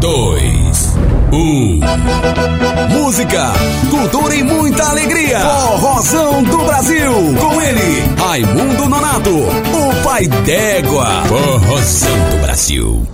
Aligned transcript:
dois, 0.00 0.94
um. 1.32 1.80
Música, 2.90 3.52
cultura 3.90 4.34
e 4.34 4.42
muita 4.42 4.84
alegria. 4.90 5.40
Forrozão 5.40 6.42
do 6.42 6.58
Brasil. 6.64 7.12
Com 7.40 7.60
ele, 7.60 8.14
Raimundo 8.18 8.88
Nonato, 8.88 9.30
o 9.30 10.04
pai 10.04 10.26
d'égua. 10.26 11.24
Forrozão 11.26 12.30
do 12.30 12.42
Brasil. 12.42 13.13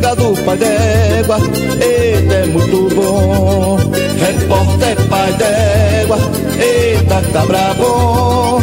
Bodega 0.00 0.16
do 0.16 0.44
pai 0.44 0.56
d'égua, 0.56 1.36
eita 1.78 2.34
é 2.34 2.46
muito 2.46 2.94
bom. 2.94 3.76
Repórter 4.18 4.96
pai 5.10 5.32
d'égua, 5.34 6.16
eita 6.58 7.22
cabra 7.30 7.74
bom. 7.74 8.60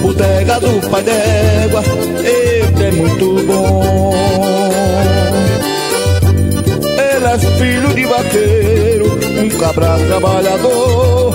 Bodega 0.00 0.58
do 0.60 0.88
pai 0.88 1.02
d'égua, 1.02 1.82
eita 2.24 2.84
é 2.84 2.90
muito 2.92 3.46
bom. 3.46 4.14
Ele 6.96 7.26
é 7.26 7.38
filho 7.58 7.94
de 7.94 8.04
vaqueiro, 8.06 9.18
um 9.42 9.48
cabra 9.58 9.98
trabalhador, 10.06 11.34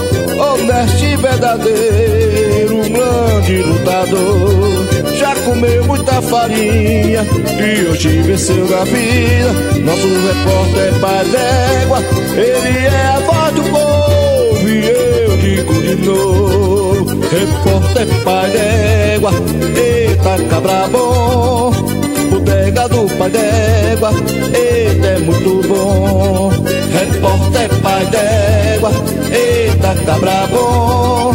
honesto 0.53 1.03
e 1.03 1.15
verdadeiro, 1.17 2.77
um 2.77 2.89
grande 2.89 3.63
lutador. 3.63 4.83
Já 5.17 5.35
comeu 5.45 5.85
muita 5.85 6.21
farinha 6.21 7.23
e 7.23 7.89
hoje 7.89 8.21
venceu 8.21 8.67
na 8.69 8.83
vida. 8.83 9.53
Nosso 9.79 10.07
repórter 10.07 10.87
é 10.87 10.99
pai 10.99 11.25
d'égua, 11.25 11.99
ele 12.35 12.85
é 12.85 13.05
a 13.07 13.19
voz 13.19 13.53
do 13.55 13.63
povo 13.63 14.69
e 14.69 14.87
eu 14.87 15.37
digo 15.37 15.73
de 15.81 15.95
novo. 16.05 17.05
Repórter 17.29 18.01
é 18.01 18.23
pai 18.23 18.51
d'égua, 18.51 19.31
eita 19.75 20.43
cabra 20.49 20.87
bom. 20.91 22.02
Bodega 22.43 22.89
do 22.89 23.07
pai 23.17 23.29
d'égua, 23.29 24.11
eita 24.53 25.07
é 25.07 25.19
muito 25.19 25.65
bom. 25.65 26.51
Repórter 26.91 27.69
pai 27.81 28.05
d'égua, 28.07 28.91
eita 29.31 29.95
cabra 30.05 30.47
bom. 30.51 31.33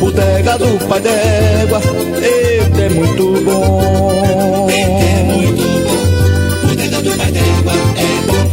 Bodega 0.00 0.56
do 0.56 0.78
pai 0.88 1.00
d'égua, 1.00 1.80
eita 2.22 2.80
é 2.80 2.88
muito 2.88 3.44
bom. 3.44 4.66
Eita 4.70 5.04
é 5.04 5.22
muito 5.24 5.62
bom, 5.84 6.68
bodega 6.68 7.02
do 7.02 7.16
pai 7.18 7.32
d'égua 7.32 7.72
é 7.96 8.26
bom. 8.26 8.50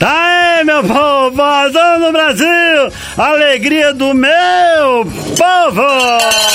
Tá 0.00 0.56
aí, 0.56 0.64
meu 0.64 0.82
povo, 0.82 1.30
vozão 1.36 1.98
no 2.00 2.10
Brasil, 2.10 2.90
alegria 3.18 3.92
do 3.92 4.14
meu 4.14 5.04
povo! 5.36 6.53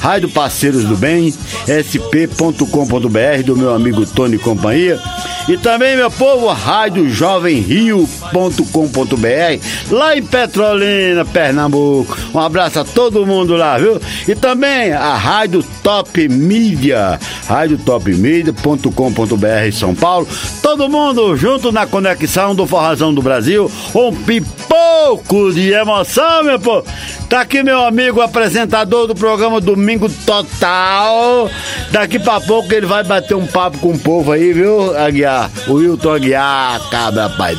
Rádio 0.00 0.28
Parceiros 0.28 0.84
do 0.84 0.96
Bem, 0.96 1.32
sp.com.br 1.66 3.42
do 3.44 3.56
meu 3.56 3.74
amigo 3.74 4.04
Tony 4.06 4.38
Companhia. 4.38 5.00
E 5.48 5.58
também, 5.58 5.96
meu 5.96 6.10
povo, 6.10 6.48
Rádio 6.48 7.08
Jovem 7.08 7.60
Rio.com.br, 7.94 9.60
lá 9.90 10.16
em 10.16 10.22
Petrolina, 10.22 11.24
Pernambuco. 11.24 12.16
Um 12.34 12.40
abraço 12.40 12.80
a 12.80 12.84
todo 12.84 13.24
mundo 13.24 13.56
lá, 13.56 13.78
viu? 13.78 14.00
E 14.26 14.34
também 14.34 14.92
a 14.92 15.14
Rádio 15.14 15.64
Top 15.82 16.28
Mídia, 16.28 17.18
radiotopmedia.com.br 17.46 19.72
São 19.72 19.94
Paulo. 19.94 20.26
Todo 20.60 20.88
mundo 20.88 21.36
junto 21.36 21.70
na 21.70 21.86
conexão 21.86 22.54
do 22.54 22.66
Forrazão 22.66 23.14
do 23.14 23.22
Brasil. 23.22 23.70
Um 23.94 24.14
pipoco 24.14 25.52
de 25.52 25.72
emoção, 25.72 26.42
meu 26.42 26.58
povo. 26.58 26.84
Tá 27.28 27.40
aqui 27.40 27.62
meu 27.62 27.84
amigo 27.84 28.20
apresentador 28.20 29.06
do 29.06 29.14
programa 29.14 29.60
Domingo 29.60 30.08
Total. 30.08 31.50
Daqui 31.90 32.18
pra 32.18 32.40
pouco 32.40 32.72
ele 32.72 32.86
vai 32.86 33.04
bater 33.04 33.34
um 33.34 33.46
papo 33.46 33.78
com 33.78 33.92
o 33.92 33.98
povo 33.98 34.32
aí, 34.32 34.52
viu, 34.52 34.96
Aguiar? 34.96 35.50
O 35.66 35.74
Wilton 35.74 36.14
Aguiar, 36.14 36.80
cabra 36.90 37.28
pai 37.30 37.56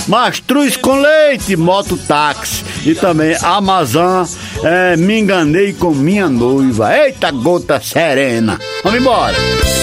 Mastruz 0.08 0.78
com 0.78 1.00
leite, 1.00 1.56
mototáxi 1.56 2.64
e 2.86 2.96
também 2.96 3.36
Amazon. 3.42 4.26
É, 4.64 4.98
me 4.98 5.20
enganei 5.20 5.74
com 5.74 5.92
minha 5.92 6.28
noiva. 6.28 6.96
Eita 6.96 7.32
gota 7.32 7.80
serena. 7.80 8.60
Vamos 8.84 9.00
embora. 9.00 9.81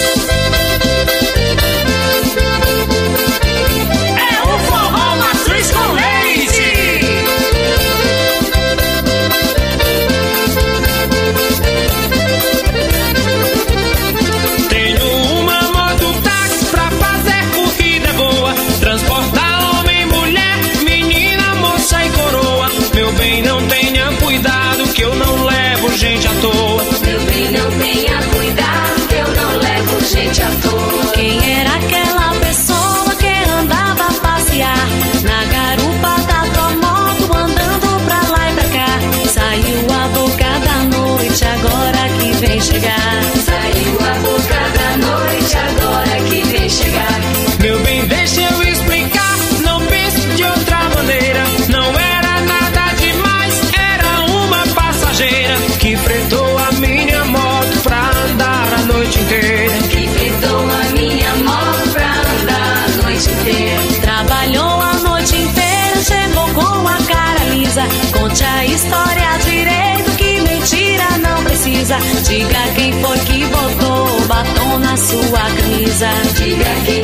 Diga 71.89 72.73
quem 72.75 72.93
foi 73.01 73.17
que 73.17 73.45
botou 73.45 74.27
batom 74.27 74.77
na 74.77 74.95
sua 74.95 75.41
camisa. 75.41 76.09
Diga 76.37 76.75
quem 76.85 76.98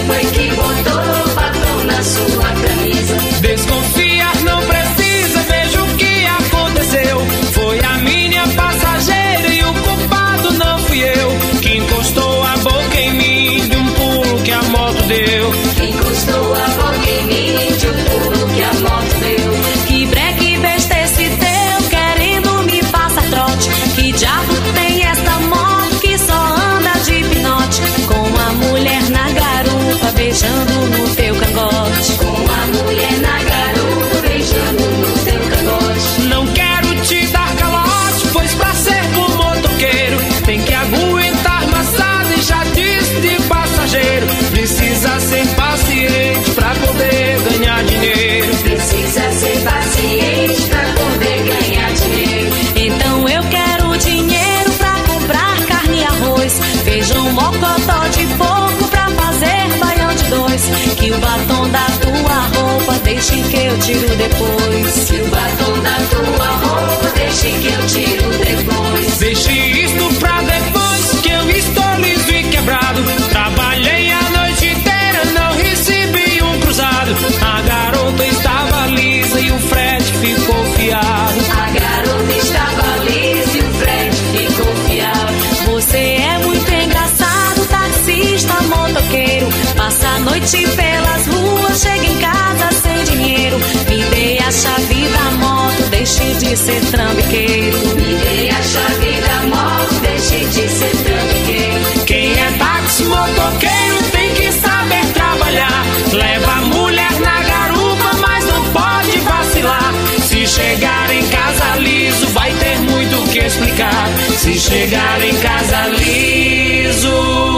noite 90.45 90.67
pelas 90.75 91.25
ruas, 91.25 91.81
chega 91.81 92.05
em 92.05 92.17
casa 92.19 92.69
sem 92.71 93.03
dinheiro. 93.05 93.57
Me 93.89 94.03
dê 94.03 94.37
a 94.37 94.51
chave 94.51 95.07
da 95.09 95.31
moto, 95.31 95.89
deixe 95.89 96.33
de 96.35 96.55
ser 96.55 96.81
trambiqueiro. 96.91 97.77
Me 97.95 98.15
dê 98.15 98.49
a 98.51 98.61
chave 98.61 99.21
da 99.21 99.47
moto, 99.47 99.93
deixe 100.01 100.45
de 100.45 100.69
ser 100.69 100.91
trambiqueiro. 101.03 102.05
Quem 102.05 102.31
é 102.33 102.51
táxi 102.59 103.05
motoqueiro 103.05 104.03
tem 104.11 104.33
que 104.35 104.51
saber 104.51 105.05
trabalhar. 105.13 105.85
Leva 106.13 106.51
a 106.51 106.61
mulher 106.61 107.19
na 107.21 107.41
garupa, 107.41 108.11
mas 108.21 108.45
não 108.45 108.63
pode 108.65 109.17
vacilar. 109.21 109.93
Se 110.27 110.45
chegar 110.45 111.09
em 111.11 111.25
casa 111.27 111.75
liso, 111.79 112.27
vai 112.27 112.53
ter 112.53 112.77
muito 112.81 113.15
o 113.17 113.27
que 113.29 113.39
explicar. 113.39 114.09
Se 114.37 114.53
chegar 114.59 115.23
em 115.23 115.35
casa 115.37 115.87
liso, 115.87 117.54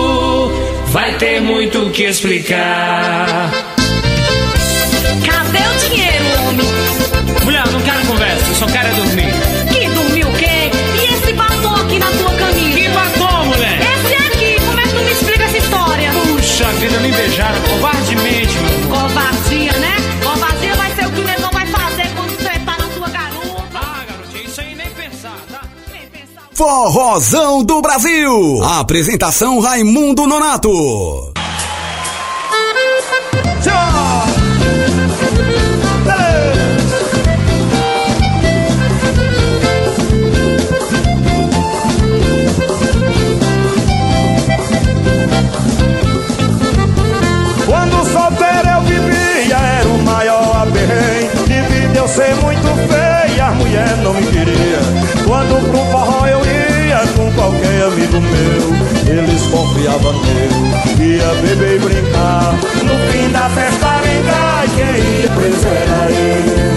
vai 0.87 1.17
ter 1.17 1.41
muito 1.41 1.87
o 1.87 1.91
que 1.91 2.03
explicar. 2.03 3.51
Cadê 5.25 5.59
o 5.59 5.89
dinheiro, 5.89 6.25
homem? 6.47 6.67
Mulher, 7.43 7.67
não 7.67 7.81
quero 7.81 8.05
conversa, 8.05 8.47
eu 8.49 8.55
só 8.55 8.65
quero 8.67 8.87
é 8.87 8.91
dormir. 8.91 9.33
Que 9.71 9.89
dormiu 9.89 10.27
o 10.27 10.33
quê? 10.33 10.71
E 10.99 11.13
esse 11.13 11.33
batom 11.33 11.75
aqui 11.75 11.99
na 11.99 12.07
tua 12.11 12.31
camisa? 12.33 12.77
Que 12.77 12.89
batom, 12.89 13.45
mulher? 13.45 13.79
Esse 13.81 14.13
aqui, 14.27 14.65
como 14.65 14.79
é 14.79 14.83
que 14.83 14.89
tu 14.89 15.01
me 15.03 15.11
explica 15.11 15.43
essa 15.43 15.57
história? 15.57 16.11
Puxa 16.11 16.65
vida, 16.73 16.99
me 16.99 17.11
beijaram 17.11 17.61
covardemente, 17.61 18.06
Forrozão 26.57 27.63
do 27.63 27.79
Brasil. 27.83 28.63
Apresentação 28.63 29.59
Raimundo 29.59 30.25
Nonato. 30.25 31.26
Nele. 60.13 61.15
Ia 61.15 61.33
beber 61.41 61.75
e 61.75 61.79
brincar. 61.79 62.53
No 62.83 62.95
fim 63.11 63.29
da 63.31 63.49
festa 63.49 64.01
e 64.03 64.69
quem 64.75 64.95
ia 65.21 65.29
preso 65.29 65.67
era 65.67 66.11
eu. 66.11 66.67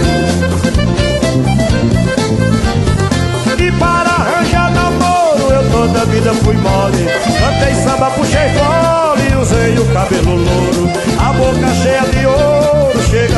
E 3.58 3.72
para 3.72 4.10
arranjar 4.10 4.70
namoro 4.72 5.52
eu 5.52 5.70
toda 5.70 6.02
a 6.02 6.04
vida 6.04 6.32
fui 6.34 6.56
mole 6.56 7.06
Cantei 7.38 7.74
samba, 7.74 8.10
puxei 8.10 8.48
fole 8.50 9.34
usei 9.40 9.78
o 9.78 9.84
cabelo 9.92 10.34
louro 10.36 10.90
A 11.18 11.32
boca 11.32 11.70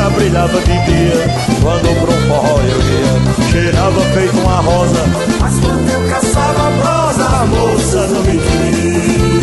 ela 0.03 0.09
brilhava 0.11 0.59
de 0.59 0.85
dia 0.85 1.29
Quando 1.61 2.01
pro 2.01 2.11
forró 2.27 2.59
eu 2.59 2.81
ia 2.81 3.51
Cheirava 3.51 4.01
feito 4.13 4.37
uma 4.39 4.59
rosa 4.61 5.05
Mas 5.39 5.59
quando 5.59 5.89
eu 5.89 6.09
caçava 6.09 6.71
prosa 6.81 7.25
A 7.25 7.45
moça 7.45 8.07
não 8.07 8.21
me 8.23 8.37
queria 8.37 9.42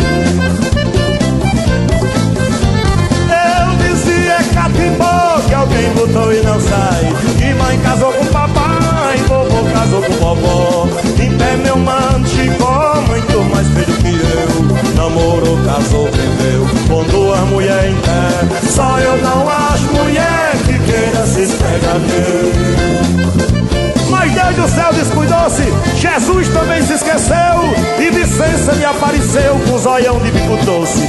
catimbó 4.81 5.39
Que 5.47 5.53
alguém 5.53 5.89
botou 5.93 6.33
e 6.33 6.41
não 6.41 6.59
sai. 6.59 7.13
Que 7.37 7.53
mãe 7.53 7.79
casou 7.79 8.11
com 8.13 8.25
papai 8.25 9.17
Vovô 9.27 9.63
casou 9.73 10.01
com 10.01 10.13
vovó. 10.13 10.87
Em 11.19 11.37
pé 11.37 11.57
meu 11.57 11.77
mano 11.77 12.27
Chicó 12.27 13.01
Muito 13.07 13.43
mais 13.53 13.67
feio 13.69 13.97
que 13.97 14.09
eu. 14.09 14.95
Namorou, 14.95 15.57
casou, 15.65 16.09
vendeu. 16.11 16.67
Quando 16.87 17.33
a 17.33 17.45
mulher 17.45 17.89
em 17.89 17.95
pé. 17.95 18.69
Só 18.69 18.97
eu 18.99 19.17
não 19.17 19.47
acho 19.47 19.83
mulher 19.93 20.51
Que 20.65 20.79
queira 20.79 21.25
se 21.25 21.41
esfregadeiro 21.43 22.91
mas 24.09 24.29
Deus 24.33 24.55
do 24.55 24.75
céu 24.75 24.93
descuidou-se, 24.93 25.63
Jesus 25.95 26.47
também 26.49 26.85
se 26.85 26.93
esqueceu. 26.93 27.35
E 27.97 28.11
Vicência 28.11 28.73
me 28.73 28.83
apareceu 28.83 29.57
com 29.67 29.77
zoião 29.77 30.19
de 30.19 30.29
bico 30.31 30.57
doce 30.65 31.07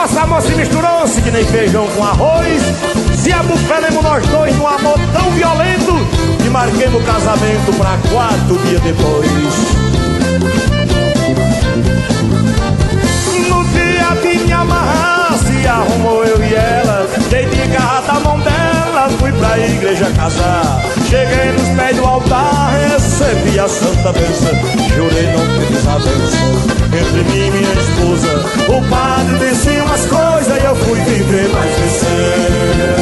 Nossa 0.00 0.22
amor 0.22 0.40
se 0.40 0.54
misturou-se 0.54 1.20
que 1.20 1.30
nem 1.30 1.44
feijão 1.44 1.86
com 1.88 2.02
arroz. 2.02 2.62
Se 3.18 3.30
abufelemos 3.30 4.02
nós 4.02 4.26
dois 4.28 4.56
num 4.56 4.66
amor 4.66 4.98
tão 5.12 5.30
violento 5.32 5.92
Que 6.42 6.48
marquemos 6.48 7.02
o 7.02 7.04
casamento 7.04 7.70
pra 7.76 7.98
quatro 8.10 8.56
dias 8.64 8.80
depois 8.80 9.30
De 14.16 14.38
me 14.38 14.52
amarrar 14.52 15.38
se 15.38 15.66
arrumou 15.66 16.24
eu 16.24 16.42
e 16.42 16.54
ela. 16.54 17.08
Dei 17.30 17.46
de 17.46 17.66
garra 17.68 18.00
da 18.02 18.20
mão 18.20 18.38
dela, 18.40 19.08
fui 19.18 19.32
pra 19.32 19.58
igreja 19.58 20.10
casar. 20.16 20.82
Cheguei 21.08 21.52
nos 21.52 21.68
pés 21.76 21.96
do 21.96 22.04
altar, 22.04 22.72
recebi 22.92 23.58
a 23.58 23.68
santa 23.68 24.12
bênção. 24.12 24.52
Jurei 24.94 25.32
não 25.32 25.46
ter 25.46 25.66
desavença 25.72 26.70
entre 26.92 27.22
mim 27.24 27.46
e 27.46 27.50
minha 27.50 27.72
esposa. 27.72 28.32
O 28.68 28.82
padre 28.88 29.38
disse 29.38 29.70
umas 29.80 30.06
coisas 30.06 30.60
e 30.60 30.64
eu 30.64 30.76
fui 30.76 31.00
viver 31.00 31.48
mais 31.50 31.70
vicente 31.78 33.00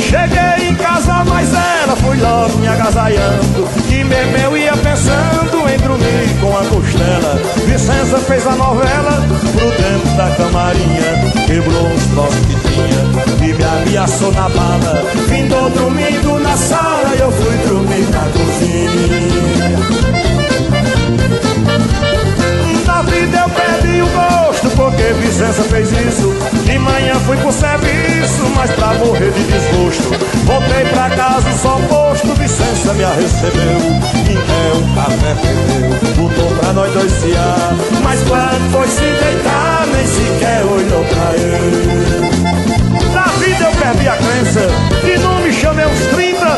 Cheguei 0.00 0.68
em 0.68 0.74
casa, 0.74 1.24
mas 1.24 1.48
ela 1.92 1.96
foi 1.96 2.16
logo 2.18 2.58
me 2.58 2.68
agasalhando 2.68 3.68
Que 3.86 4.02
mesmo 4.04 4.36
eu 4.38 4.56
ia 4.56 4.72
pensando 4.76 5.68
em 5.68 5.78
dormir 5.78 6.40
com 6.40 6.56
a 6.56 6.64
costela. 6.64 7.38
Vicença 7.66 8.18
fez 8.18 8.46
a 8.46 8.52
novela 8.52 9.22
pro 9.52 9.70
dentro 9.70 10.16
da 10.16 10.30
camarinha 10.36 11.44
Quebrou 11.46 11.86
uns 11.86 12.06
troços 12.06 12.46
que 12.46 12.54
tinha 12.54 13.48
e 13.48 13.52
me 13.52 13.64
ameaçou 13.64 14.32
na 14.32 14.48
bala. 14.48 15.02
Findou 15.28 15.68
dormindo 15.70 16.38
na 16.40 16.56
sala 16.56 17.12
e 17.14 17.20
eu 17.20 17.30
fui 17.30 17.56
dormir 17.68 18.08
na 18.10 18.20
cozinha. 18.32 19.78
Na 22.86 23.02
vida 23.02 23.38
eu 23.38 23.48
perdi 23.50 24.00
o 24.00 24.06
gosto 24.06 24.70
porque 24.76 25.02
Vicença 25.20 25.62
fez 25.64 25.90
isso. 25.90 26.32
De 26.64 26.78
manhã 26.78 27.16
fui 27.26 27.36
pro 27.36 27.52
serviço, 27.52 28.48
mas 28.54 28.70
pra 28.70 28.94
morrer 28.94 29.30
de 29.32 29.44
desgosto 29.44 30.31
Voltei 30.44 30.84
pra 30.86 31.10
casa 31.10 31.52
só 31.60 31.78
posto, 31.88 32.34
Vicença 32.34 32.92
me 32.94 33.04
recebeu 33.04 33.78
Em 34.28 34.36
pé 34.36 34.72
um 34.74 34.94
café 34.94 35.34
ferveu, 35.36 36.14
botou 36.16 36.50
pra 36.58 36.72
nós 36.72 36.92
dois 36.92 37.12
fiar 37.22 37.74
Mas 38.02 38.20
quando 38.22 38.72
foi 38.72 38.88
se 38.88 39.00
deitar, 39.00 39.86
nem 39.92 40.06
sequer 40.06 40.64
olhou 40.64 41.04
pra 41.04 41.34
ele. 41.36 42.32
Na 43.14 43.24
vida 43.38 43.64
eu 43.64 43.72
perdi 43.72 44.08
a 44.08 44.16
crença. 44.16 44.60
E 45.04 45.18
não 45.18 45.40
me 45.40 45.52
chamei 45.52 45.86
uns 45.86 46.06
30 46.06 46.56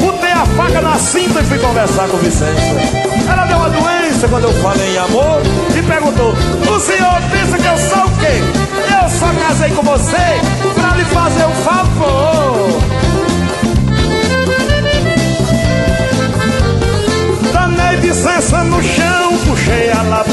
Botei 0.00 0.32
a 0.32 0.46
faca 0.46 0.80
na 0.80 0.98
cinta 0.98 1.40
e 1.40 1.44
fui 1.44 1.58
conversar 1.58 2.08
com 2.08 2.16
Vicença 2.18 3.06
ela 3.28 3.44
deu 3.46 3.56
uma 3.56 3.68
doença 3.70 4.28
quando 4.28 4.44
eu 4.44 4.52
falei 4.62 4.94
em 4.94 4.98
amor 4.98 5.40
e 5.76 5.82
perguntou: 5.82 6.32
O 6.32 6.80
senhor 6.80 7.20
pensa 7.30 7.58
que 7.58 7.66
eu 7.66 7.78
sou 7.78 8.04
o 8.06 8.18
quê? 8.18 9.02
Eu 9.02 9.10
só 9.10 9.26
casei 9.34 9.70
com 9.70 9.82
você 9.82 10.40
pra 10.74 10.96
lhe 10.96 11.04
fazer 11.06 11.44
um 11.44 11.54
favor. 11.64 13.05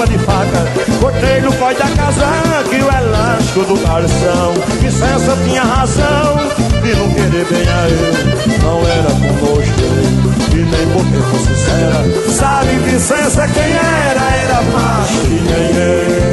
Puxei 0.03 0.07
a 0.07 0.07
lapa 0.07 0.07
de 0.07 0.17
faca, 0.19 0.67
cortei 0.99 1.41
no 1.41 1.53
pó 1.53 1.73
da 1.73 1.89
casaca 1.95 2.75
e 2.75 2.81
o 2.81 2.91
elástico 2.91 3.61
do 3.61 3.77
calção. 3.81 4.53
Vicença 4.81 5.37
tinha 5.43 5.63
razão 5.63 6.37
de 6.81 6.95
não 6.95 7.09
querer 7.13 7.45
bem 7.45 7.67
a 7.67 7.89
eu, 7.89 8.13
não 8.61 8.79
era 8.87 9.11
conosco 9.11 9.81
e 10.51 10.55
nem 10.55 10.87
porque 10.93 11.17
fosse 11.31 11.47
sincera. 11.47 12.03
Sabe 12.29 12.71
Vicença 12.79 13.47
quem 13.47 13.71
era, 13.73 14.21
era 14.43 14.61
macho 14.61 15.21
que 15.21 15.41
nem 15.41 15.75
eu. 15.75 16.23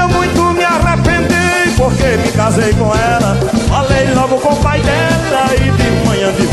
Eu 0.00 0.08
muito 0.08 0.42
me 0.52 0.64
arrependi 0.64 1.70
porque 1.76 2.16
me 2.16 2.32
casei 2.32 2.72
com 2.74 2.94
ela. 2.94 3.36
Falei 3.68 4.14
logo 4.14 4.38
com 4.38 4.52
o 4.52 4.56
pai 4.56 4.80
dela 4.80 5.54
e 5.54 5.70
de 5.70 6.02
manhã 6.22 6.32
de. 6.32 6.52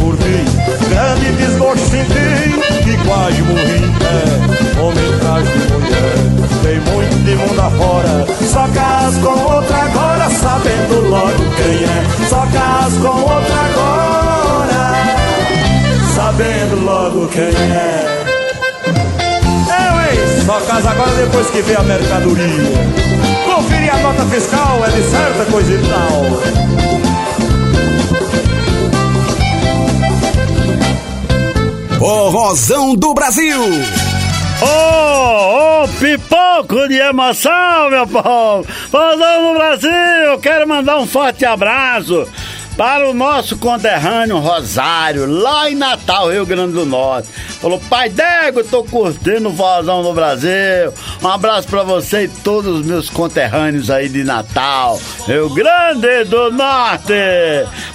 Grande 0.90 1.32
desgosto 1.34 1.86
senti 1.90 2.90
e 2.90 2.98
quase 3.06 3.42
morri 3.44 3.78
em 3.78 3.92
pé. 4.00 4.82
Homem 4.82 5.14
atrás 5.14 5.48
de 5.48 5.74
mulher, 5.74 6.16
tem 6.64 6.80
muito 6.80 7.16
de 7.24 7.36
mundo 7.36 7.62
afora. 7.62 8.26
Só 8.48 8.68
caso 8.70 9.20
com 9.22 9.54
outra 9.54 9.78
agora, 9.78 10.30
sabendo 10.30 11.10
logo 11.10 11.44
quem 11.56 11.84
é. 11.84 12.28
Só 12.28 12.48
caso 12.48 13.00
com 13.00 13.22
outra 13.22 13.60
agora, 13.70 14.94
sabendo 16.16 16.84
logo 16.84 17.28
quem 17.28 17.44
é. 17.44 18.26
Eu, 19.68 19.94
hein? 20.02 20.46
Só 20.46 20.60
caso 20.62 20.88
agora 20.88 21.12
depois 21.12 21.48
que 21.52 21.62
vê 21.62 21.76
a 21.76 21.84
mercadoria. 21.84 23.00
Conferir 23.46 23.94
a 23.94 23.98
nota 23.98 24.26
fiscal 24.26 24.84
é 24.86 24.90
de 24.90 25.04
certa 25.04 25.46
coisa 25.52 25.74
e 25.74 25.78
tal. 25.88 27.09
Forrozão 32.00 32.96
do 32.96 33.14
Brasil. 33.14 33.60
Ô, 34.62 35.84
ô, 35.84 35.88
pipoco 36.00 36.88
de 36.88 36.96
emoção, 36.96 37.90
meu 37.90 38.08
povo! 38.08 38.66
Forrozão 38.90 39.50
do 39.50 39.60
Brasil, 39.60 40.40
quero 40.42 40.66
mandar 40.66 40.98
um 40.98 41.06
forte 41.06 41.46
abraço 41.46 42.26
para 42.78 43.10
o 43.10 43.14
nosso 43.14 43.58
conterrâneo 43.58 44.40
Rosário, 44.40 45.26
lá 45.26 45.70
em 45.70 45.76
Natal, 45.76 46.32
Rio 46.32 46.46
Grande 46.46 46.72
do 46.72 46.86
Norte. 46.86 47.28
Falou, 47.62 47.78
pai 47.90 48.08
Dego, 48.08 48.64
tô 48.64 48.86
curtindo 48.86 49.50
o 49.50 49.54
Forrozão 49.54 50.02
do 50.02 50.14
Brasil. 50.14 50.94
Um 51.22 51.28
abraço 51.28 51.68
para 51.68 51.84
você 51.84 52.24
e 52.24 52.28
todos 52.30 52.80
os 52.80 52.86
meus 52.86 53.10
conterrâneos 53.10 53.90
aí 53.90 54.08
de 54.08 54.24
Natal, 54.24 54.98
Rio 55.28 55.50
Grande 55.50 56.24
do 56.24 56.52
Norte. 56.52 57.14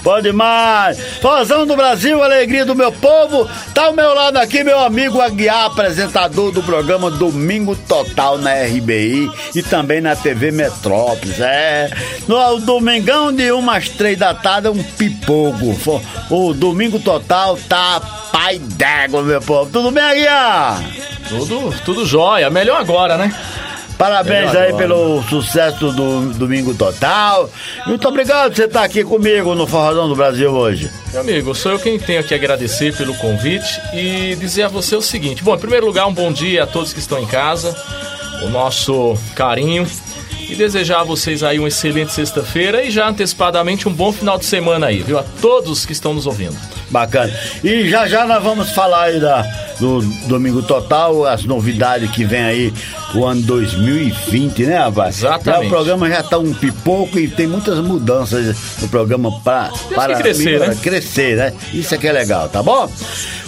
Pode 0.03 0.31
mais. 0.31 0.99
Forrozão 1.19 1.65
do 1.65 1.75
Brasil, 1.75 2.21
alegria 2.21 2.63
do 2.63 2.75
meu 2.75 2.91
povo. 2.91 3.49
Tá 3.73 3.85
ao 3.85 3.93
meu 3.93 4.13
lado 4.13 4.37
aqui 4.37 4.63
meu 4.63 4.79
amigo 4.79 5.19
Aguiar, 5.19 5.65
apresentador 5.65 6.51
do 6.51 6.61
programa 6.61 7.09
Domingo 7.09 7.75
Total 7.75 8.37
na 8.37 8.53
RBI 8.53 9.31
e 9.55 9.63
também 9.63 9.99
na 9.99 10.15
TV 10.15 10.51
Metrópolis. 10.51 11.39
É, 11.39 11.89
no 12.27 12.59
domingão 12.59 13.33
de 13.33 13.51
umas 13.51 13.89
três 13.89 14.15
da 14.15 14.31
tarde, 14.35 14.69
um 14.69 14.83
pipoco. 14.83 16.01
O 16.29 16.53
Domingo 16.53 16.99
Total 16.99 17.57
tá 17.67 17.99
pai 18.31 18.59
d'égua, 18.59 19.23
meu 19.23 19.41
povo. 19.41 19.54
Tudo 19.71 19.91
bem, 19.91 20.03
Aguiar? 20.03 20.83
Tudo, 21.29 21.73
tudo 21.83 22.05
jóia. 22.05 22.49
Melhor 22.49 22.79
agora, 22.79 23.17
né? 23.17 23.33
Parabéns 23.97 24.47
Melhor 24.51 24.57
aí 24.57 24.67
agora. 24.69 24.77
pelo 24.87 25.23
sucesso 25.23 25.91
do 25.91 26.33
Domingo 26.33 26.73
Total. 26.73 27.49
Muito 27.87 28.07
obrigado 28.07 28.49
por 28.49 28.55
você 28.57 28.65
estar 28.65 28.83
aqui 28.83 29.03
comigo 29.03 29.55
no 29.55 29.65
Forrozão 29.65 30.09
do 30.09 30.15
Brasil 30.15 30.51
hoje. 30.51 30.91
Meu 31.13 31.21
amigo, 31.21 31.55
sou 31.55 31.71
eu 31.71 31.79
quem 31.79 31.97
tenho 31.97 32.23
que 32.23 32.33
agradecer 32.33 32.95
pelo 32.97 33.13
convite 33.15 33.79
e 33.93 34.35
dizer 34.35 34.63
a 34.63 34.67
você 34.67 34.95
o 34.95 35.01
seguinte. 35.01 35.43
Bom, 35.43 35.55
em 35.55 35.59
primeiro 35.59 35.85
lugar, 35.85 36.07
um 36.07 36.13
bom 36.13 36.31
dia 36.31 36.63
a 36.63 36.67
todos 36.67 36.91
que 36.91 36.99
estão 36.99 37.19
em 37.19 37.25
casa, 37.25 37.73
o 38.43 38.49
nosso 38.49 39.17
carinho 39.33 39.87
e 40.49 40.55
desejar 40.55 41.01
a 41.01 41.03
vocês 41.03 41.43
aí 41.43 41.59
uma 41.59 41.67
excelente 41.67 42.11
sexta-feira 42.11 42.83
e 42.83 42.91
já 42.91 43.07
antecipadamente 43.07 43.87
um 43.87 43.93
bom 43.93 44.11
final 44.11 44.37
de 44.37 44.45
semana 44.45 44.87
aí, 44.87 45.01
viu? 45.01 45.17
A 45.17 45.23
todos 45.41 45.85
que 45.85 45.91
estão 45.91 46.13
nos 46.13 46.25
ouvindo. 46.25 46.55
Bacana. 46.89 47.33
E 47.63 47.89
já 47.89 48.07
já 48.07 48.25
nós 48.25 48.43
vamos 48.43 48.71
falar 48.71 49.05
aí 49.05 49.19
da, 49.19 49.41
do 49.79 50.01
Domingo 50.27 50.61
Total, 50.61 51.25
as 51.25 51.43
novidades 51.43 52.09
que 52.11 52.23
vem 52.23 52.43
aí 52.43 52.73
o 53.13 53.25
ano 53.25 53.41
2020, 53.41 54.65
né, 54.65 54.77
rapaz? 54.77 55.17
Exatamente. 55.17 55.45
Já 55.45 55.67
o 55.67 55.69
programa 55.69 56.09
já 56.09 56.23
tá 56.23 56.37
um 56.37 56.53
pipoco 56.53 57.19
e 57.19 57.27
tem 57.27 57.47
muitas 57.47 57.79
mudanças 57.79 58.55
no 58.81 58.87
programa 58.87 59.31
pra, 59.41 59.71
para 59.93 60.15
crescer, 60.15 60.45
melhorar, 60.45 60.67
né? 60.69 60.77
crescer, 60.81 61.37
né? 61.37 61.53
Isso 61.73 61.93
é 61.95 61.97
que 61.97 62.07
é 62.07 62.11
legal, 62.11 62.49
tá 62.49 62.61
bom? 62.61 62.89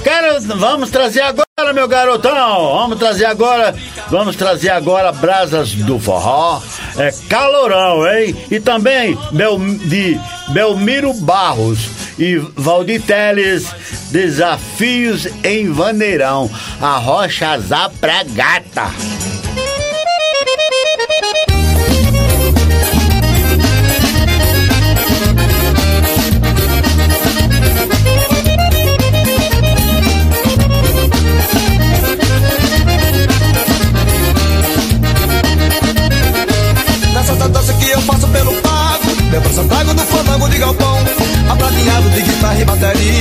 Quero, 0.03 0.41
vamos 0.57 0.89
trazer 0.89 1.21
agora 1.21 1.46
meu 1.73 1.87
garotão. 1.87 2.73
Vamos 2.77 2.99
trazer 2.99 3.25
agora, 3.25 3.75
vamos 4.09 4.35
trazer 4.35 4.69
agora 4.69 5.11
brasas 5.11 5.73
do 5.73 5.99
forró. 5.99 6.61
É 6.97 7.11
calorão, 7.29 8.07
hein? 8.07 8.35
E 8.49 8.59
também 8.59 9.17
Bel, 9.31 9.59
de 9.59 10.19
Belmiro 10.49 11.13
Barros 11.13 11.79
e 12.17 12.37
Valdir 12.55 13.01
Teles, 13.01 13.67
Desafios 14.11 15.27
em 15.43 15.71
Vaneirão. 15.71 16.49
A 16.81 16.97
rocha 16.97 17.49
azar 17.49 17.91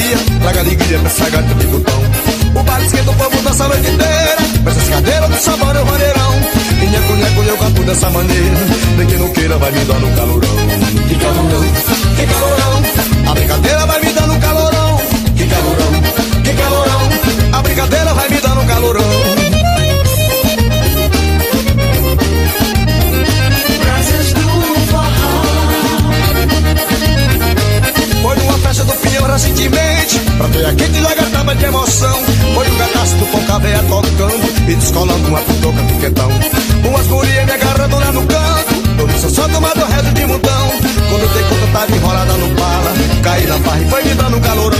bateria 0.06 0.40
Traga 0.40 0.60
alegria 0.60 0.98
pra 0.98 1.08
essa 1.08 1.30
gata 1.30 1.54
de 1.54 1.66
botão. 1.66 2.02
O 2.54 2.62
baile 2.62 2.86
esquenta 2.86 3.10
o 3.10 3.14
povo 3.14 3.42
dança 3.42 3.64
a 3.64 3.68
noite 3.68 3.90
inteira 3.90 4.36
Mas 4.64 4.76
as 4.76 4.88
cadeiras 4.88 5.30
do 5.30 5.36
sabor 5.36 5.76
é 5.76 5.80
o 5.80 5.86
maneirão. 5.86 6.34
E 6.82 6.86
nheco, 6.86 7.12
nheco, 7.14 7.42
eu 7.42 7.58
canto 7.58 7.82
dessa 7.82 8.10
maneira. 8.10 8.56
Nem 8.96 9.06
que 9.06 9.16
não 9.16 9.28
queira 9.30 9.58
vai 9.58 9.72
me 9.72 9.84
dar 9.84 9.98
no 9.98 10.16
calorão. 10.16 10.56
Que 11.08 11.14
calorão, 11.16 11.62
que 12.16 12.26
calorão. 12.26 13.30
A 13.30 13.34
brincadeira 13.34 13.86
vai 13.86 14.00
me 14.00 14.12
dar 14.12 14.26
no 14.26 14.40
calorão. 14.40 14.96
Que 15.36 15.46
calorão, 15.46 16.02
que 16.44 16.52
calorão. 16.52 17.08
A 17.52 17.62
brincadeira 17.62 18.14
vai 18.14 18.28
me 18.28 18.40
dar 18.40 18.54
no 18.54 18.64
calorão 18.66 19.35
recentemente 29.36 30.18
Pra 30.38 30.46
ver 30.48 30.66
a 30.66 30.74
quente 30.74 30.96
de 31.56 31.64
emoção. 31.64 32.18
Foi 32.54 32.68
um 32.68 32.76
pedaço 32.76 33.14
do 33.16 33.26
pão 33.26 33.42
caveia 33.44 33.82
tocando 33.82 34.68
E 34.68 34.74
descolando 34.74 35.28
uma 35.28 35.40
putoca 35.40 35.82
do 35.82 36.00
quentão. 36.00 36.28
Umas 36.84 37.06
gurias 37.06 37.44
me 37.44 37.52
agarrando 37.52 37.98
lá 37.98 38.12
no 38.12 38.26
canto 38.26 38.74
Eu 38.98 39.08
eu 39.08 39.30
só 39.30 39.48
tomado 39.48 39.84
resto 39.84 40.12
de 40.12 40.26
mudão. 40.26 40.68
Quando 41.08 41.22
eu 41.22 41.28
dei 41.28 41.42
conta 41.44 41.66
tava 41.72 41.96
enrolada 41.96 42.32
no 42.32 42.48
bala 42.54 42.92
Caí 43.22 43.46
na 43.46 43.58
barra 43.58 43.80
e 43.80 43.90
foi 43.90 44.04
me 44.04 44.14
dando 44.14 44.36
um 44.36 44.40
calorão 44.40 44.78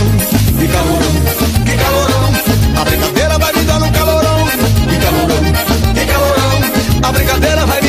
Que 0.59 0.67
calorão, 0.67 1.13
que 1.65 1.77
calorão. 1.77 2.81
A 2.81 2.85
brincadeira 2.85 3.39
vai 3.39 3.53
me 3.53 3.63
dando 3.63 3.85
um 3.85 3.91
calorão 3.91 4.47
Que 4.89 4.97
calorão, 4.97 5.43
que 5.93 6.05
calorão. 6.05 7.07
A 7.07 7.11
brincadeira 7.11 7.65
vai 7.65 7.81
me 7.81 7.86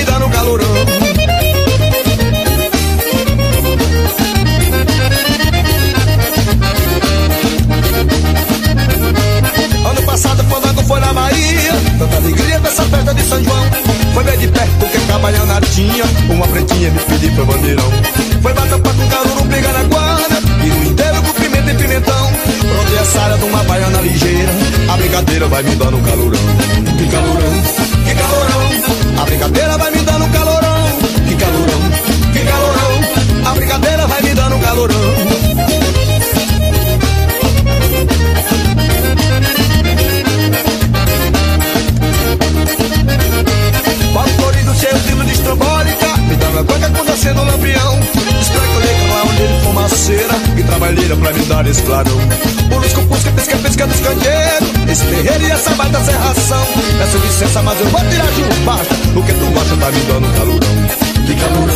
Tanta 11.98 12.16
alegria 12.16 12.60
dessa 12.60 12.84
festa 12.84 13.12
de 13.12 13.22
São 13.24 13.42
João. 13.42 13.64
Foi 14.14 14.22
bem 14.22 14.38
de 14.38 14.46
perto 14.46 14.86
que 14.86 14.98
Cabaiana 15.06 15.60
tinha 15.62 16.04
Uma 16.30 16.46
pretinha 16.46 16.90
me 16.90 16.98
pediu 17.00 17.32
pra 17.32 17.44
bandeirão. 17.44 17.90
Foi 18.40 18.52
bater 18.52 18.80
com 18.80 19.08
caruru, 19.08 19.44
briga 19.46 19.72
na 19.72 19.82
guarda 19.82 20.38
E 20.64 20.68
no 20.68 20.84
inteiro 20.84 21.22
com 21.22 21.32
pimenta 21.32 21.72
e 21.72 21.74
pimentão. 21.74 22.32
Pronto 22.60 23.00
essa 23.00 23.20
área 23.20 23.38
de 23.38 23.44
uma 23.44 23.64
baiana 23.64 24.00
ligeira 24.00 24.52
A 24.92 24.96
brincadeira 24.96 25.48
vai 25.48 25.62
me 25.64 25.74
dando 25.74 25.98
calorão. 26.08 26.40
Que 26.98 27.06
calorão, 27.08 27.62
que 28.04 28.14
calorão 28.14 29.20
A 29.20 29.24
brincadeira 29.24 29.78
vai 29.78 29.90
me 29.90 30.02
dando 30.02 30.32
calorão. 30.32 30.78
Que 31.26 31.34
calorão, 31.34 31.80
que 32.32 32.40
calorão 32.44 33.50
A 33.50 33.54
brincadeira 33.54 34.06
vai 34.06 34.22
me 34.22 34.34
dando 34.34 34.58
calorão 34.60 35.67
clarão. 51.82 52.18
Pulusco, 52.68 53.02
pusca, 53.06 53.30
pisca, 53.32 53.56
pisca 53.58 53.86
dos 53.86 54.00
candeeiros. 54.00 54.78
Esse 54.88 55.04
terreiro 55.04 55.44
e 55.44 55.50
essa 55.50 55.70
baita 55.74 56.00
serração 56.00 56.66
Peço 56.98 57.18
licença, 57.18 57.62
mas 57.62 57.78
eu 57.78 57.86
vou 57.88 58.00
tirar 58.00 58.26
de 58.32 58.40
um 58.40 59.18
O 59.18 59.22
que 59.22 59.32
tu 59.34 59.60
acha 59.60 59.76
tá 59.76 59.90
me 59.92 60.00
dando 60.00 60.34
calorão 60.34 61.26
Que 61.26 61.34
calorão, 61.34 61.67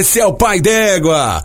Esse 0.00 0.18
é 0.18 0.24
o 0.24 0.32
Pai 0.32 0.62
d'Égua. 0.62 1.42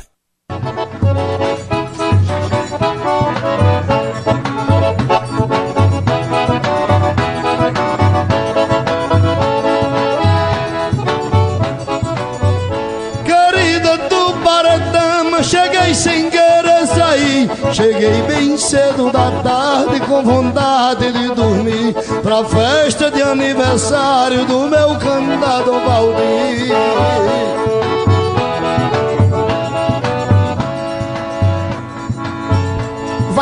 Querida 13.25 13.97
Tuparetama, 14.07 15.43
cheguei 15.43 15.93
sem 15.93 16.29
querer 16.29 16.87
sair. 16.87 17.49
Cheguei 17.73 18.21
bem 18.21 18.57
cedo 18.57 19.11
da 19.11 19.31
tarde 19.43 19.99
com 19.99 20.23
vontade 20.23 21.11
de 21.11 21.27
dormir. 21.35 21.93
Pra 22.23 22.45
festa 22.45 23.11
de 23.11 23.21
aniversário 23.21 24.45
do 24.45 24.69
meu 24.69 24.97
candidato 24.97 25.71
Valdir. 25.71 26.94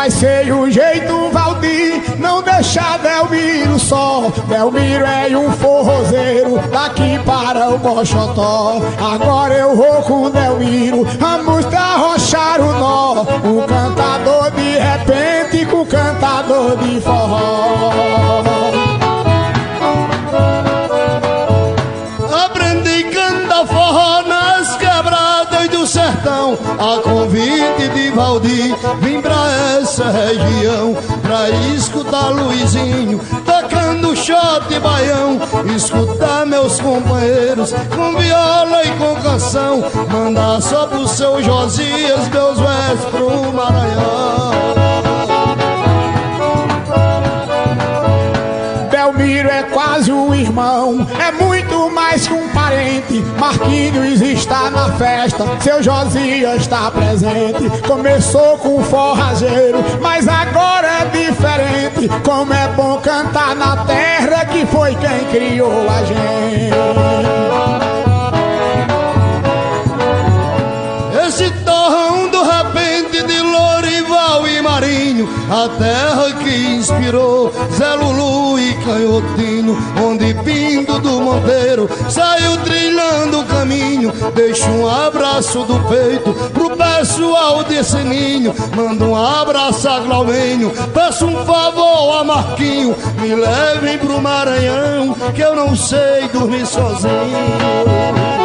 Vai 0.03 0.11
ser 0.11 0.53
o 0.53 0.69
jeito, 0.69 1.29
Valdir, 1.31 2.19
não 2.19 2.41
deixar 2.41 2.99
Belmiro 2.99 3.79
só. 3.79 4.29
Belmiro 4.49 5.05
é 5.05 5.29
um 5.37 5.49
forrozeiro 5.53 6.59
daqui 6.73 7.17
para 7.25 7.69
o 7.69 7.79
Mochotó. 7.79 8.81
Agora 8.99 9.53
eu 9.53 9.73
vou 9.77 10.01
com 10.01 10.29
Belmiro, 10.29 11.05
vamos 11.17 11.65
arrochar 11.73 12.59
o 12.59 12.73
nó. 12.73 13.21
Um 13.45 13.65
cantador 13.65 14.51
de 14.51 14.77
repente 14.77 15.65
com 15.67 15.85
cantador 15.85 16.75
de 16.79 16.99
forró. 16.99 18.43
A 26.83 26.99
convite 27.01 27.87
de 27.95 28.09
Valdir, 28.09 28.75
vim 28.99 29.21
pra 29.21 29.49
essa 29.79 30.03
região. 30.11 30.93
Pra 31.21 31.49
escutar 31.73 32.27
Luizinho, 32.27 33.21
tocando 33.45 34.13
shot 34.17 34.65
e 34.69 34.79
baião. 34.81 35.39
Escutar 35.73 36.45
meus 36.45 36.81
companheiros 36.81 37.71
com 37.71 38.17
viola 38.17 38.83
e 38.83 38.91
com 38.97 39.15
canção. 39.21 39.81
Mandar 40.11 40.61
só 40.61 40.85
pro 40.87 41.07
seu 41.07 41.41
Josias 41.41 42.27
meus 42.27 42.59
versos 42.59 43.05
pro 43.11 43.53
Maranhão. 43.53 44.51
Belmiro 48.91 49.49
é 49.49 49.63
quase 49.63 50.11
um 50.11 50.35
irmão, 50.35 51.07
é 51.17 51.31
muito 51.31 51.62
mais 51.89 52.27
que 52.27 52.33
um 52.33 52.47
parente. 52.49 53.19
Marquinhos 53.39 54.21
está 54.21 54.69
na 54.69 54.91
festa, 54.93 55.45
seu 55.61 55.81
Josias 55.81 56.61
está 56.61 56.91
presente. 56.91 57.69
Começou 57.87 58.57
com 58.57 58.83
forrageiro, 58.83 59.83
mas 60.01 60.27
agora 60.27 60.87
é 61.01 61.05
diferente. 61.05 62.09
Como 62.23 62.53
é 62.53 62.67
bom 62.69 62.97
cantar 62.97 63.55
na 63.55 63.77
terra 63.85 64.45
que 64.45 64.65
foi 64.65 64.95
quem 64.95 65.25
criou 65.31 65.87
a 65.89 66.03
gente. 66.03 66.73
Esse 71.27 71.49
torrão 71.65 72.29
do 72.29 72.43
repente 72.43 73.23
de 73.23 73.39
Lorival 73.39 74.47
e 74.47 74.61
Marinho 74.61 75.27
a 75.49 75.69
terra 75.77 76.31
que 76.41 76.49
inspirou 76.49 77.51
Zé 77.71 77.93
Lulu 77.95 78.22
Canhotinho, 78.83 79.77
onde 80.03 80.33
Pindo 80.43 80.99
do 80.99 81.21
Monteiro 81.21 81.89
saiu 82.09 82.57
trilhando 82.57 83.41
o 83.41 83.45
caminho. 83.45 84.11
Deixo 84.35 84.69
um 84.69 84.87
abraço 84.87 85.63
do 85.63 85.79
peito 85.87 86.33
pro 86.51 86.75
pessoal 86.75 87.63
desse 87.63 87.97
ninho. 87.97 88.53
Mando 88.75 89.05
um 89.05 89.15
abraço 89.15 89.87
a 89.87 89.99
Glaumenho, 89.99 90.71
peço 90.93 91.25
um 91.25 91.45
favor 91.45 92.19
a 92.19 92.23
Marquinho, 92.23 92.95
me 93.19 93.35
levem 93.35 93.97
pro 93.97 94.21
Maranhão, 94.21 95.15
que 95.33 95.41
eu 95.41 95.55
não 95.55 95.75
sei 95.75 96.27
dormir 96.31 96.65
sozinho. 96.65 98.42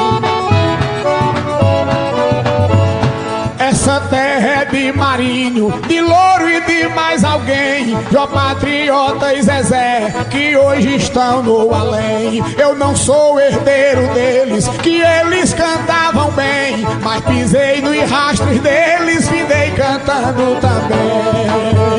É 4.58 4.64
de 4.64 4.92
Marinho, 4.92 5.72
de 5.86 6.00
Louro 6.00 6.48
e 6.48 6.60
de 6.62 6.88
mais 6.88 7.22
alguém. 7.22 7.96
Jó 8.10 8.26
Patriota 8.26 9.32
e 9.34 9.42
Zezé, 9.42 10.12
que 10.30 10.56
hoje 10.56 10.96
estão 10.96 11.42
no 11.42 11.72
além. 11.72 12.42
Eu 12.58 12.74
não 12.74 12.96
sou 12.96 13.38
herdeiro 13.38 14.08
deles, 14.14 14.66
que 14.82 15.00
eles 15.00 15.54
cantavam 15.54 16.32
bem. 16.32 16.84
Mas 17.02 17.24
pisei 17.24 17.80
nos 17.80 18.10
rastros 18.10 18.58
deles, 18.58 19.28
vindei 19.28 19.70
cantando 19.76 20.58
também. 20.60 21.97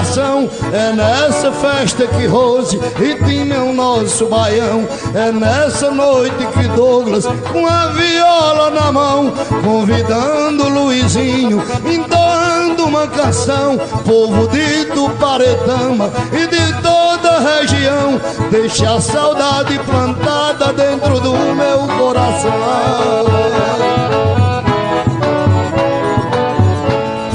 Inspiração. 0.00 0.48
É 0.72 0.92
nessa 0.92 1.52
festa 1.52 2.06
que 2.06 2.26
Rose 2.26 2.76
e 2.76 3.14
Tim 3.24 3.52
é 3.52 3.58
o 3.58 3.72
nosso 3.72 4.26
baião. 4.26 4.86
É 5.14 5.30
nessa 5.30 5.90
noite 5.90 6.46
que 6.46 6.68
Douglas, 6.68 7.26
com 7.52 7.66
a 7.66 7.86
viola 7.88 8.70
na 8.70 8.92
mão, 8.92 9.32
convidando 9.62 10.68
Luizinho, 10.68 11.62
entoando 11.84 12.86
uma 12.86 13.06
canção. 13.06 13.78
Povo 14.06 14.48
de 14.48 14.86
Tuparetama 14.86 16.10
e 16.32 16.46
de 16.46 16.82
toda 16.82 17.30
a 17.30 17.58
região, 17.60 18.20
deixa 18.50 18.94
a 18.94 19.00
saudade 19.00 19.78
plantada 19.80 20.72
dentro 20.72 21.20
do 21.20 21.32
meu 21.32 21.86
coração. 21.98 23.89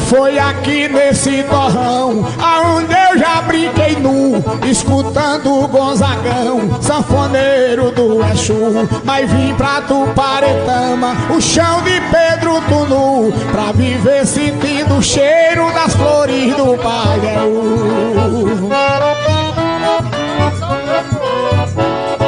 Foi 0.05 0.37
aqui 0.37 0.87
nesse 0.87 1.43
torrão, 1.43 2.27
aonde 2.39 2.93
eu 2.93 3.17
já 3.17 3.41
brinquei 3.41 3.95
nu, 3.95 4.43
escutando 4.69 5.63
o 5.63 5.67
Gonzagão, 5.67 6.79
sanfoneiro 6.79 7.89
do 7.91 8.23
Exu. 8.31 8.87
Mas 9.03 9.31
vim 9.31 9.55
pra 9.55 9.81
Tuparetama, 9.81 11.15
o 11.35 11.41
chão 11.41 11.81
de 11.81 11.99
Pedro 12.11 12.61
Tunu, 12.69 13.33
pra 13.51 13.71
viver 13.71 14.27
sentindo 14.27 14.97
o 14.97 15.01
cheiro 15.01 15.71
das 15.73 15.95
flores 15.95 16.55
do 16.55 16.77
Pagueú. 16.77 18.69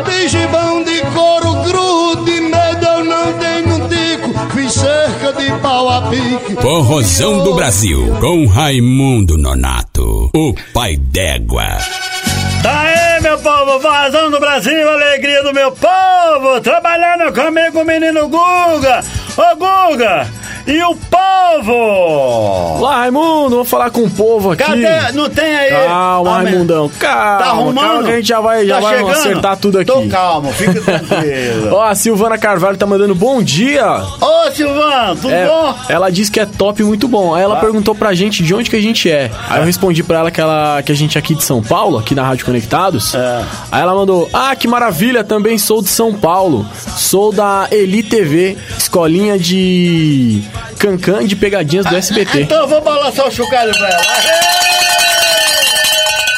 De 0.04 0.28
gibão 0.28 0.84
de 0.84 1.02
couro 1.14 1.54
grude, 1.64 2.42
medo 2.42 2.86
eu 2.86 3.06
não 3.06 3.34
tenho 3.34 3.57
fiz 4.54 4.74
cerca 4.74 5.34
de 5.34 5.52
pau 5.60 5.90
a 5.90 6.10
pique. 6.10 6.56
Forrozão 6.62 7.44
do 7.44 7.56
Brasil, 7.56 8.16
com 8.20 8.46
Raimundo 8.46 9.38
Nonato, 9.38 10.30
o 10.34 10.54
pai 10.74 10.98
d'égua. 10.98 11.78
Tá 12.62 12.82
aí, 12.82 13.22
meu 13.22 13.38
povo, 13.40 13.80
vazão 13.80 14.32
do 14.32 14.40
Brasil, 14.40 14.90
alegria 14.90 15.44
do 15.44 15.54
meu 15.54 15.72
povo, 15.72 16.62
trabalhando 16.62 17.34
comigo 17.34 17.84
menino 17.84 18.28
Guga. 18.28 19.04
Ô 19.38 19.56
Guga, 19.56 20.28
e 20.68 20.84
o 20.84 20.96
povo? 20.96 22.80
Lá, 22.82 22.98
Raimundo, 23.00 23.52
vamos 23.56 23.70
falar 23.70 23.90
com 23.90 24.02
o 24.02 24.10
povo 24.10 24.52
aqui. 24.52 24.64
Cadê? 24.64 25.12
Não 25.14 25.30
tem 25.30 25.56
aí? 25.56 25.72
Calma, 25.72 26.30
Ah, 26.30 26.42
Raimundão. 26.44 26.92
Calma, 27.00 27.38
Tá 27.38 27.46
arrumando? 27.46 27.86
calma 27.88 28.04
que 28.04 28.12
a 28.12 28.16
gente 28.18 28.28
já 28.28 28.40
vai, 28.42 28.66
já 28.68 28.76
Tá 28.76 28.82
vai 28.82 28.98
chegando? 28.98 29.12
acertar 29.16 29.58
tudo 29.58 29.80
aqui. 29.80 29.92
Tô 29.92 30.08
calmo, 30.08 30.52
fica 30.52 30.80
tranquilo. 30.82 31.70
Ó, 31.76 31.82
a 31.84 31.96
Silvana 31.96 32.38
Carvalho 32.38 32.78
tá 32.78 32.86
mandando 32.86 33.16
bom 33.16 33.42
dia. 33.42 33.86
Ô, 34.22 34.52
Silvano, 34.52 35.16
tudo 35.16 35.34
É, 35.34 35.48
bom? 35.48 35.76
ela 35.90 36.10
disse 36.12 36.30
que 36.32 36.40
é 36.40 36.46
top 36.46 36.84
muito 36.84 37.08
bom. 37.08 37.34
Aí 37.34 37.44
ela 37.44 37.58
Ah. 37.58 37.62
perguntou 37.62 37.96
pra 37.96 38.14
gente 38.14 38.44
de 38.44 38.54
onde 38.54 38.70
que 38.70 38.76
a 38.76 38.82
gente 38.82 39.10
é. 39.10 39.32
Aí 39.50 39.60
eu 39.62 39.66
respondi 39.66 40.04
pra 40.04 40.20
ela 40.20 40.32
que, 40.32 40.40
ela 40.42 40.82
que 40.84 40.92
a 40.92 40.96
gente 40.96 41.18
é 41.18 41.20
aqui 41.20 41.34
de 41.34 41.44
São 41.44 41.62
Paulo, 41.64 41.98
aqui 41.98 42.14
na 42.14 42.24
Rádio 42.24 42.46
Conectados. 42.46 43.16
É. 43.16 43.44
Aí 43.72 43.82
ela 43.82 43.96
mandou: 43.96 44.30
Ah, 44.34 44.56
que 44.56 44.68
maravilha, 44.68 45.24
também 45.24 45.58
sou 45.58 45.82
de 45.82 45.90
São 45.90 46.14
Paulo. 46.14 46.66
Sou 46.98 47.32
da 47.32 47.68
Eli 47.72 48.04
TV, 48.04 48.58
escolinha 48.78 49.38
de 49.40 50.44
Cancan 50.80 51.26
de 51.26 51.36
pegadinhas 51.36 51.86
do 51.86 51.96
SBT. 51.96 52.44
Então 52.48 52.68
vou 52.68 52.82
balançar 52.82 53.28
o 53.28 53.32
chocalho 53.32 53.72
pra 53.78 53.90
ela. 53.90 54.02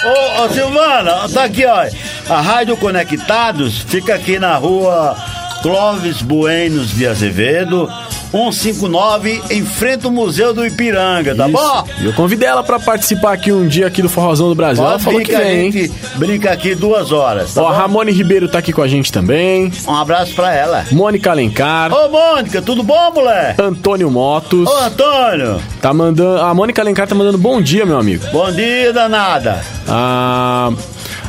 Ô, 0.05 0.43
ô 0.43 0.49
Silvana, 0.49 1.29
tá 1.29 1.43
aqui, 1.43 1.65
ó. 1.65 1.86
A 2.29 2.41
Rádio 2.41 2.77
Conectados 2.77 3.79
fica 3.79 4.15
aqui 4.15 4.39
na 4.39 4.55
rua 4.55 5.17
Clóvis 5.62 6.21
Buenos 6.21 6.91
de 6.95 7.05
Azevedo, 7.08 7.91
159, 8.31 9.41
em 9.49 9.65
frente 9.65 10.05
ao 10.05 10.11
Museu 10.11 10.53
do 10.53 10.65
Ipiranga, 10.65 11.33
tá 11.35 11.47
Isso. 11.47 11.57
bom? 11.57 11.83
E 12.01 12.05
eu 12.05 12.13
convidei 12.13 12.47
ela 12.47 12.63
pra 12.63 12.79
participar 12.79 13.33
aqui 13.33 13.51
um 13.51 13.67
dia 13.67 13.87
aqui 13.87 14.01
do 14.01 14.09
Forrozão 14.09 14.49
do 14.49 14.55
Brasil. 14.55 14.83
ela 14.83 14.93
Pode 14.93 15.03
falou 15.03 15.19
vir 15.19 15.25
que 15.25 15.35
vem, 15.35 15.65
hein? 15.67 15.91
brinca 16.15 16.51
aqui 16.51 16.75
duas 16.75 17.11
horas, 17.11 17.53
tá 17.53 17.61
Ó, 17.63 17.69
bom? 17.69 17.75
Ramone 17.75 18.11
Ribeiro 18.11 18.47
tá 18.47 18.59
aqui 18.59 18.71
com 18.71 18.81
a 18.81 18.87
gente 18.87 19.11
também. 19.11 19.71
Um 19.87 19.95
abraço 19.95 20.33
pra 20.33 20.53
ela. 20.53 20.85
Mônica 20.91 21.31
Alencar. 21.31 21.91
Ô, 21.93 22.09
Mônica, 22.09 22.61
tudo 22.61 22.83
bom, 22.83 23.11
mulher? 23.13 23.55
Antônio 23.59 24.09
Motos. 24.11 24.67
Ô, 24.67 24.77
Antônio, 24.77 25.59
Tá 25.81 25.93
mandando. 25.93 26.39
A 26.41 26.53
Mônica 26.53 26.81
Alencar 26.81 27.07
tá 27.07 27.15
mandando 27.15 27.37
bom 27.37 27.61
dia, 27.61 27.85
meu 27.85 27.97
amigo. 27.97 28.25
bom 28.31 28.51
dia, 28.51 28.93
danada. 28.93 29.63
A, 29.87 30.71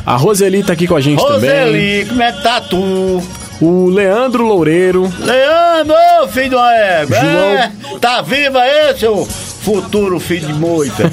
a 0.05 0.15
Roseli 0.17 0.63
tá 0.63 0.73
aqui 0.73 0.87
com 0.87 0.95
a 0.95 1.01
gente 1.01 1.19
também. 1.25 1.49
Roseli, 1.49 2.05
como 2.07 2.21
é 2.21 2.31
que 2.31 2.43
tá 2.43 2.61
tu? 2.61 3.23
O 3.61 3.89
Leandro 3.89 4.43
Loureiro. 4.43 5.11
Leandro, 5.19 5.95
ô, 6.23 6.27
filho 6.27 6.49
de 6.49 6.55
uma 6.55 6.73
égua. 6.73 7.15
João. 7.15 7.31
É, 7.31 7.71
tá 7.99 8.21
vivo 8.23 8.57
aí, 8.57 8.97
seu 8.97 9.23
futuro 9.25 10.19
filho 10.19 10.47
de 10.47 10.53
moita? 10.53 11.03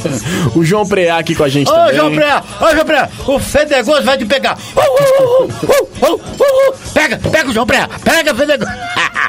o 0.56 0.64
João 0.64 0.86
Preá 0.86 1.18
aqui 1.18 1.34
com 1.34 1.44
a 1.44 1.48
gente 1.48 1.70
Ô, 1.70 1.74
também. 1.74 1.96
João 1.96 2.14
Preá, 2.14 2.42
ô, 2.58 2.70
João 2.70 2.84
Preá, 2.86 3.08
o 3.26 3.38
Fedegoso 3.38 4.02
vai 4.02 4.16
te 4.16 4.24
pegar. 4.24 4.56
Uh, 4.74 4.80
uh, 4.80 5.42
uh, 5.42 5.44
uh, 5.44 6.06
uh, 6.06 6.14
uh, 6.14 6.70
uh. 6.70 6.74
Pega, 6.94 7.18
pega 7.30 7.50
o 7.50 7.52
João 7.52 7.66
Preá, 7.66 7.86
pega, 8.02 8.34
Fedegoso. 8.34 8.70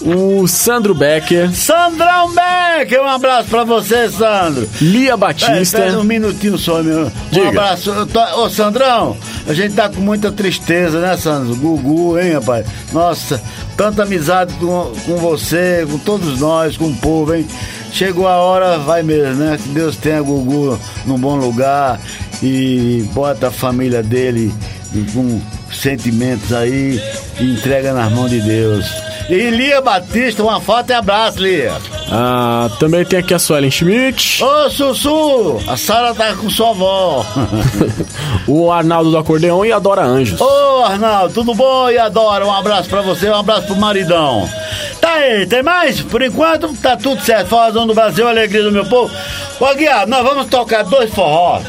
O 0.00 0.48
Sandro 0.48 0.94
Becker. 0.94 1.52
Sandrão 1.54 2.32
Becker, 2.34 3.00
um 3.00 3.06
abraço 3.06 3.48
pra 3.48 3.62
você, 3.62 4.08
Sandro. 4.10 4.68
Lia 4.80 5.16
Batista. 5.16 5.60
Espera 5.60 5.98
um 6.00 6.02
minutinho 6.04 6.58
só, 6.58 6.82
meu. 6.82 7.06
Um 7.06 7.10
Diga. 7.30 7.48
abraço. 7.48 7.90
Eu 7.90 8.06
tô- 8.06 8.20
Ô, 8.42 8.50
Sandrão, 8.50 9.16
a 9.46 9.54
gente 9.54 9.74
tá 9.74 9.88
com 9.88 10.00
muita 10.00 10.32
tristeza, 10.32 11.00
né, 11.00 11.16
Sandro? 11.16 11.54
Gugu, 11.54 12.18
hein, 12.18 12.32
rapaz? 12.32 12.66
Nossa, 12.92 13.40
tanta 13.76 14.02
amizade 14.02 14.52
com, 14.54 14.92
com 15.06 15.16
você, 15.18 15.86
com 15.88 15.98
todos 15.98 16.40
nós, 16.40 16.76
com 16.76 16.86
o 16.88 16.96
povo, 16.96 17.32
hein? 17.34 17.46
Chegou 17.92 18.26
a 18.26 18.36
hora, 18.38 18.78
vai 18.78 19.04
mesmo, 19.04 19.34
né? 19.34 19.56
Que 19.62 19.68
Deus 19.68 19.96
tenha 19.96 20.20
Gugu 20.20 20.80
num 21.06 21.18
bom 21.18 21.36
lugar 21.36 22.00
e 22.42 23.04
bota 23.12 23.48
a 23.48 23.50
família 23.52 24.02
dele 24.02 24.52
com 25.14 25.40
sentimentos 25.72 26.52
aí 26.52 27.00
e 27.38 27.44
entrega 27.52 27.92
nas 27.92 28.10
mãos 28.10 28.30
de 28.30 28.40
Deus. 28.40 28.86
E 29.28 29.50
Lia 29.50 29.80
Batista, 29.80 30.42
uma 30.42 30.60
foto 30.60 30.90
e 30.90 30.92
abraço, 30.92 31.40
Lia. 31.40 31.72
Ah, 32.10 32.68
também 32.78 33.04
tem 33.04 33.20
aqui 33.20 33.32
a 33.32 33.38
Suelen 33.38 33.70
Schmidt. 33.70 34.42
Ô, 34.44 34.68
Sussu, 34.68 35.60
a 35.66 35.76
Sara 35.76 36.14
tá 36.14 36.34
com 36.34 36.50
sua 36.50 36.70
avó. 36.70 37.24
o 38.46 38.70
Arnaldo 38.70 39.10
do 39.10 39.16
Acordeão 39.16 39.64
e 39.64 39.72
a 39.72 39.78
Dora 39.78 40.02
Anjos. 40.02 40.38
Ô, 40.40 40.84
Arnaldo, 40.84 41.32
tudo 41.32 41.54
bom? 41.54 41.88
E 41.88 41.96
adoro. 41.96 42.46
Um 42.46 42.52
abraço 42.52 42.88
pra 42.88 43.00
você, 43.00 43.30
um 43.30 43.36
abraço 43.36 43.66
pro 43.66 43.76
maridão. 43.76 44.46
Tá 45.00 45.14
aí, 45.14 45.46
tem 45.46 45.62
mais? 45.62 46.02
Por 46.02 46.22
enquanto, 46.22 46.74
tá 46.74 46.96
tudo 46.96 47.22
certo. 47.22 47.48
Forrozão 47.48 47.86
do 47.86 47.94
Brasil, 47.94 48.28
alegria 48.28 48.62
do 48.62 48.72
meu 48.72 48.84
povo. 48.84 49.12
Ô, 49.58 49.64
Aguiar, 49.64 50.06
nós 50.06 50.22
vamos 50.22 50.46
tocar 50.48 50.84
dois 50.84 51.12
forrós. 51.14 51.64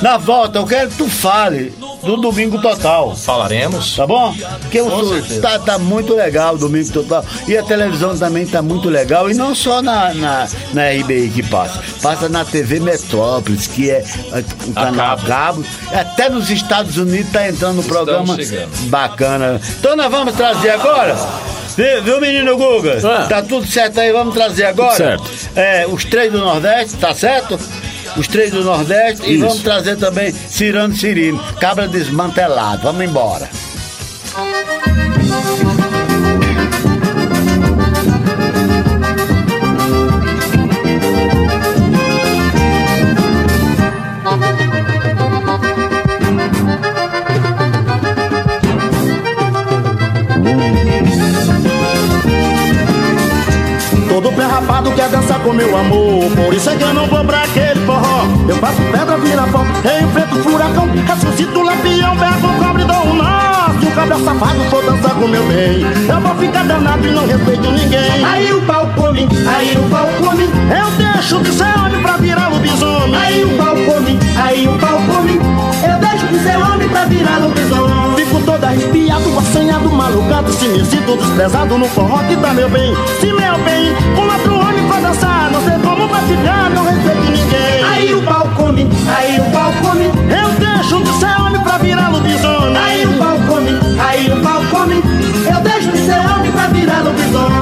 Na 0.00 0.16
volta, 0.16 0.58
eu 0.58 0.66
quero 0.66 0.90
que 0.90 0.96
tu 0.96 1.08
fale 1.08 1.74
do 2.02 2.16
Domingo 2.16 2.60
Total. 2.60 3.14
Falaremos. 3.14 3.94
Tá 3.96 4.06
bom? 4.06 4.34
Porque 4.60 4.80
o 4.80 5.40
tá, 5.40 5.58
tá 5.58 5.78
muito 5.78 6.14
legal 6.14 6.54
o 6.54 6.58
Domingo 6.58 6.90
Total. 6.90 7.24
E 7.46 7.56
a 7.56 7.62
televisão 7.62 8.16
também 8.16 8.46
tá 8.46 8.62
muito 8.62 8.88
legal. 8.88 9.30
E 9.30 9.34
não 9.34 9.54
só 9.54 9.82
na, 9.82 10.14
na, 10.14 10.48
na 10.72 10.88
RBI 10.90 11.30
que 11.34 11.42
passa. 11.42 11.82
Passa 12.02 12.28
na 12.28 12.44
TV 12.44 12.80
Metrópolis, 12.80 13.66
que 13.66 13.90
é 13.90 14.02
é, 14.32 14.44
o 14.66 14.72
canal 14.72 15.16
cabo. 15.18 15.26
cabo. 15.26 15.64
Até 15.92 16.30
nos 16.30 16.48
Estados 16.50 16.96
Unidos 16.96 17.30
tá 17.32 17.46
entrando 17.48 17.76
no 17.76 17.82
Estamos 17.82 17.86
programa 17.86 18.36
chegando. 18.36 18.70
bacana. 18.88 19.60
Então 19.78 19.96
nós 19.96 20.10
vamos 20.10 20.34
trazer 20.34 20.70
agora. 20.70 21.16
Viu, 21.76 22.02
viu, 22.02 22.20
menino 22.20 22.56
Guga? 22.56 22.98
Ah. 23.04 23.26
Tá 23.28 23.42
tudo 23.42 23.66
certo 23.66 24.00
aí, 24.00 24.12
vamos 24.12 24.34
trazer 24.34 24.64
agora. 24.64 24.96
certo. 24.96 25.30
É, 25.54 25.86
os 25.86 26.04
três 26.04 26.32
do 26.32 26.38
Nordeste, 26.38 26.96
tá 26.96 27.14
certo? 27.14 27.58
os 28.16 28.26
três 28.26 28.50
do 28.50 28.64
Nordeste 28.64 29.22
Isso. 29.22 29.32
e 29.32 29.36
vamos 29.38 29.62
trazer 29.62 29.96
também 29.96 30.32
Cirano 30.32 30.94
Cirino, 30.96 31.42
Cabra 31.60 31.88
Desmantelado. 31.88 32.82
Vamos 32.82 33.04
embora. 33.04 33.48
Todo 54.08 54.32
pé 54.32 54.42
rapado 54.42 54.92
quer 54.92 55.08
dançar 55.08 55.40
com 55.40 55.52
meu 55.52 55.74
amor 55.76 56.30
Por 56.32 56.52
isso 56.52 56.68
é 56.68 56.76
que 56.76 56.82
eu 56.82 56.92
não 56.92 57.06
vou 57.06 57.24
pra 57.24 57.39
eu 58.50 58.56
faço 58.56 58.82
pedra, 58.90 59.16
vira 59.18 59.44
eu 59.84 60.08
enfrento 60.08 60.34
o 60.34 60.42
furacão. 60.42 60.88
Ressuscito 61.06 61.56
o 61.56 61.62
lampião, 61.62 62.16
pego 62.16 62.48
o 62.48 62.64
cobre, 62.64 62.82
dou 62.82 63.06
um 63.06 63.14
nó. 63.14 63.70
Se 63.78 63.86
o 63.86 63.90
cabra 63.92 64.18
safado 64.18 64.64
for 64.64 64.84
dançar 64.84 65.14
com 65.14 65.28
meu 65.28 65.44
bem, 65.44 65.86
eu 66.08 66.20
vou 66.20 66.34
ficar 66.34 66.64
danado 66.64 67.06
e 67.06 67.10
não 67.12 67.28
respeito 67.28 67.70
ninguém. 67.70 68.24
Aí 68.24 68.52
o 68.52 68.60
pau 68.62 68.90
come, 68.96 69.28
aí 69.46 69.76
o 69.78 69.88
pau 69.88 70.08
come. 70.18 70.42
Eu 70.42 70.90
deixo 70.98 71.38
de 71.38 71.52
ser 71.52 71.78
homem 71.78 72.02
pra 72.02 72.16
virar 72.16 72.48
lobisomem. 72.48 73.14
Aí 73.14 73.44
o 73.44 73.56
pau 73.56 73.76
come, 73.76 74.18
aí 74.36 74.66
o 74.66 74.78
pau 74.78 75.00
come. 75.06 75.40
Eu 75.88 75.98
deixo 76.00 76.26
de 76.26 76.38
ser 76.42 76.56
homem 76.56 76.88
pra 76.88 77.04
virar 77.04 77.38
lobisomem. 77.38 78.16
Fico 78.16 78.40
todo 78.44 78.64
arrepiado, 78.64 79.38
assanhado, 79.38 79.88
malucado. 79.92 80.52
Se 80.54 80.66
me 80.66 80.84
sinto 80.84 81.16
desprezado 81.16 81.78
no 81.78 81.86
forró 81.86 82.18
que 82.24 82.34
dá 82.34 82.52
meu 82.52 82.68
bem. 82.68 82.92
Se 83.20 83.26
meu 83.26 83.58
bem, 83.58 83.94
um 84.18 84.32
outro 84.32 84.58
homem 84.58 84.88
pra 84.88 84.98
dançar. 84.98 85.50
Não 85.52 85.62
sei 85.62 85.78
como 85.78 86.08
vai 86.08 86.22
ficar, 86.26 86.68
não 86.70 86.84
respeito 86.84 87.30
ninguém. 87.30 87.79
Aí 88.70 88.76
o 88.76 88.84
pau 88.86 88.92
come, 89.02 89.10
aí 89.16 89.40
o 89.40 89.50
pau 89.50 89.72
come. 89.82 90.04
Eu 90.04 90.48
deixo 90.60 91.02
de 91.02 91.18
ser 91.18 91.40
homem 91.40 91.60
pra 91.60 91.78
virar 91.78 92.08
lobisomem. 92.08 92.76
Aí 92.76 93.04
o 93.04 93.18
pau 93.18 93.36
come, 93.48 93.70
aí 93.98 94.30
o 94.30 94.40
pau 94.42 94.62
come. 94.70 95.02
Eu 95.52 95.60
deixo 95.60 95.90
de 95.90 95.98
ser 95.98 96.20
homem 96.20 96.52
pra 96.52 96.68
virar 96.68 97.02
lobisomem. 97.02 97.59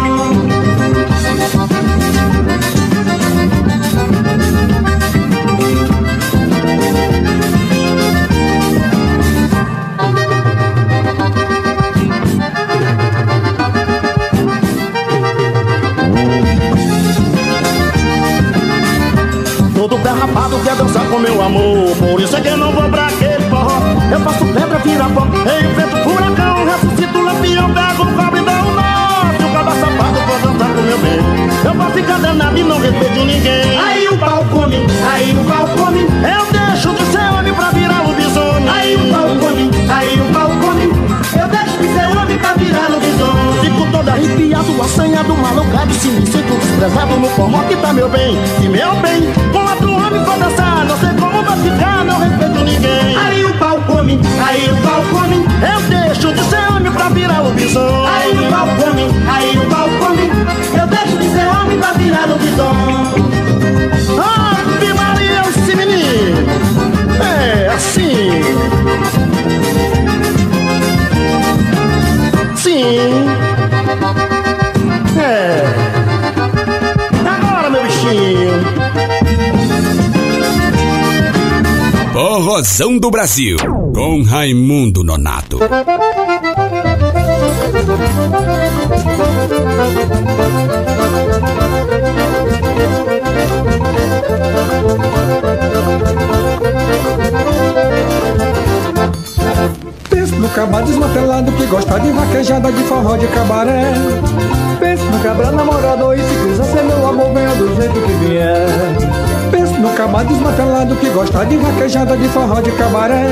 Rapado 20.38 20.60
quer 20.60 20.76
dançar 20.76 21.04
com 21.08 21.18
meu 21.18 21.42
amor. 21.42 21.96
Por 21.96 22.20
isso 22.20 22.36
é 22.36 22.40
que 22.40 22.46
eu 22.46 22.56
não 22.56 22.70
vou 22.70 22.88
pra 22.88 23.06
aquele 23.08 23.42
forró. 23.50 23.72
Eu 24.08 24.20
faço 24.20 24.44
pedra, 24.46 24.78
vira 24.78 25.04
pó 25.06 25.26
enfrento 25.26 25.96
furacão, 26.04 26.64
ressuscito 26.64 27.20
lampião 27.20 27.74
Pego 27.74 28.02
o 28.04 28.16
cobre 28.16 28.40
dou 28.40 28.54
um 28.54 29.36
Se 29.36 29.44
o 29.44 29.52
cabra 29.52 29.74
safado 29.74 30.20
dançar 30.44 30.74
com 30.74 30.82
meu 30.82 30.98
bem. 30.98 31.18
Eu 31.64 31.74
vou 31.74 31.90
ficar 31.90 32.18
danado 32.20 32.56
e 32.56 32.62
não 32.62 32.78
respeito 32.78 33.24
ninguém. 33.24 33.78
Aí 33.80 34.08
o 34.08 34.16
pau 34.16 34.44
come, 34.52 34.86
aí 35.12 35.32
o 35.32 35.44
pau 35.44 35.66
come. 35.76 36.02
Eu 36.02 36.46
deixo 36.52 36.94
de 36.94 37.04
ser 37.10 37.32
homem 37.36 37.52
pra 37.52 37.70
virar 37.70 38.02
lobisomem 38.02 38.68
Aí 38.68 38.94
o 38.94 39.10
pau 39.10 39.28
come, 39.40 39.70
aí 39.90 40.20
o 40.20 40.27
Arrepiado, 44.38 44.82
assanhado, 44.82 45.34
malucado 45.36 45.92
Se 45.94 46.06
me 46.08 46.24
sinto 46.24 46.54
desprezado 46.60 47.16
no 47.16 47.28
forró 47.30 47.58
que 47.64 47.76
tá 47.76 47.92
meu 47.92 48.08
bem 48.08 48.36
E 48.62 48.68
meu 48.68 48.94
bem, 48.96 49.22
com 49.50 49.58
outro 49.58 49.92
homem 49.92 50.24
for 50.24 50.38
dançar 50.38 50.84
Não 50.84 50.96
sei 50.96 51.10
como 51.18 51.42
vai 51.42 51.58
ficar, 51.58 52.04
não 52.04 52.20
respeito 52.20 52.60
ninguém. 52.60 53.16
Aí 53.16 53.44
o 53.44 53.52
pau 53.54 53.80
come, 53.82 54.20
aí 54.46 54.70
o 54.70 54.76
pau 54.76 55.02
come. 55.10 55.44
Eu 55.60 55.80
deixo 55.88 56.32
de 56.32 56.44
ser 56.44 56.72
homem 56.72 56.92
pra 56.92 57.08
virar 57.08 57.40
lobisomem 57.40 58.06
Aí 58.06 58.30
o 58.38 58.50
pau 58.50 58.68
come, 58.78 59.02
aí 59.28 59.37
Do 82.78 83.10
Brasil, 83.10 83.56
com 83.92 84.22
Raimundo 84.22 85.02
Nonato. 85.02 85.58
Pensa 100.08 100.36
no 100.36 100.48
cabra 100.50 100.82
desmantelado 100.82 101.50
que 101.50 101.66
gosta 101.66 101.98
de 101.98 102.12
vaquejada 102.12 102.70
de 102.70 102.82
forró 102.84 103.16
de 103.16 103.26
cabaré. 103.26 103.92
Pensa 104.78 105.04
no 105.04 105.18
cabra 105.20 105.50
namorado 105.50 106.14
e 106.14 106.18
se 106.18 106.34
quiser 106.46 106.64
ser 106.64 106.84
meu 106.84 107.08
amor, 107.08 107.34
venha 107.34 107.54
do 107.56 107.74
jeito 107.74 107.94
que 107.94 108.12
vier. 108.24 109.17
No 109.80 109.90
cabra 109.94 110.24
desmantelado 110.24 110.96
que 110.96 111.08
gosta 111.10 111.44
de 111.44 111.56
vaquejada 111.56 112.16
de 112.16 112.28
forró 112.28 112.60
de 112.60 112.70
cabaré. 112.72 113.26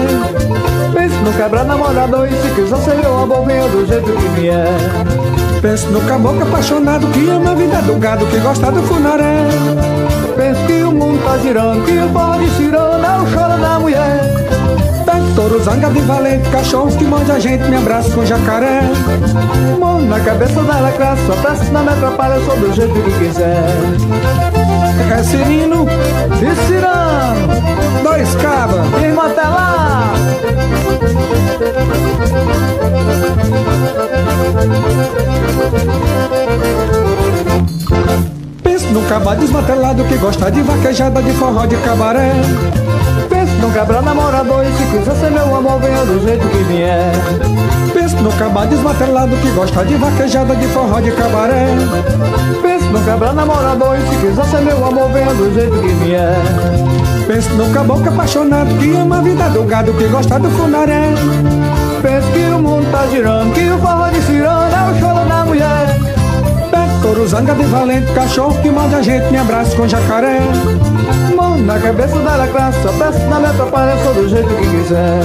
Pensa 0.95 1.17
no 1.21 1.33
cabra 1.33 1.65
namorado 1.65 2.27
e 2.27 2.31
se 2.31 2.55
quiser 2.55 2.79
ser 2.79 2.97
meu 2.97 3.19
amor, 3.19 3.45
venha 3.45 3.69
do 3.69 3.87
jeito 3.87 4.13
que 4.13 4.41
vier. 4.41 4.69
Pensa 5.61 5.89
no 5.89 6.01
caboclo 6.03 6.43
apaixonado 6.43 7.07
que 7.09 7.29
ama 7.29 7.51
a 7.51 7.55
vida 7.55 7.83
do 7.83 7.99
gado 7.99 8.27
que 8.27 8.39
gosta 8.39 8.71
do 8.71 8.83
funaré. 8.83 9.49
Pensa 10.37 10.61
que 10.67 10.83
o 10.83 10.93
mundo 10.93 11.21
tá 11.25 11.39
girando, 11.39 11.85
que 11.85 11.99
o 11.99 12.09
forró 12.11 12.39
de 12.39 12.51
ciranda 12.51 13.07
é 13.07 13.19
o 13.19 13.27
choro 13.27 13.61
da 13.61 13.79
mulher. 13.79 14.47
Touro, 15.37 15.63
zanga 15.63 15.91
de 15.91 16.01
valente, 16.01 16.49
cachorros 16.49 16.97
que 16.97 17.05
morde 17.05 17.31
a 17.31 17.39
gente, 17.39 17.63
me 17.69 17.77
abraça 17.77 18.11
com 18.11 18.25
jacaré. 18.25 18.81
Mão 19.79 20.01
na 20.01 20.19
cabeça 20.21 20.63
dela, 20.63 20.91
craça, 20.93 21.23
só 21.27 21.35
peça 21.43 21.71
não 21.73 21.85
me 21.85 21.91
atrapalha, 21.91 22.37
eu 22.37 22.45
sou 22.47 22.57
do 22.57 22.73
jeito 22.73 22.95
que 22.95 23.19
quiser. 23.19 24.66
Cirino 25.23 25.87
e 26.41 26.67
Cirano, 26.67 27.49
dois 28.03 28.35
cabas, 28.37 29.03
irmão 29.03 29.27
até 29.27 29.43
lá. 29.43 30.13
Pensa 38.63 38.87
desmatelado 39.37 40.05
que 40.05 40.17
gosta 40.17 40.51
de 40.51 40.63
vaquejada 40.63 41.23
de 41.23 41.33
forró 41.33 41.67
de 41.67 41.77
cabaré. 41.77 42.33
Num 43.61 43.71
cabra 43.73 44.03
namorador 44.03 44.65
e 44.65 44.73
se 44.73 44.85
quiser 44.85 45.15
ser 45.17 45.31
meu 45.31 45.55
amor, 45.55 45.81
venha 45.81 46.05
do 46.05 46.23
jeito 46.23 46.47
que 46.49 46.63
vier. 46.65 47.13
Pensa 47.93 48.17
num 48.21 48.31
cabá 48.33 48.65
desmatelado 48.67 49.37
que 49.37 49.51
gosta 49.51 49.85
de 49.85 49.95
vaquejada 49.95 50.55
de 50.55 50.67
forró 50.69 51.01
de 51.01 51.11
cabaré. 51.13 51.69
Pensa 52.63 52.87
num 52.87 53.05
cabra 53.05 53.33
namorador 53.33 53.97
e 53.97 54.03
se 54.09 54.17
quiser 54.17 54.45
ser 54.45 54.61
meu 54.61 54.85
amor, 54.85 55.11
venha 55.11 55.35
do 55.35 55.55
jeito 55.55 55.81
que 55.81 56.05
vier. 56.05 56.37
Pensa 57.27 57.51
num 57.55 57.73
caboclo 57.73 58.09
apaixonado 58.09 58.75
que 58.79 58.95
ama 58.95 59.19
a 59.19 59.21
vida 59.23 59.49
do 59.51 59.65
gado 59.65 59.93
que 59.95 60.05
gosta 60.09 60.39
do 60.39 60.51
funaré. 60.51 61.15
Pensa 62.03 62.31
que 62.33 62.45
o 62.55 62.59
mundo 62.59 62.91
tá 62.93 63.07
girando, 63.09 63.53
que 63.53 63.71
o 63.71 63.79
forró 63.79 64.09
de 64.09 64.23
ciranda 64.23 64.77
é 64.77 64.91
o 64.91 65.01
choro 65.01 65.29
da 65.29 65.45
mulher. 65.45 66.07
Touro, 67.03 67.27
zanga 67.29 67.55
de 67.55 67.65
valente, 67.65 68.13
cachorro 68.13 68.61
que 68.61 68.71
manda 68.71 68.97
a 68.97 69.03
gente, 69.03 69.31
me 69.31 69.39
abraça 69.39 69.77
com 69.77 69.87
jacaré. 69.87 70.41
Na 71.67 71.81
cabeça 71.81 72.17
dela, 72.21 72.47
graça, 72.47 72.81
só 72.81 72.93
peço 72.93 73.19
na 73.27 73.41
me 73.41 73.47
atrapalha, 73.47 73.91
eu 73.91 74.05
sou 74.05 74.15
do 74.15 74.29
jeito 74.29 74.49
que 74.49 74.71
quiser. 74.71 75.19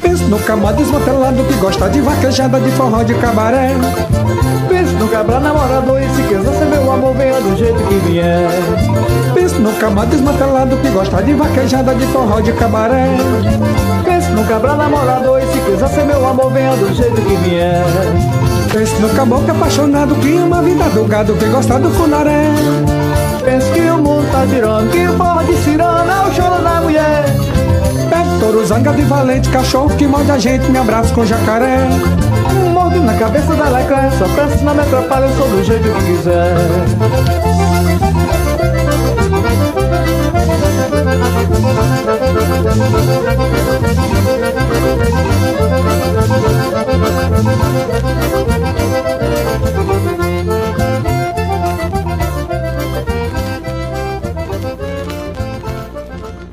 Pensa 0.00 0.24
no 0.28 0.38
cabra 0.38 0.72
desmantelado 0.72 1.42
que 1.42 1.54
gosta 1.54 1.90
de 1.90 2.00
vaquejada 2.00 2.60
de 2.60 2.70
forró 2.70 3.02
de 3.02 3.14
cabaré. 3.14 3.70
Pensa 4.68 4.92
no 4.92 5.08
cabra 5.08 5.40
namorador 5.40 6.00
e 6.00 6.08
se 6.10 6.22
quiser 6.22 6.44
ser 6.44 6.66
meu 6.66 6.92
amor, 6.92 7.12
venha 7.14 7.40
do 7.40 7.56
jeito 7.56 7.82
que 7.88 7.94
vier. 8.08 8.48
No 9.60 9.72
cabra 9.80 10.06
desmantelado 10.06 10.76
que 10.76 10.88
gosta 10.90 11.22
de 11.22 11.34
vaquejada 11.34 11.94
de 11.94 12.06
forró 12.06 12.40
de 12.40 12.52
cabaré. 12.52 13.16
Pensa 14.04 14.30
no 14.30 14.44
cabra 14.44 14.74
namorador 14.74 15.40
e 15.42 15.46
se 15.46 15.58
quiser 15.60 15.88
ser 15.88 16.04
meu 16.04 16.26
amor, 16.26 16.52
venha 16.52 16.76
do 16.76 16.94
jeito 16.94 17.20
que 17.22 17.36
vier. 17.36 17.84
Pensa 18.72 18.98
no 19.00 19.08
caboclo 19.10 19.50
apaixonado 19.50 20.14
que 20.16 20.36
ama 20.36 20.58
a 20.58 20.62
vida 20.62 20.84
do 20.90 21.04
gado 21.04 21.34
que 21.34 21.46
gosta 21.46 21.78
do 21.78 21.90
funaré. 21.90 22.44
Pensa 23.44 23.70
que 23.72 23.80
o 23.80 23.98
mundo 23.98 24.30
tá 24.30 24.46
girando, 24.46 24.90
que 24.90 25.06
o 25.08 25.16
forró 25.16 25.42
de 25.42 25.56
ciranda 25.64 26.12
é 26.12 26.28
o 26.28 26.34
choro 26.34 26.62
da 26.62 26.80
mulher. 26.82 27.24
Pega 28.10 28.38
touro, 28.38 28.66
zanga 28.66 28.92
de 28.92 29.02
valente, 29.02 29.48
cachorro 29.48 29.88
que 29.96 30.06
morde 30.06 30.30
a 30.30 30.38
gente, 30.38 30.70
me 30.70 30.78
abraça 30.78 31.14
com 31.14 31.24
jacaré. 31.24 31.88
Mordo 32.72 33.00
na 33.00 33.14
cabeça 33.14 33.54
da 33.54 33.68
lecré, 33.70 34.10
só 34.18 34.26
peço 34.28 34.62
não 34.64 34.74
me 34.74 34.80
atrapalha, 34.80 35.24
eu 35.24 35.36
sou 35.36 35.48
do 35.48 35.64
jeito 35.64 35.88
que 35.88 36.16
quiser. 36.16 37.45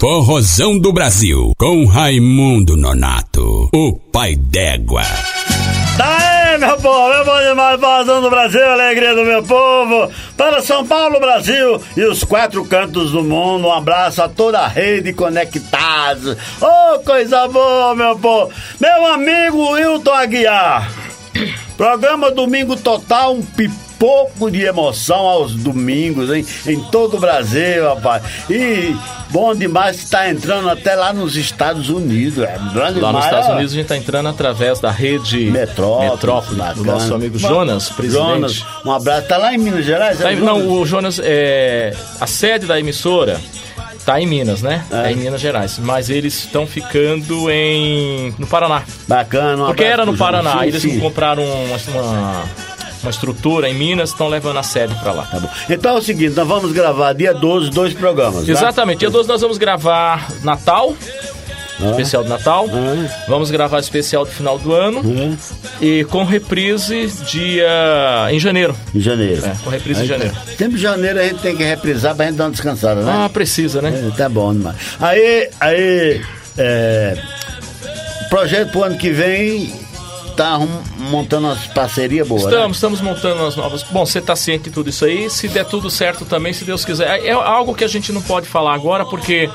Forrozão 0.04 0.78
do 0.78 0.92
Brasil, 0.92 1.54
com 1.58 1.86
Raimundo 1.86 2.76
Nonato, 2.76 3.70
o 3.74 3.94
pai 4.12 4.36
d'égua. 4.36 5.02
Povo, 6.84 7.14
é 7.14 7.24
bom 7.24 7.40
demais, 7.40 7.80
Forrozão 7.80 8.22
do 8.22 8.30
Brasil, 8.30 8.70
alegria 8.70 9.16
do 9.16 9.24
meu 9.24 9.42
povo. 9.42 10.12
Para 10.36 10.62
São 10.62 10.86
Paulo, 10.86 11.18
Brasil 11.18 11.82
e 11.96 12.04
os 12.04 12.26
quatro 12.26 12.66
cantos 12.66 13.14
do 13.14 13.24
mundo, 13.24 13.68
um 13.70 13.72
abraço 13.72 14.22
a 14.22 14.28
toda 14.28 14.60
a 14.60 14.68
rede 14.68 15.14
conectados. 15.14 16.36
Oh, 16.60 17.00
coisa 17.00 17.48
boa, 17.48 17.96
meu 17.96 18.20
povo. 18.20 18.52
Meu 18.82 19.06
amigo 19.06 19.72
Wilton 19.72 20.12
Aguiar. 20.12 20.92
Programa 21.78 22.30
Domingo 22.30 22.76
Total, 22.76 23.34
um 23.34 23.42
pipoco 24.04 24.52
de 24.52 24.64
emoção 24.64 25.20
aos 25.20 25.54
domingos, 25.54 26.30
hein? 26.30 26.46
Em 26.68 26.80
todo 26.86 27.18
o 27.18 27.20
Brasil, 27.20 27.86
rapaz. 27.86 28.24
E 28.50 28.96
bom 29.30 29.56
demais 29.56 30.02
que 30.02 30.10
tá 30.10 30.30
entrando 30.30 30.70
até 30.70 30.96
lá 30.96 31.14
nos 31.14 31.36
Estados 31.36 31.90
Unidos. 31.90 32.44
É 32.44 32.58
bom 32.58 32.80
Lá 32.80 32.92
nos 32.92 32.96
demais, 32.96 33.26
Estados 33.26 33.50
ó. 33.50 33.54
Unidos 33.54 33.74
a 33.74 33.76
gente 33.76 33.88
tá 33.88 33.98
entrando 33.98 34.30
através 34.30 34.80
da 34.80 34.92
rede 34.92 35.50
Metrópole, 35.52 36.10
Metrópole, 36.10 36.74
do 36.76 36.84
nosso 36.84 37.14
amigo 37.14 37.38
Jonas, 37.38 37.90
presidente. 37.90 38.24
Jonas, 38.24 38.66
um 38.86 38.92
abraço. 38.92 39.28
Tá 39.28 39.38
lá 39.38 39.54
em 39.54 39.58
Minas 39.58 39.86
Gerais? 39.86 40.20
é 40.20 40.24
Tá 40.24 40.32
não, 40.36 40.68
o 40.70 40.86
Jonas, 40.86 41.20
é, 41.24 41.96
a 42.20 42.28
sede 42.28 42.66
da 42.66 42.80
emissora 42.80 43.40
tá 44.06 44.20
em 44.20 44.28
Minas, 44.28 44.62
né? 44.62 44.84
É, 44.92 45.12
em 45.12 45.16
Minas 45.16 45.40
Gerais. 45.40 45.80
Mas 45.80 46.10
eles 46.10 46.34
estão 46.40 46.68
ficando 46.68 47.50
em 47.50 48.34
no 48.38 48.46
Paraná. 48.46 48.84
Bacana, 49.08 49.64
um 49.64 49.68
Porque 49.68 49.84
era 49.84 50.06
no. 50.06 50.18
Paraná. 50.18 50.60
Sim, 50.60 50.66
eles 50.66 50.82
sim. 50.82 51.00
compraram 51.00 51.44
uma, 51.44 51.78
uma, 51.88 52.44
uma 53.04 53.12
estrutura 53.12 53.70
em 53.70 53.74
Minas, 53.74 54.10
estão 54.10 54.28
levando 54.28 54.58
a 54.58 54.64
sede 54.64 54.96
pra 54.96 55.12
lá. 55.12 55.24
Tá 55.24 55.40
bom. 55.40 55.50
Então 55.70 55.96
é 55.96 56.00
o 56.00 56.02
seguinte, 56.02 56.36
nós 56.36 56.48
vamos 56.48 56.72
gravar 56.72 57.14
dia 57.14 57.34
12, 57.34 57.70
dois 57.70 57.94
programas. 57.94 58.46
né? 58.46 58.52
Exatamente. 58.54 59.00
Dia 59.00 59.10
12 59.10 59.28
nós 59.30 59.42
vamos 59.42 59.58
gravar 59.58 60.28
Natal. 60.44 60.96
Ah. 61.82 61.90
Especial 61.90 62.24
do 62.24 62.30
Natal. 62.30 62.68
Vamos 63.28 63.52
gravar 63.52 63.80
especial 63.80 64.24
do 64.26 64.32
final 64.32 64.58
do 64.58 64.74
ano. 64.74 65.02
E 65.82 66.06
com 66.06 66.24
reprise 66.24 67.08
dia. 67.30 68.28
em 68.32 68.40
janeiro. 68.40 68.76
Em 68.96 69.00
janeiro. 69.02 69.44
É, 69.46 69.56
com 69.64 69.70
reprise 69.70 70.04
em 70.04 70.06
janeiro. 70.06 70.34
Sempre 70.58 70.76
em 70.76 70.82
janeiro 70.82 71.20
a 71.20 71.24
gente 71.24 71.42
tem 71.42 71.56
que 71.58 71.64
reprisar 71.64 72.16
pra 72.16 72.28
gente 72.28 72.36
dar 72.38 72.46
uma 72.46 72.52
descansada, 72.52 73.02
né? 73.02 73.12
Ah, 73.26 73.28
precisa, 73.30 73.82
né? 73.82 73.92
É, 74.14 74.16
tá 74.16 74.30
bom 74.30 74.54
demais. 74.54 74.76
Aí, 75.02 75.50
aí, 75.60 76.22
é, 76.58 77.18
projeto 78.30 78.70
pro 78.72 78.84
ano 78.84 78.98
que 78.98 79.10
vem 79.10 79.74
tá 80.34 80.60
montando 80.98 81.48
umas 81.48 81.68
parcerias 81.68 82.28
boas, 82.28 82.44
né? 82.44 82.50
Estamos, 82.52 82.78
estamos 82.78 83.02
montando 83.02 83.46
as 83.46 83.56
novas. 83.56 83.84
Bom, 83.84 84.06
você 84.06 84.20
está 84.20 84.36
ciente 84.36 84.66
de 84.66 84.72
tudo 84.72 84.90
isso 84.90 85.04
aí. 85.04 85.30
Se 85.30 85.48
der 85.48 85.66
tudo 85.66 85.90
certo 85.90 86.26
também, 86.26 86.54
se 86.54 86.64
Deus 86.64 86.86
quiser. 86.86 87.20
É 87.20 87.34
é 87.34 87.36
algo 87.36 87.74
que 87.74 87.84
a 87.84 87.88
gente 87.88 88.12
não 88.12 88.22
pode 88.22 88.48
falar 88.48 88.74
agora, 88.74 89.06
porque. 89.06 89.50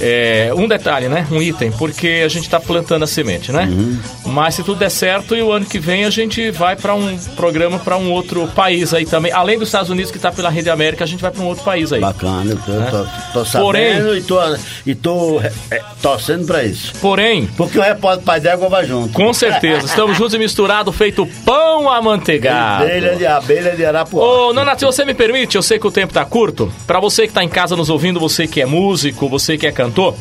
É, 0.00 0.50
um 0.56 0.66
detalhe, 0.66 1.08
né? 1.08 1.26
Um 1.30 1.40
item, 1.40 1.70
porque 1.72 2.22
a 2.24 2.28
gente 2.28 2.44
está 2.44 2.58
plantando 2.58 3.02
a 3.04 3.06
semente, 3.06 3.52
né? 3.52 3.64
Uhum. 3.70 3.98
Mas 4.26 4.54
se 4.56 4.62
tudo 4.62 4.78
der 4.78 4.90
certo, 4.90 5.34
e 5.36 5.42
o 5.42 5.52
ano 5.52 5.64
que 5.66 5.78
vem 5.78 6.04
a 6.04 6.10
gente 6.10 6.50
vai 6.50 6.74
para 6.76 6.94
um 6.94 7.16
programa 7.36 7.78
para 7.78 7.96
um 7.96 8.10
outro 8.10 8.46
país 8.48 8.92
aí 8.92 9.06
também. 9.06 9.30
Além 9.32 9.58
dos 9.58 9.68
Estados 9.68 9.90
Unidos, 9.90 10.10
que 10.10 10.16
está 10.16 10.32
pela 10.32 10.50
Rede 10.50 10.68
América, 10.70 11.04
a 11.04 11.06
gente 11.06 11.20
vai 11.20 11.30
para 11.30 11.42
um 11.42 11.46
outro 11.46 11.64
país 11.64 11.92
aí. 11.92 12.00
Bacana, 12.00 12.50
eu 12.52 12.58
tô, 12.58 12.72
Né? 12.72 12.88
tô, 12.90 13.06
tô 13.40 13.44
sabendo 13.44 13.64
Porém- 13.66 14.16
e 14.18 14.22
tô, 14.22 14.38
e 14.86 14.94
tô 14.94 15.40
é, 15.70 15.80
torcendo 16.02 16.44
pra 16.46 16.64
isso. 16.64 16.92
Porém, 17.00 17.46
Porque 17.56 17.78
o 17.78 17.82
repórter 17.82 18.24
Pai 18.24 18.40
d'Égua 18.40 18.68
vai 18.68 18.84
junto. 18.84 19.12
com 19.12 19.32
certeza, 19.32 19.86
estamos 19.86 20.16
juntos 20.16 20.34
e 20.34 20.38
misturados, 20.38 20.94
feito 20.96 21.26
pão 21.44 21.88
amanteigado. 21.90 22.84
Abelha 22.84 23.16
de 23.16 23.26
abelha 23.26 23.76
de 23.76 23.84
Arapuá. 23.84 24.22
Ô, 24.24 24.52
Nonato, 24.52 24.80
se 24.80 24.86
você 24.86 25.04
me 25.04 25.14
permite, 25.14 25.56
eu 25.56 25.62
sei 25.62 25.78
que 25.78 25.86
o 25.86 25.90
tempo 25.90 26.12
tá 26.12 26.24
curto. 26.24 26.72
Pra 26.86 26.98
você 27.00 27.26
que 27.26 27.32
tá 27.32 27.42
em 27.44 27.48
casa 27.48 27.76
nos 27.76 27.90
ouvindo, 27.90 28.18
você 28.18 28.46
que 28.46 28.60
é 28.60 28.66
músico, 28.66 29.28
você 29.28 29.56
que 29.58 29.66
é 29.66 29.72
cantor, 29.74 30.14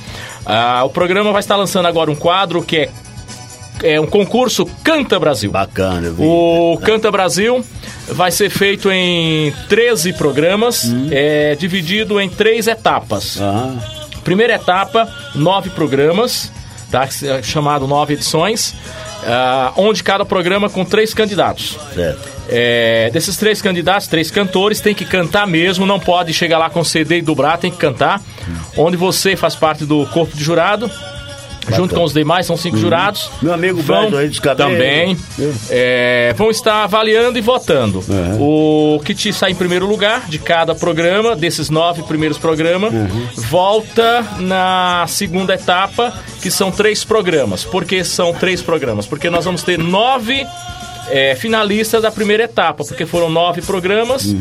ah, 0.45 0.83
o 0.83 0.89
programa 0.89 1.31
vai 1.31 1.39
estar 1.39 1.55
lançando 1.55 1.85
agora 1.87 2.11
um 2.11 2.15
quadro 2.15 2.61
que 2.61 2.77
é, 2.77 2.89
é 3.83 4.01
um 4.01 4.05
concurso 4.07 4.65
Canta 4.83 5.19
Brasil. 5.19 5.51
Bacana, 5.51 6.07
eu 6.07 6.13
vi. 6.15 6.23
O 6.25 6.77
Canta 6.83 7.09
Brasil 7.11 7.63
vai 8.09 8.31
ser 8.31 8.49
feito 8.49 8.91
em 8.91 9.53
13 9.69 10.13
programas, 10.13 10.85
é 11.11 11.55
dividido 11.55 12.19
em 12.19 12.29
três 12.29 12.67
etapas. 12.67 13.39
Ah, 13.41 13.73
Primeira 14.23 14.53
etapa, 14.55 15.07
nove 15.35 15.69
programas, 15.69 16.49
tá? 16.89 17.07
chamado 17.41 17.85
nove 17.85 18.13
edições, 18.13 18.73
ah, 19.27 19.73
onde 19.77 20.03
cada 20.03 20.25
programa 20.25 20.69
com 20.69 20.83
três 20.86 21.13
candidatos. 21.13 21.77
certo. 21.93 22.33
É, 22.49 23.09
desses 23.12 23.38
três 23.38 23.62
candidatos, 23.62 24.07
três 24.07 24.29
cantores, 24.29 24.81
tem 24.81 24.93
que 24.93 25.05
cantar 25.05 25.47
mesmo, 25.47 25.86
não 25.86 25.99
pode 25.99 26.33
chegar 26.33 26.57
lá 26.57 26.69
com 26.69 26.83
CD 26.83 27.19
e 27.19 27.21
dobrar, 27.21 27.57
tem 27.57 27.71
que 27.71 27.77
cantar. 27.77 28.21
Onde 28.77 28.97
você 28.97 29.36
faz 29.36 29.55
parte 29.55 29.86
do 29.86 30.05
corpo 30.07 30.36
de 30.36 30.43
jurado. 30.43 30.91
Junto 31.69 31.95
com 31.95 32.04
os 32.04 32.13
demais, 32.13 32.45
são 32.45 32.58
cinco 32.58 32.78
jurados. 32.78 33.30
Meu 33.41 33.54
amigo 33.54 33.82
vão 33.82 34.06
Beto 34.06 34.17
aí 34.17 34.28
dos 34.28 34.39
também 34.39 35.17
é, 35.69 36.34
vão 36.36 36.49
estar 36.49 36.84
avaliando 36.84 37.38
e 37.38 37.41
votando. 37.41 38.04
O 38.39 38.99
que 39.04 39.13
te 39.13 39.32
sai 39.32 39.52
em 39.52 39.56
primeiro 39.56 39.86
lugar 39.86 40.28
de 40.28 40.39
cada 40.39 40.76
programa, 40.76 41.36
desses 41.36 41.69
nove 41.69 42.04
primeiros 42.04 42.38
programas, 42.38 42.93
volta 43.49 44.26
na 44.39 45.06
segunda 45.08 45.54
etapa, 45.54 46.13
que 46.41 46.52
são 46.52 46.71
três 46.71 47.04
programas. 47.04 47.63
Por 47.63 47.86
que 47.86 48.04
são 48.04 48.34
três 48.34 48.62
programas? 48.62 49.06
Porque 49.06 49.30
nós 49.30 49.45
vamos 49.45 49.63
ter 49.63 49.78
nove 49.78 50.45
é, 51.10 51.36
finalistas 51.36 52.02
da 52.02 52.12
primeira 52.12 52.43
etapa, 52.43 52.84
porque 52.84 53.06
foram 53.06 53.30
nove 53.30 53.62
programas, 53.62 54.36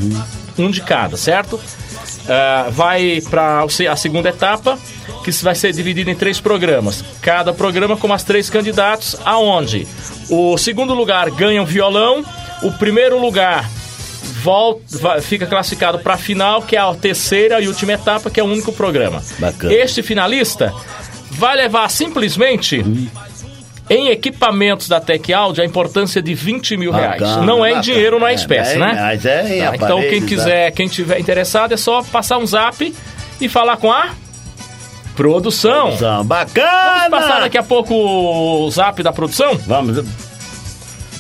um 0.58 0.70
de 0.70 0.80
cada, 0.80 1.16
certo? 1.16 1.58
Ah, 2.28 2.68
vai 2.70 3.20
para 3.28 3.64
a 3.64 3.96
segunda 3.96 4.28
etapa, 4.28 4.78
que 5.24 5.30
vai 5.42 5.54
ser 5.54 5.72
dividida 5.72 6.10
em 6.10 6.14
três 6.14 6.40
programas. 6.40 7.04
Cada 7.20 7.52
programa 7.52 7.96
com 7.96 8.12
as 8.12 8.22
três 8.22 8.48
candidatos, 8.48 9.16
aonde 9.24 9.86
o 10.30 10.56
segundo 10.56 10.94
lugar 10.94 11.30
ganha 11.30 11.62
um 11.62 11.66
violão, 11.66 12.24
o 12.62 12.72
primeiro 12.72 13.20
lugar 13.20 13.68
volta, 14.42 15.20
fica 15.20 15.46
classificado 15.46 16.00
para 16.00 16.14
a 16.14 16.18
final, 16.18 16.62
que 16.62 16.76
é 16.76 16.80
a 16.80 16.92
terceira 16.94 17.60
e 17.60 17.68
última 17.68 17.92
etapa, 17.92 18.30
que 18.30 18.40
é 18.40 18.42
o 18.42 18.46
único 18.46 18.72
programa. 18.72 19.22
Bacana. 19.38 19.72
Este 19.72 20.02
finalista 20.02 20.72
vai 21.30 21.56
levar 21.56 21.88
simplesmente 21.88 22.84
em 23.90 24.08
equipamentos 24.08 24.88
da 24.88 25.00
Tec 25.00 25.30
Audio 25.32 25.62
a 25.62 25.66
importância 25.66 26.22
de 26.22 26.34
20 26.34 26.76
mil 26.76 26.92
reais. 26.92 27.20
Bacana, 27.20 27.42
não 27.46 27.64
é 27.64 27.70
em 27.70 27.74
bacana. 27.74 27.82
dinheiro, 27.82 28.18
não 28.18 28.26
é 28.26 28.34
espécie, 28.34 28.74
é, 28.74 28.78
né? 28.78 28.94
mas 29.00 29.26
é 29.26 29.58
em 29.58 29.62
Tá, 29.62 29.74
então 29.76 30.00
quem 30.00 30.20
né? 30.20 30.26
quiser, 30.26 30.70
quem 30.72 30.88
tiver 30.88 31.18
interessado 31.18 31.72
é 31.72 31.76
só 31.76 32.02
passar 32.02 32.38
um 32.38 32.46
zap 32.46 32.94
e 33.40 33.48
falar 33.48 33.76
com 33.76 33.90
a 33.92 34.10
produção. 35.14 35.96
São 35.96 36.24
bacana! 36.24 37.08
Vamos 37.10 37.26
passar 37.26 37.40
daqui 37.40 37.58
a 37.58 37.62
pouco 37.62 37.94
o 37.94 38.70
zap 38.70 39.02
da 39.02 39.12
produção? 39.12 39.54
Vamos. 39.66 40.04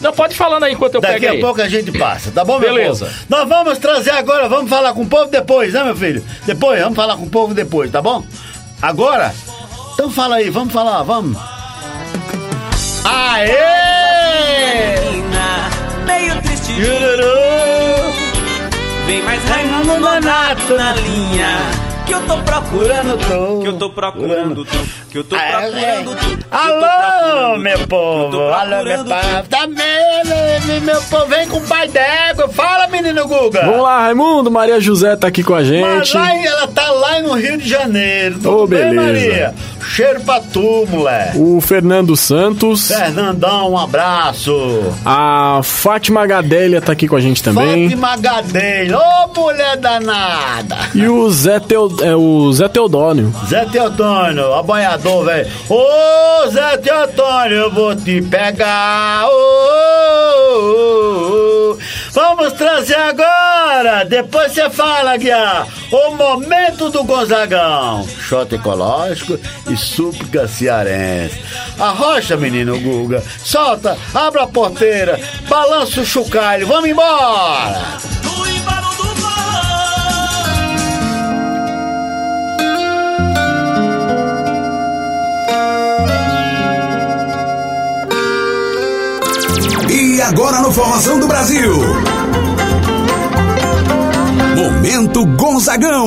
Não, 0.00 0.12
pode 0.12 0.34
falando 0.34 0.64
aí 0.64 0.72
enquanto 0.72 0.96
eu 0.96 1.00
Daqui 1.00 1.20
pego 1.20 1.26
a 1.26 1.30
aí. 1.30 1.40
pouco 1.40 1.62
a 1.62 1.68
gente 1.68 1.92
passa, 1.96 2.32
tá 2.32 2.44
bom, 2.44 2.58
meu 2.58 2.74
Beleza. 2.74 3.04
povo? 3.06 3.16
Nós 3.28 3.48
vamos 3.48 3.78
trazer 3.78 4.10
agora, 4.10 4.48
vamos 4.48 4.68
falar 4.68 4.92
com 4.94 5.02
o 5.02 5.06
povo 5.06 5.30
depois, 5.30 5.72
né, 5.74 5.84
meu 5.84 5.94
filho? 5.94 6.24
Depois, 6.44 6.80
vamos 6.80 6.96
falar 6.96 7.16
com 7.16 7.22
o 7.24 7.30
povo 7.30 7.54
depois, 7.54 7.88
tá 7.90 8.02
bom? 8.02 8.24
Agora? 8.80 9.32
Então 9.94 10.10
fala 10.10 10.36
aí, 10.36 10.50
vamos 10.50 10.72
falar, 10.72 11.04
vamos. 11.04 11.38
Aê! 13.04 13.52
Meio 16.06 16.40
triste, 16.42 16.72
Jururu! 16.74 17.42
vem 19.06 19.22
mais 19.22 19.42
Raimundo 19.48 20.00
Nonato 20.00 20.74
na 20.76 20.92
linha. 20.94 21.91
Que 22.12 22.16
eu 22.16 22.26
tô 22.26 22.36
procurando 22.42 23.18
tô. 23.26 23.58
que 23.62 23.68
eu 23.68 23.72
tô 23.78 23.88
procurando 23.90 24.64
tu, 24.66 24.78
que 25.10 25.16
eu 25.18 25.24
tô 25.24 25.34
procurando 25.34 26.14
tu. 26.14 26.36
que 26.36 26.36
eu 26.36 26.44
tô 26.44 26.56
Alô, 26.56 26.76
procurando 26.82 27.62
meu 27.62 27.78
tu, 27.78 27.88
povo! 27.88 28.42
Alô, 28.52 28.84
meu 28.84 28.98
povo! 28.98 29.48
Também, 29.48 30.80
meu 30.82 31.00
povo, 31.04 31.26
vem 31.26 31.48
com 31.48 31.56
o 31.56 31.60
pai 31.62 31.88
d'égua! 31.88 32.48
Fala, 32.48 32.86
menino 32.88 33.26
Guga! 33.26 33.62
Vamos 33.64 33.80
lá, 33.82 34.00
Raimundo. 34.02 34.50
Maria 34.50 34.78
José 34.78 35.16
tá 35.16 35.28
aqui 35.28 35.42
com 35.42 35.54
a 35.54 35.60
Mas 35.60 35.68
gente. 35.68 36.14
lá, 36.14 36.36
em- 36.36 36.44
ela 36.44 36.66
tá 36.68 36.90
lá 36.90 37.20
no 37.22 37.32
Rio 37.32 37.56
de 37.56 37.66
Janeiro. 37.66 38.34
Tudo 38.34 38.58
Ô, 38.58 38.66
bem, 38.66 38.90
beleza. 38.90 39.00
Maria? 39.06 39.54
Cheiro 39.82 40.20
pra 40.20 40.40
tu, 40.40 40.86
moleque. 40.90 41.38
O 41.38 41.60
Fernando 41.62 42.14
Santos. 42.16 42.88
Fernandão, 42.88 43.72
um 43.72 43.78
abraço. 43.78 44.52
A 45.04 45.60
Fátima 45.62 46.26
Gadélia 46.26 46.80
tá 46.80 46.92
aqui 46.92 47.08
com 47.08 47.16
a 47.16 47.20
gente 47.20 47.42
também. 47.42 47.84
Fátima 47.88 48.16
Gadelha, 48.18 48.98
ô 48.98 49.40
mulher 49.40 49.76
danada. 49.78 50.76
E 50.94 51.08
o 51.08 51.28
Zé, 51.30 51.58
Teo, 51.58 51.88
é, 52.02 52.16
o 52.16 52.52
Zé 52.52 52.68
Teodônio. 52.68 53.32
Zé 53.48 53.64
Teotônio, 53.66 54.54
aboiador, 54.54 55.24
velho. 55.24 55.50
Ô, 55.68 56.48
Zé 56.50 56.76
Teotônio, 56.78 57.56
eu 57.56 57.70
vou 57.70 57.94
te 57.94 58.20
pegar. 58.22 59.26
Ô, 59.26 59.32
ô, 60.50 61.70
ô. 61.70 61.78
Vamos 62.12 62.52
trazer 62.52 62.96
agora, 62.96 64.04
depois 64.04 64.52
você 64.52 64.68
fala, 64.68 65.16
Guiar, 65.16 65.66
o 65.90 66.14
momento 66.14 66.90
do 66.90 67.04
Gonzagão. 67.04 68.06
Shot 68.06 68.54
ecológico 68.54 69.38
e 69.70 69.76
súplica 69.76 70.46
cearense. 70.46 71.40
Arrocha, 71.78 72.36
menino 72.36 72.78
Guga. 72.78 73.22
Solta, 73.42 73.96
abra 74.14 74.42
a 74.42 74.46
porteira, 74.46 75.18
balança 75.48 76.02
o 76.02 76.04
chocalho, 76.04 76.66
vamos 76.66 76.90
embora. 76.90 77.80
Agora 90.22 90.60
no 90.60 90.72
Forrozão 90.72 91.18
do 91.18 91.26
Brasil. 91.26 91.72
Momento 94.56 95.26
Gonzagão. 95.36 96.06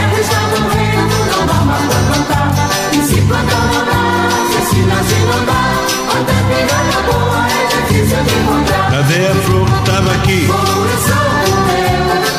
Cadê 8.91 9.27
a 9.27 9.35
flor 9.45 9.65
que 9.65 9.91
tava 9.91 10.11
aqui? 10.11 10.49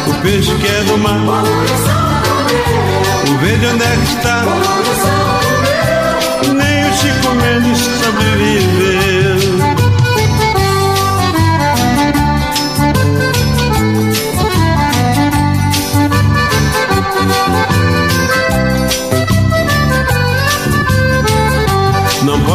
O 0.07 0.15
peixe 0.23 0.55
que 0.55 0.67
é 0.67 0.83
do 0.85 0.99
mar. 0.99 1.19
O 3.29 3.39
verde 3.39 3.67
onde 3.67 3.85
é 3.85 3.97
que 3.97 4.03
está? 4.17 4.45
Nem 6.55 6.91
o 6.91 6.93
Chico 6.95 7.35
Mendes 7.35 7.79
sobreviveu. 7.79 8.82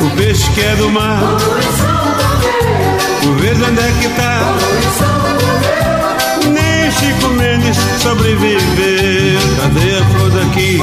O 0.00 0.10
peixe 0.16 0.50
que 0.50 0.60
é 0.60 0.76
do 0.76 0.90
mar. 0.90 1.18
O 3.24 3.34
verde 3.40 3.62
onde 3.62 3.80
é 3.80 3.92
que 4.00 4.08
tá? 4.10 4.54
Nem 6.48 6.90
Chico 6.90 7.28
Mendes 7.30 7.76
sobreviveu. 8.02 9.40
Cadê 9.60 9.98
a 9.98 10.04
flor 10.04 10.30
daqui? 10.30 10.82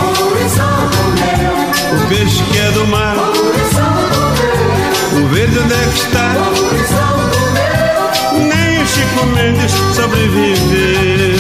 O 1.92 2.08
peixe 2.10 2.44
que 2.44 2.58
é 2.58 2.72
do 2.72 2.88
mar. 2.88 3.16
O 5.14 5.28
verde 5.28 5.60
onde 5.60 5.74
é 5.74 5.88
que 5.92 6.00
está? 6.00 6.34
Nem 8.40 8.86
Chico 8.86 9.26
Mendes 9.28 9.72
sobreviveu. 9.96 11.33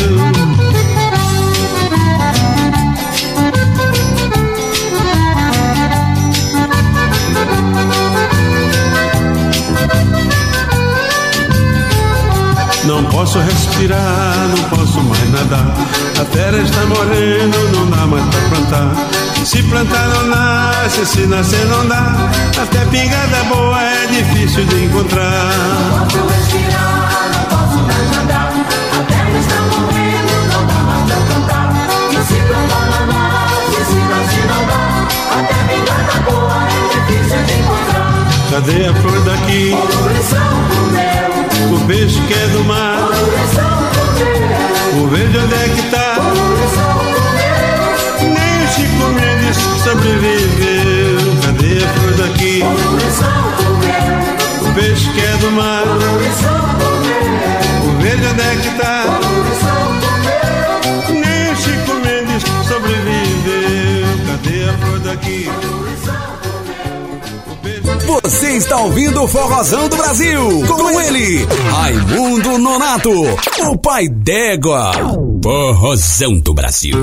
Não 12.94 13.04
posso 13.06 13.40
respirar, 13.40 14.48
não 14.56 14.70
posso 14.70 15.02
mais 15.02 15.32
nadar. 15.32 15.66
A 16.22 16.26
terra 16.26 16.60
está 16.60 16.86
morrendo, 16.86 17.58
não 17.76 17.90
dá 17.90 18.06
mais 18.06 18.24
pra 18.26 18.40
plantar. 18.50 18.92
Se 19.44 19.64
plantar 19.64 20.08
não 20.10 20.28
nasce, 20.28 21.04
se 21.04 21.22
nascer 21.26 21.66
não 21.66 21.88
dá. 21.88 22.30
Até 22.62 22.86
pingada 22.86 23.44
boa 23.46 23.82
é 23.82 24.06
difícil 24.06 24.64
de 24.66 24.86
encontrar. 24.86 25.50
Posso 25.90 26.28
respirar, 26.28 27.32
não 27.34 27.44
posso 27.46 27.78
mais 27.80 28.12
nadar. 28.16 28.54
A 28.54 29.04
terra 29.08 29.40
está 29.40 29.60
morrendo, 29.76 30.54
não 30.54 30.68
dá 30.68 30.80
mais 30.84 31.04
pra 31.06 31.18
plantar. 31.18 31.74
E 32.12 32.24
se 32.28 32.40
plantar 32.44 32.86
não 32.92 33.08
nasce, 33.08 33.86
se 33.90 34.00
nascer 34.12 34.46
não 34.54 34.62
dá. 34.68 34.84
Até 35.40 35.58
pingada 35.74 36.16
boa 36.30 36.58
é 36.64 36.82
difícil 36.94 37.42
de 37.44 37.54
encontrar. 37.54 38.14
Cadê 38.52 38.86
a 38.86 38.94
flor 38.94 39.20
daqui? 39.22 39.72
Poluição 39.72 40.54
do 40.70 41.13
O 41.72 41.88
peixe 41.88 42.20
que 42.22 42.34
é 42.34 42.48
do 42.48 42.64
mar. 42.66 43.10
O 44.96 45.08
verde 45.08 45.38
onde 45.38 45.54
é 45.54 45.70
que 45.70 45.82
tá? 45.90 46.16
Nem 48.22 48.64
o 48.64 48.68
Chico 48.68 49.06
Mendes 49.14 49.58
sobreviveu. 49.84 51.20
Cadê 51.44 51.84
a 51.84 51.88
flor 51.94 52.14
daqui? 52.28 52.64
O 54.62 54.74
peixe 54.74 55.10
que 55.10 55.22
é 55.22 55.38
do 55.38 55.52
mar. 55.52 55.84
O 57.84 58.02
verde 58.02 58.28
onde 58.28 58.42
é 58.42 58.56
que 58.62 58.70
tá? 58.80 59.06
Nem 61.10 61.52
o 61.52 61.56
Chico 61.56 61.94
Mendes 62.04 62.44
sobreviveu. 62.68 64.08
Cadê 64.28 64.70
a 64.70 64.74
flor 64.74 65.00
daqui? 65.00 65.50
Você 68.06 68.58
está 68.58 68.78
ouvindo 68.78 69.24
o 69.24 69.28
Forrozão 69.28 69.88
do 69.88 69.96
Brasil. 69.96 70.42
Com 70.68 71.02
ele, 71.02 71.46
Raimundo 71.72 72.58
Nonato, 72.58 73.12
o 73.70 73.78
pai 73.78 74.08
d'égua. 74.10 74.92
Forrozão 75.42 76.40
do 76.40 76.54
Brasil. 76.54 76.98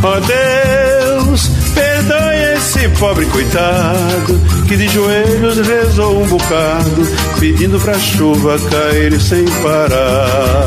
Ó 0.00 0.20
Deus, 0.20 0.28
perdoe 0.28 0.38
esse 0.40 0.57
pobre 2.98 3.26
coitado 3.26 4.40
que 4.66 4.76
de 4.76 4.88
joelhos 4.88 5.58
rezou 5.66 6.20
um 6.22 6.26
bocado, 6.26 7.08
pedindo 7.38 7.78
pra 7.80 7.94
chuva 7.94 8.58
cair 8.70 9.20
sem 9.20 9.44
parar. 9.62 10.64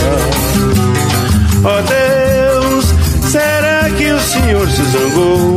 Ó 1.64 1.82
Deus, 1.82 2.86
será 3.30 3.90
que 3.98 4.12
o 4.12 4.20
Senhor 4.20 4.68
se 4.70 4.84
zangou? 4.86 5.56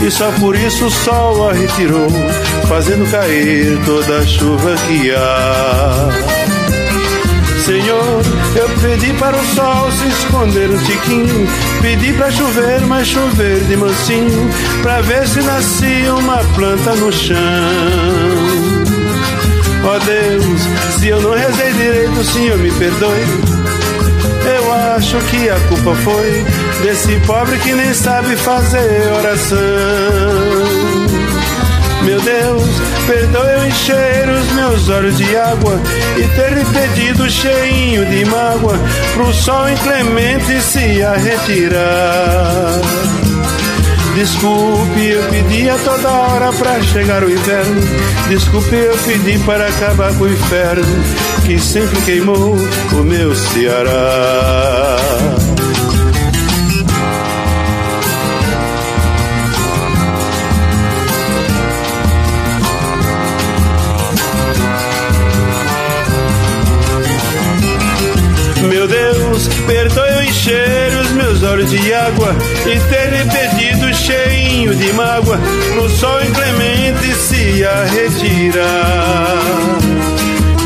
E 0.00 0.10
só 0.10 0.30
por 0.40 0.54
isso 0.54 0.86
o 0.86 0.90
sol 0.90 1.50
a 1.50 1.52
retirou, 1.52 2.08
fazendo 2.68 3.10
cair 3.10 3.78
toda 3.84 4.18
a 4.18 4.26
chuva 4.26 4.74
que 4.86 5.10
há. 5.10 6.57
Senhor, 7.68 8.22
eu 8.56 8.68
pedi 8.80 9.12
para 9.18 9.36
o 9.36 9.44
sol 9.54 9.92
se 9.92 10.08
esconder 10.08 10.70
um 10.70 10.78
tiquinho. 10.78 11.46
Pedi 11.82 12.14
para 12.14 12.30
chover, 12.30 12.80
mas 12.86 13.06
chover 13.06 13.60
de 13.64 13.76
mansinho. 13.76 14.48
Pra 14.80 15.02
ver 15.02 15.28
se 15.28 15.42
nascia 15.42 16.14
uma 16.14 16.38
planta 16.54 16.94
no 16.94 17.12
chão. 17.12 17.36
Ó 19.84 19.98
Deus, 19.98 20.60
se 20.98 21.08
eu 21.08 21.20
não 21.20 21.34
rezei 21.34 21.70
direito, 21.74 22.18
o 22.18 22.24
Senhor 22.24 22.56
me 22.56 22.70
perdoe. 22.70 23.26
Eu 24.56 24.72
acho 24.96 25.18
que 25.26 25.50
a 25.50 25.60
culpa 25.68 25.94
foi 25.96 26.46
desse 26.82 27.20
pobre 27.26 27.58
que 27.58 27.74
nem 27.74 27.92
sabe 27.92 28.34
fazer 28.34 29.12
oração. 29.12 31.07
Meu 32.02 32.20
Deus, 32.20 32.64
perdoe 33.06 33.52
eu 33.52 33.66
encher 33.66 34.28
os 34.28 34.52
meus 34.52 34.88
olhos 34.88 35.16
de 35.16 35.36
água 35.36 35.78
e 36.16 36.22
ter 36.36 36.52
lhe 36.52 36.64
pedido 36.64 37.28
cheinho 37.30 38.06
de 38.06 38.24
mágoa 38.24 38.78
pro 39.14 39.32
sol 39.34 39.68
inclemente 39.68 40.60
se 40.62 41.02
a 41.02 41.14
retirar. 41.14 42.80
Desculpe, 44.18 45.06
eu 45.06 45.22
pedi 45.30 45.70
a 45.70 45.78
toda 45.78 46.10
hora 46.10 46.52
pra 46.52 46.82
chegar 46.82 47.22
o 47.22 47.30
inverno. 47.30 47.80
Desculpe, 48.28 48.74
eu 48.74 48.96
pedi 49.06 49.38
para 49.44 49.68
acabar 49.68 50.12
com 50.14 50.24
o 50.24 50.32
inferno 50.32 51.04
que 51.46 51.56
sempre 51.58 52.00
queimou 52.02 52.56
o 52.92 53.02
meu 53.04 53.32
Ceará. 53.36 54.96
De 71.64 71.92
água 71.92 72.34
e 72.66 72.78
ter 72.88 73.10
lhe 73.10 73.24
pedido 73.30 73.94
cheinho 73.94 74.74
de 74.74 74.92
mágoa 74.92 75.38
no 75.74 75.88
sol 75.88 76.22
inclemente 76.22 77.14
se 77.14 77.64
a 77.64 77.84
retirar. 77.84 79.38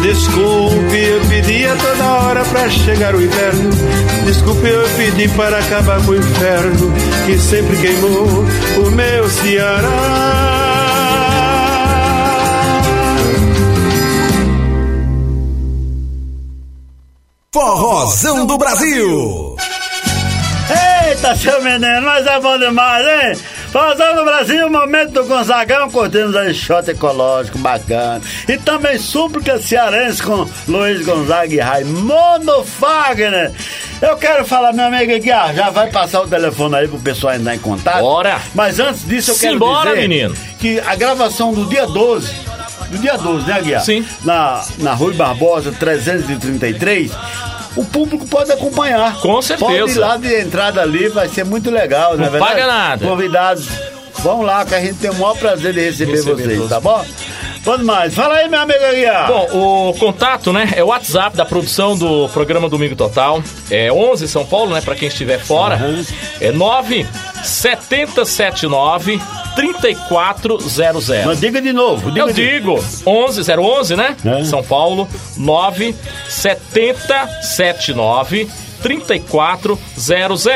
Desculpe, 0.02 0.96
eu 0.96 1.20
pedi 1.28 1.64
a 1.64 1.76
toda 1.76 2.04
hora 2.04 2.44
pra 2.44 2.68
chegar 2.68 3.14
o 3.14 3.22
inverno. 3.22 3.70
Desculpe, 4.26 4.66
eu 4.66 4.88
pedi 4.96 5.28
para 5.28 5.58
acabar 5.58 6.04
com 6.04 6.10
o 6.10 6.16
inferno 6.16 6.92
que 7.24 7.38
sempre 7.38 7.76
queimou 7.76 8.44
o 8.84 8.90
meu 8.90 9.30
Ceará. 9.30 10.52
Forrozão 17.52 18.44
do 18.46 18.58
Brasil. 18.58 19.51
Eita, 21.22 21.36
seu 21.36 21.62
menino, 21.62 22.02
mas 22.02 22.26
é 22.26 22.40
bom 22.40 22.58
demais, 22.58 23.06
hein? 23.06 23.44
Forrozão 23.70 24.16
do 24.16 24.24
Brasil, 24.24 24.68
momento 24.68 25.12
do 25.12 25.24
Gonzagão, 25.24 25.88
curtindo 25.88 26.36
aí 26.36 26.52
shot 26.52 26.90
ecológico, 26.90 27.58
bacana. 27.58 28.20
E 28.48 28.58
também 28.58 28.98
súplica 28.98 29.56
cearense 29.60 30.20
com 30.20 30.48
Luiz 30.66 31.06
Gonzaga 31.06 31.54
e 31.54 31.60
Raimundo 31.60 32.64
Fagner. 32.64 33.52
Eu 34.00 34.16
quero 34.16 34.44
falar, 34.44 34.72
meu 34.72 34.86
amigo 34.86 35.14
aqui, 35.14 35.30
ah, 35.30 35.52
já 35.54 35.70
vai 35.70 35.92
passar 35.92 36.22
o 36.22 36.26
telefone 36.26 36.74
aí 36.74 36.88
pro 36.88 36.98
pessoal 36.98 37.34
entrar 37.34 37.54
em 37.54 37.60
contato. 37.60 38.00
Bora. 38.00 38.40
Mas 38.52 38.80
antes 38.80 39.06
disso, 39.06 39.30
eu 39.30 39.38
quero 39.38 39.52
Simbora, 39.52 39.90
dizer 39.90 40.08
menino. 40.08 40.36
que 40.58 40.80
a 40.80 40.96
gravação 40.96 41.52
do 41.52 41.66
dia 41.66 41.86
12, 41.86 42.32
do 42.90 42.98
dia 42.98 43.16
12, 43.16 43.46
né, 43.46 43.62
Guiar? 43.62 43.84
Sim. 43.84 44.04
Na, 44.24 44.64
na 44.78 44.92
Rui 44.92 45.14
Barbosa 45.14 45.70
333, 45.70 47.12
o 47.76 47.84
público 47.84 48.26
pode 48.26 48.50
acompanhar. 48.52 49.20
Com 49.20 49.40
certeza. 49.40 49.70
Pode 49.70 49.92
ir 49.92 49.98
lá 49.98 50.16
de 50.16 50.40
entrada 50.40 50.80
ali, 50.82 51.08
vai 51.08 51.28
ser 51.28 51.44
muito 51.44 51.70
legal, 51.70 52.16
Não 52.16 52.24
é 52.24 52.28
verdade? 52.30 52.52
paga 52.52 52.66
nada. 52.66 53.06
Convidados, 53.06 53.66
vão 54.18 54.42
lá 54.42 54.64
que 54.64 54.74
a 54.74 54.80
gente 54.80 54.94
tem 54.98 55.10
o 55.10 55.14
maior 55.14 55.36
prazer 55.36 55.72
de 55.72 55.80
receber, 55.80 56.12
Receber 56.12 56.34
vocês, 56.42 56.56
todos. 56.56 56.68
tá 56.70 56.80
bom? 56.80 57.04
Quando 57.64 57.84
mais? 57.84 58.14
Fala 58.14 58.34
aí, 58.34 58.48
meu 58.48 58.60
amigo 58.60 58.84
Aguiar. 58.84 59.28
Bom, 59.28 59.90
o 59.90 59.94
contato, 59.94 60.52
né, 60.52 60.68
é 60.74 60.82
o 60.82 60.88
WhatsApp 60.88 61.36
da 61.36 61.44
produção 61.44 61.96
do 61.96 62.28
programa 62.30 62.68
Domingo 62.68 62.96
Total. 62.96 63.40
É 63.70 63.92
11 63.92 64.26
São 64.26 64.44
Paulo, 64.44 64.74
né, 64.74 64.80
pra 64.80 64.96
quem 64.96 65.06
estiver 65.08 65.38
fora. 65.38 65.78
É 66.40 66.50
9 66.50 67.06
7079 67.44 69.20
3400. 69.54 71.08
Mas 71.24 71.38
diga 71.40 71.62
de 71.62 71.72
novo. 71.72 72.10
Diga 72.10 72.26
Eu 72.26 72.32
de... 72.32 72.50
digo, 72.50 72.84
11 73.06 73.42
011, 73.52 73.94
né? 73.96 74.16
É. 74.24 74.42
São 74.44 74.60
Paulo, 74.62 75.08
9 75.36 75.94
7079 76.28 78.48
3400. 78.82 80.48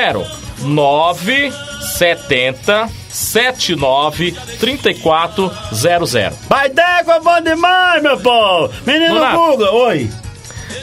9 0.63 1.53
70 1.99 2.89
79 3.17 4.33
3400. 4.61 6.37
Pai 6.49 6.69
d'égua, 6.69 7.19
bom 7.21 7.41
demais, 7.41 8.03
meu 8.03 8.19
povo. 8.21 8.71
Menino. 8.87 9.14
Guga, 9.14 9.71
oi. 9.73 10.11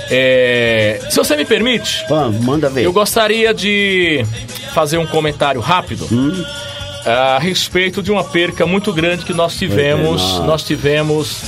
É, 0.10 1.00
se 1.10 1.16
você 1.18 1.36
me 1.36 1.46
permite, 1.46 2.04
manda 2.42 2.70
ver. 2.70 2.84
eu 2.86 2.92
gostaria 2.92 3.54
de 3.54 4.26
fazer 4.74 4.98
um 4.98 5.06
comentário 5.06 5.62
rápido 5.62 6.08
Hum? 6.12 6.44
a 7.06 7.38
respeito 7.40 8.02
de 8.02 8.12
uma 8.12 8.24
perca 8.24 8.66
muito 8.66 8.92
grande 8.94 9.26
que 9.26 9.34
nós 9.34 9.56
tivemos, 9.56 10.40
nós 10.40 10.64
tivemos 10.64 11.44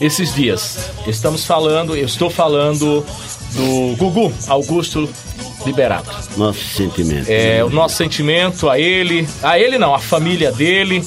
esses 0.00 0.34
dias. 0.34 0.90
Estamos 1.06 1.44
falando, 1.44 1.96
eu 1.96 2.04
estou 2.06 2.30
falando 2.30 3.04
do 3.54 3.96
Gugu 3.96 4.32
Augusto 4.48 5.08
Liberato. 5.64 6.10
Nosso 6.36 6.64
sentimento. 6.64 7.28
É, 7.28 7.64
o 7.64 7.70
nosso 7.70 7.96
sentimento 7.96 8.68
a 8.68 8.78
ele, 8.78 9.28
a 9.42 9.58
ele 9.58 9.78
não, 9.78 9.94
a 9.94 9.98
família 9.98 10.50
dele 10.50 11.02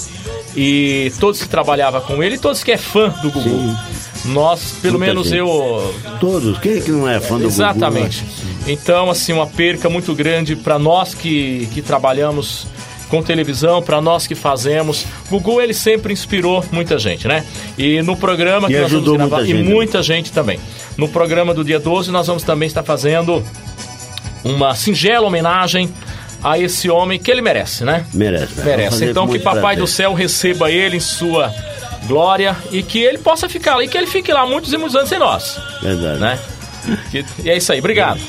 e 0.55 1.11
todos 1.19 1.41
que 1.41 1.49
trabalhavam 1.49 2.01
com 2.01 2.23
ele, 2.23 2.35
e 2.35 2.39
todos 2.39 2.63
que 2.63 2.71
é 2.71 2.77
fã 2.77 3.09
do 3.21 3.29
Gugu. 3.29 3.49
Sim. 3.49 3.75
Nós, 4.25 4.77
pelo 4.81 4.97
Muita 4.97 5.13
menos 5.13 5.27
gente. 5.27 5.37
eu, 5.37 5.93
Todos, 6.19 6.57
quem 6.57 6.77
é 6.77 6.81
que 6.81 6.89
não 6.91 7.07
é 7.07 7.19
fã 7.19 7.37
do 7.37 7.45
Exatamente. 7.45 8.21
Gugu? 8.21 8.55
Então, 8.67 9.09
assim, 9.09 9.33
uma 9.33 9.45
perca 9.45 9.89
muito 9.89 10.15
grande 10.15 10.55
para 10.55 10.79
nós 10.79 11.13
que, 11.13 11.67
que 11.73 11.81
trabalhamos 11.81 12.65
com 13.09 13.21
televisão, 13.21 13.81
para 13.83 14.01
nós 14.01 14.25
que 14.25 14.33
fazemos. 14.33 15.05
Gugu, 15.29 15.61
ele 15.61 15.73
sempre 15.73 16.11
inspirou 16.11 16.63
muita 16.71 16.97
gente, 16.97 17.27
né? 17.27 17.45
E 17.77 18.01
no 18.01 18.17
programa 18.17 18.67
E 18.67 18.73
que 18.73 18.79
nós 18.79 18.91
vamos 18.91 19.11
gravar, 19.11 19.37
muita 19.37 19.43
e 19.43 19.47
gente, 19.47 19.63
né? 19.63 19.73
muita 19.73 20.03
gente 20.03 20.31
também. 20.31 20.59
No 20.97 21.07
programa 21.07 21.53
do 21.53 21.63
dia 21.63 21.79
12, 21.79 22.09
nós 22.11 22.25
vamos 22.25 22.43
também 22.43 22.67
estar 22.67 22.81
fazendo 22.81 23.43
uma 24.45 24.73
singela 24.75 25.27
homenagem 25.27 25.91
a 26.43 26.57
esse 26.59 26.89
homem 26.89 27.19
que 27.19 27.29
ele 27.31 27.41
merece, 27.41 27.83
né? 27.83 28.05
Merece. 28.13 28.53
Vamos 28.53 28.65
Merece. 28.65 29.05
Então 29.05 29.27
que 29.27 29.39
Papai 29.39 29.61
prazer. 29.61 29.79
do 29.79 29.87
Céu 29.87 30.13
receba 30.13 30.69
ele 30.71 30.97
em 30.97 30.99
sua 30.99 31.51
glória 32.05 32.55
e 32.71 32.83
que 32.83 32.99
ele 32.99 33.17
possa 33.17 33.49
ficar 33.49 33.75
lá 33.75 33.83
e 33.83 33.87
que 33.87 33.97
ele 33.97 34.05
fique 34.07 34.31
lá 34.31 34.45
muitos 34.45 34.71
e 34.71 34.77
muitos 34.77 34.95
anos 34.95 35.09
sem 35.09 35.17
nós, 35.17 35.59
Verdade. 35.81 36.19
né? 36.19 36.39
Que- 37.09 37.25
e 37.43 37.49
é 37.49 37.57
isso 37.57 37.71
aí, 37.73 37.79
obrigado. 37.79 38.19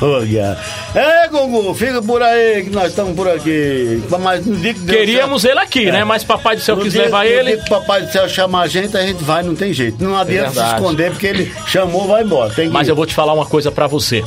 Falou, 0.00 0.20
Guiar. 0.22 0.58
É, 0.96 1.28
Gugu, 1.28 1.72
fica 1.74 2.02
por 2.02 2.20
aí 2.20 2.64
que 2.64 2.70
nós 2.70 2.88
estamos 2.88 3.14
por 3.14 3.28
aqui. 3.28 4.02
Mas 4.20 4.44
no 4.44 4.56
dia 4.56 4.74
que 4.74 4.84
Queríamos 4.84 5.44
ele 5.44 5.60
aqui, 5.60 5.86
É. 5.88 5.92
né? 5.92 6.04
Mas 6.04 6.24
Papai 6.24 6.56
do 6.56 6.62
Céu 6.62 6.74
No 6.74 6.82
quis 6.82 6.92
dia- 6.92 7.02
levar 7.04 7.24
ele. 7.24 7.54
o 7.54 7.64
Papai 7.66 8.02
do 8.02 8.10
Céu 8.10 8.28
chamar 8.28 8.62
a 8.62 8.66
gente, 8.66 8.96
a 8.96 9.06
gente 9.06 9.22
vai, 9.22 9.44
não 9.44 9.54
tem 9.54 9.72
jeito. 9.72 10.02
Não 10.02 10.16
adianta 10.16 10.48
se 10.50 10.56
verdade. 10.56 10.74
esconder, 10.74 11.10
porque 11.12 11.26
ele 11.28 11.54
chamou, 11.68 12.08
vai 12.08 12.24
embora. 12.24 12.52
Mas 12.72 12.88
ir. 12.88 12.90
eu 12.90 12.96
vou 12.96 13.06
te 13.06 13.14
falar 13.14 13.32
uma 13.32 13.46
coisa 13.46 13.70
pra 13.70 13.86
você. 13.86 14.24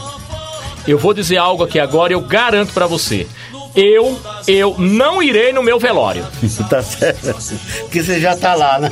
Eu 0.87 0.97
vou 0.97 1.13
dizer 1.13 1.37
algo 1.37 1.63
aqui 1.63 1.79
agora, 1.79 2.13
eu 2.13 2.21
garanto 2.21 2.73
pra 2.73 2.87
você. 2.87 3.27
Eu, 3.75 4.19
eu 4.47 4.75
não 4.79 5.21
irei 5.21 5.53
no 5.53 5.61
meu 5.61 5.77
velório. 5.79 6.25
tá 6.69 6.81
certo. 6.81 7.35
Porque 7.81 8.01
você 8.01 8.19
já 8.19 8.35
tá 8.35 8.55
lá, 8.55 8.79
né? 8.79 8.91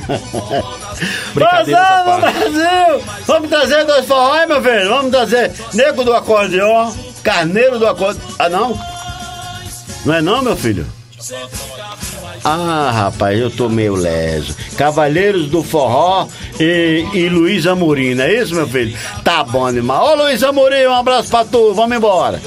Brincadeira. 1.33 1.81
Brasil! 2.19 3.03
Vamos 3.25 3.49
trazer 3.49 3.85
dois 3.85 4.05
forró 4.05 4.33
aí, 4.33 4.45
meu 4.45 4.61
velho? 4.61 4.89
Vamos 4.89 5.11
trazer 5.11 5.51
nego 5.73 6.03
do 6.03 6.13
acordeon, 6.13 6.91
carneiro 7.23 7.79
do 7.79 7.87
acordeon. 7.87 8.21
Ah, 8.37 8.49
não? 8.49 8.79
Não 10.05 10.13
é 10.13 10.21
não, 10.21 10.43
meu 10.43 10.55
filho? 10.55 10.85
Ah, 12.47 12.91
rapaz, 12.93 13.39
eu 13.39 13.49
tô 13.49 13.67
meio 13.67 13.95
leso. 13.95 14.55
Cavaleiros 14.77 15.47
do 15.47 15.63
Forró 15.63 16.27
e, 16.59 17.03
e 17.11 17.27
Luiz 17.27 17.65
Amorim, 17.65 18.13
não 18.13 18.23
é 18.23 18.35
isso, 18.35 18.53
meu 18.53 18.67
filho? 18.67 18.95
Tá 19.23 19.43
bom 19.43 19.73
demais. 19.73 19.99
Ô, 19.99 20.13
Luiz 20.13 20.43
Amorim, 20.43 20.85
um 20.85 20.93
abraço 20.93 21.31
pra 21.31 21.43
tu. 21.43 21.73
Vamos 21.73 21.97
embora. 21.97 22.39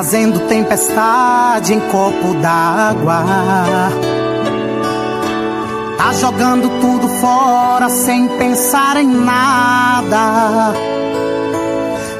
Fazendo 0.00 0.40
tempestade 0.48 1.74
em 1.74 1.80
copo 1.90 2.32
d'água. 2.40 3.22
Tá 5.98 6.12
jogando 6.14 6.70
tudo 6.80 7.06
fora 7.20 7.90
sem 7.90 8.26
pensar 8.38 8.96
em 8.96 9.06
nada. 9.06 10.72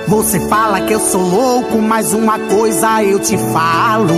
Você 0.09 0.41
fala 0.41 0.83
que 0.83 0.93
eu 0.93 1.01
sou 1.01 1.22
louco, 1.22 1.81
mas 1.81 2.12
uma 2.12 2.39
coisa 2.39 3.03
eu 3.03 3.18
te 3.18 3.39
falo. 3.51 4.14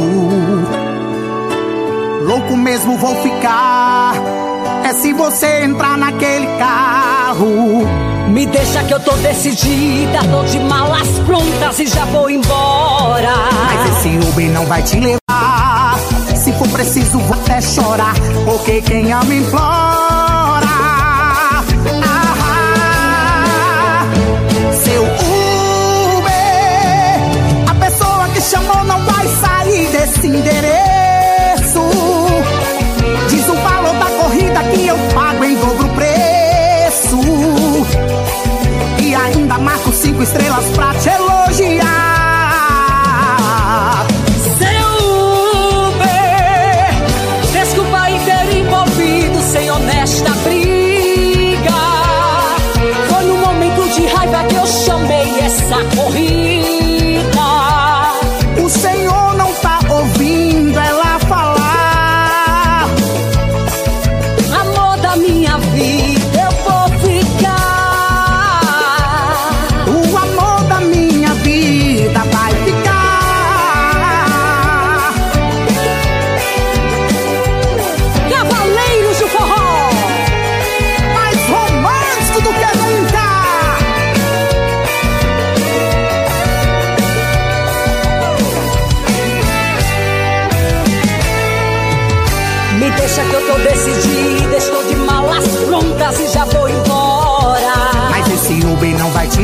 Louco 2.27 2.57
mesmo 2.57 2.97
vou 2.97 3.15
ficar. 3.23 4.15
É 4.83 4.93
se 4.93 5.13
você 5.13 5.63
entrar 5.63 5.97
naquele 5.97 6.49
carro. 6.59 7.87
Me 8.29 8.45
deixa 8.45 8.83
que 8.83 8.95
eu 8.95 8.99
tô 8.99 9.13
decidida, 9.19 10.19
tô 10.33 10.43
de 10.51 10.59
malas 10.59 11.09
prontas 11.21 11.79
e 11.79 11.87
já 11.87 12.05
vou 12.07 12.29
embora. 12.29 12.82
Mas 13.25 13.99
esse 13.99 14.09
Uber 14.29 14.51
não 14.51 14.67
vai 14.67 14.83
te 14.83 14.99
levar. 14.99 15.97
Se 16.37 16.53
for 16.55 16.67
preciso, 16.69 17.19
vou 17.21 17.35
até 17.35 17.61
chorar. 17.61 18.15
Porque 18.45 18.81
quem 18.83 19.13
ama 19.13 19.33
implora. 19.33 20.67
Ah, 22.05 24.05
seu 24.85 25.03
Uber, 25.03 26.33
a 27.71 27.75
pessoa 27.75 28.27
que 28.35 28.41
chamou 28.41 28.83
não 28.85 29.01
vai 29.05 29.29
sair 29.29 29.87
desse 29.93 30.27
endereço. 30.27 31.81
Diz 33.29 33.49
o 33.49 33.55
valor 33.55 33.95
da 33.95 34.07
corrida 34.07 34.65
que 34.65 34.85
eu 34.89 34.97
pago 35.15 35.45
em 35.45 35.55
dobro 35.55 35.89
preço. 35.91 37.21
E 38.99 39.15
ainda 39.15 39.59
marco 39.59 39.93
cinco 39.93 40.25
estrelas 40.25 40.65
pra 40.75 40.93
te 40.95 41.09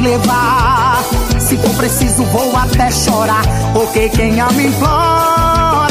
levar. 0.09 1.05
Se 1.39 1.57
for 1.59 1.75
preciso, 1.75 2.25
vou 2.25 2.57
até 2.57 2.91
chorar. 2.91 3.43
Porque 3.73 4.09
quem 4.09 4.41
ama 4.41 4.63
implora. 4.63 5.89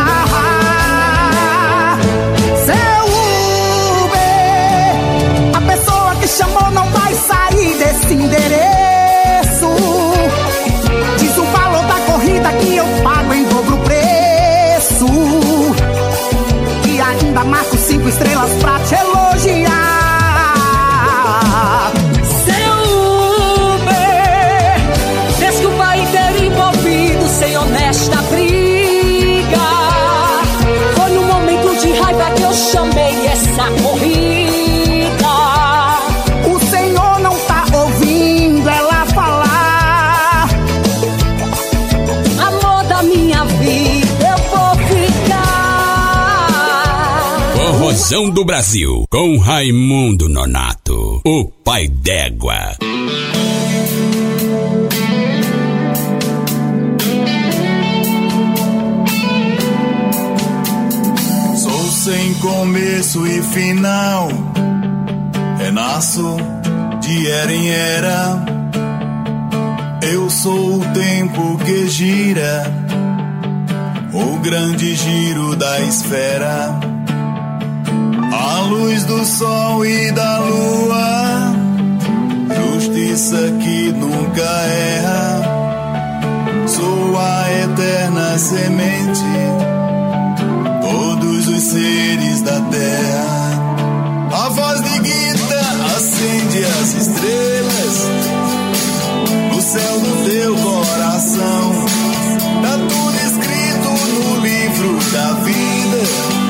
Ah, 0.00 1.98
seu 2.66 3.04
Uber, 4.04 4.26
a 5.56 5.60
pessoa 5.72 6.14
que 6.20 6.28
chamou 6.28 6.70
não 6.70 6.86
vai 6.90 7.14
sair 7.14 7.74
desse 7.78 8.14
endereço. 8.14 9.68
Diz 11.18 11.36
o 11.38 11.44
valor 11.44 11.84
da 11.86 11.98
corrida 12.12 12.52
que 12.52 12.76
eu 12.76 12.86
pago 13.02 13.34
em 13.34 13.44
dobro 13.44 13.78
preço. 13.78 15.06
E 16.86 17.00
ainda 17.00 17.44
marco 17.44 17.76
cinco 17.76 18.08
estrelas 18.08 18.50
Forrozão 48.08 48.30
do 48.30 48.42
Brasil, 48.42 49.04
com 49.10 49.36
Raimundo 49.36 50.30
Nonato, 50.30 51.20
o 51.26 51.44
pai 51.62 51.86
d'égua. 51.88 52.74
Sou 61.54 61.92
sem 61.92 62.32
começo 62.36 63.26
e 63.26 63.42
final. 63.42 64.28
Renasço 65.58 66.38
de 67.02 67.30
era 67.30 67.52
em 67.52 67.68
era. 67.68 68.44
Eu 70.10 70.30
sou 70.30 70.76
o 70.76 70.84
tempo 70.94 71.58
que 71.58 71.86
gira. 71.88 72.64
O 74.14 74.38
grande 74.38 74.94
giro 74.94 75.54
da 75.56 75.78
esfera. 75.80 76.87
Luz 78.68 79.04
do 79.04 79.24
sol 79.24 79.84
e 79.86 80.12
da 80.12 80.38
lua. 80.40 81.54
Justiça 82.54 83.36
que 83.62 83.92
nunca 83.92 84.42
erra. 84.42 85.42
Sou 86.66 87.18
a 87.18 87.50
eterna 87.64 88.38
semente 88.38 89.24
todos 90.82 91.48
os 91.48 91.62
seres 91.62 92.42
da 92.42 92.60
terra. 92.60 93.48
A 94.32 94.48
voz 94.50 94.82
de 94.82 94.96
Gita 94.96 95.60
acende 95.96 96.64
as 96.64 96.94
estrelas 96.94 98.08
no 99.50 99.62
céu 99.62 100.00
do 100.00 100.30
teu 100.30 100.54
coração. 100.56 101.72
Tá 102.62 102.78
tudo 102.88 103.16
escrito 103.16 103.88
no 104.14 104.40
livro 104.40 104.98
da 105.12 105.32
vida. 105.40 106.47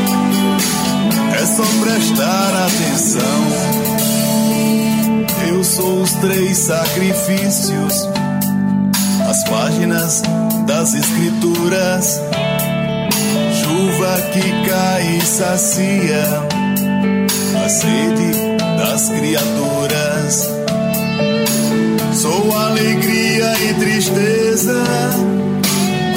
Só 1.56 1.64
prestar 1.82 2.66
atenção. 2.66 3.22
Eu 5.48 5.64
sou 5.64 6.02
os 6.02 6.12
três 6.14 6.56
sacrifícios, 6.58 8.08
as 9.28 9.44
páginas 9.48 10.22
das 10.66 10.94
escrituras 10.94 12.20
chuva 13.68 14.20
que 14.32 14.68
cai 14.68 15.16
e 15.16 15.20
sacia 15.20 16.24
a 17.64 17.68
sede 17.68 18.56
das 18.76 19.08
criaturas. 19.08 20.50
Sou 22.14 22.56
alegria 22.56 23.54
e 23.60 23.74
tristeza, 23.74 24.84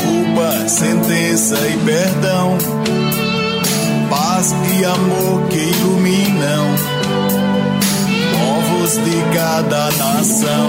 culpa, 0.02 0.68
sentença 0.68 1.56
e 1.68 1.78
perdão, 1.86 2.58
paz 4.12 4.54
e 4.78 4.84
amor 4.84 5.48
que 5.48 5.58
iluminam 5.58 6.76
povos 8.34 8.92
de 8.98 9.18
cada 9.34 9.90
nação. 9.92 10.68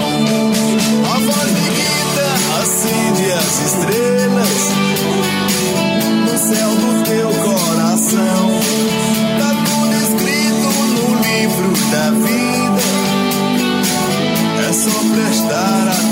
A 1.03 1.19
voz 1.19 1.49
de 1.51 1.65
Gita 1.75 2.27
acende 2.61 3.25
as 3.33 3.53
estrelas 3.67 4.61
no 6.25 6.37
céu 6.37 6.69
do 6.69 7.03
teu 7.03 7.29
coração. 7.43 8.43
Tá 9.39 9.51
tudo 9.65 9.93
escrito 10.05 10.67
no 10.95 11.07
livro 11.21 11.69
da 11.91 12.07
vida. 12.11 12.83
É 14.69 14.71
só 14.71 14.97
prestar 15.13 15.83
atenção. 15.89 16.02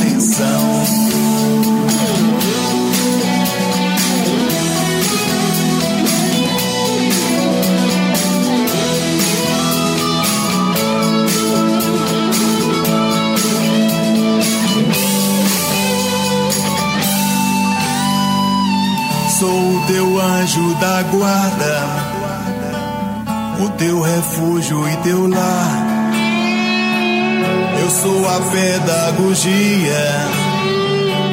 O 19.81 19.87
teu 19.87 20.19
anjo 20.19 20.75
da 20.75 21.01
guarda, 21.03 21.87
o 23.59 23.69
teu 23.77 24.01
refúgio 24.01 24.87
e 24.87 24.95
teu 24.97 25.27
lar. 25.27 25.87
Eu 27.81 27.89
sou 27.89 28.29
a 28.29 28.39
pedagogia, 28.51 30.29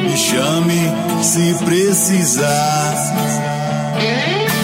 me 0.03 0.17
chame 0.17 0.91
se 1.21 1.53
precisar. 1.63 2.95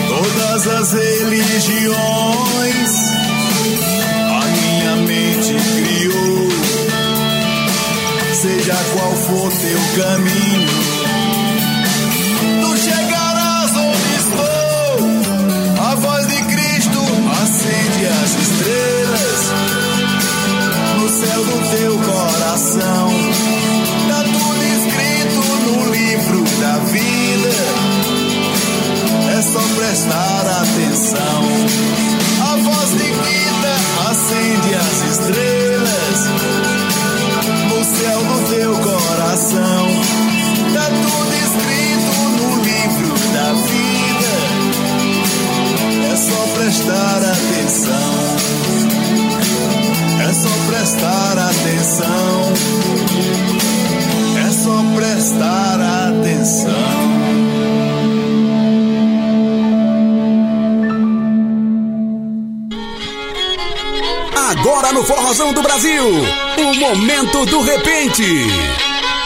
Todas 0.07 0.67
as 0.67 0.93
religiões 0.93 1.95
a 4.31 4.45
minha 4.47 4.95
mente 5.07 5.55
criou, 5.75 6.49
seja 8.33 8.75
qual 8.93 9.11
for 9.13 9.51
teu 9.51 9.79
caminho. 10.03 10.84
Teu 21.71 21.97
coração. 21.99 23.09
Tá 24.07 24.23
tudo 24.23 24.63
escrito 24.63 25.39
no 25.65 25.91
livro 25.91 26.43
da 26.59 26.77
vida. 26.79 27.49
É 29.37 29.41
só 29.41 29.61
prestar 29.75 30.45
atenção. 30.61 31.43
A 32.41 32.55
voz 32.57 32.89
de 32.91 33.09
Guida 33.09 33.73
acende 34.09 34.75
as 34.75 35.01
estrelas 35.11 36.19
no 37.69 37.83
céu 37.83 38.19
do 38.23 38.37
teu 38.49 38.71
coração. 38.79 39.85
Tá 40.73 40.85
tudo 40.85 41.33
escrito 41.45 42.13
no 42.37 42.49
livro 42.63 43.13
da 43.33 43.53
vida. 43.53 44.33
É 46.11 46.15
só 46.15 46.41
prestar 46.55 47.19
atenção. 47.23 48.94
É 50.27 50.33
só 50.33 50.49
prestar 50.67 51.37
atenção. 51.37 52.53
É 54.43 54.51
só 54.51 54.83
prestar 54.95 55.79
atenção. 56.09 56.71
Agora 64.49 64.91
no 64.93 65.03
Forrozão 65.03 65.53
do 65.53 65.61
Brasil, 65.61 66.03
o 66.57 66.73
momento 66.73 67.45
do 67.45 67.61
repente. 67.61 68.23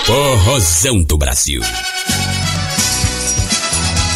Forrozão 0.04 1.02
do 1.04 1.18
Brasil. 1.18 1.62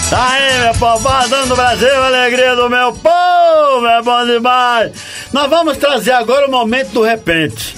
Tá 0.09 0.31
aí, 0.31 0.59
meu 0.59 0.73
povo, 0.73 1.01
Forrozão 1.01 1.47
do 1.47 1.55
Brasil, 1.55 2.03
alegria 2.03 2.57
do 2.57 2.69
meu 2.69 2.91
povo, 2.91 3.87
é 3.87 4.01
bom 4.01 4.25
demais. 4.25 4.91
Nós 5.33 5.49
vamos 5.49 5.77
trazer 5.77 6.11
agora 6.11 6.47
o 6.47 6.51
momento 6.51 6.91
do 6.91 7.01
repente. 7.01 7.75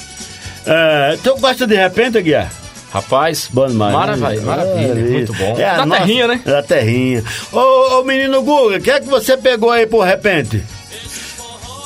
É, 0.65 1.17
tu 1.23 1.35
gosta 1.37 1.65
de 1.65 1.75
repente, 1.75 2.21
Guia? 2.21 2.49
Rapaz, 2.91 3.49
Bom 3.51 3.67
demais. 3.67 3.93
maravilha, 3.93 4.29
né? 4.29 4.45
maravilha, 4.45 4.95
muito 4.95 5.33
bom. 5.33 5.55
É, 5.59 5.75
da 5.75 5.85
nossa- 5.85 6.01
terrinha, 6.01 6.27
né? 6.27 6.41
Da 6.45 6.63
terrinha. 6.63 7.23
Ô, 7.51 7.99
ô 7.99 8.03
menino 8.03 8.41
Guga, 8.41 8.77
o 8.77 8.81
que 8.81 8.89
é 8.91 8.99
que 8.99 9.07
você 9.07 9.35
pegou 9.37 9.69
aí 9.71 9.85
por 9.85 10.05
repente? 10.05 10.63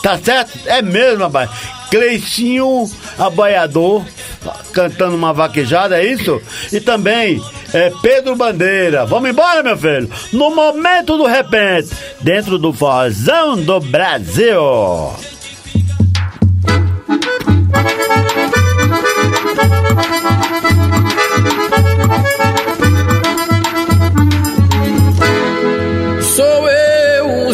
Tá 0.04 0.18
certo? 0.18 0.58
É 0.66 0.82
mesmo, 0.82 1.24
rapaz. 1.24 1.50
Cleicinho 1.92 2.90
Abaiador 3.18 4.04
cantando 4.72 5.16
uma 5.16 5.34
vaquejada, 5.34 6.00
é 6.00 6.06
isso? 6.06 6.40
E 6.72 6.80
também 6.80 7.42
é, 7.74 7.92
Pedro 8.02 8.36
Bandeira. 8.36 9.06
Vamos 9.06 9.30
embora, 9.32 9.64
meu 9.64 9.76
filho? 9.78 10.10
No 10.32 10.54
momento 10.54 11.18
do 11.18 11.26
repente, 11.26 11.90
dentro 12.22 12.58
do 12.60 12.72
Forrozão 12.72 13.58
do 13.58 13.80
Brasil. 13.80 14.62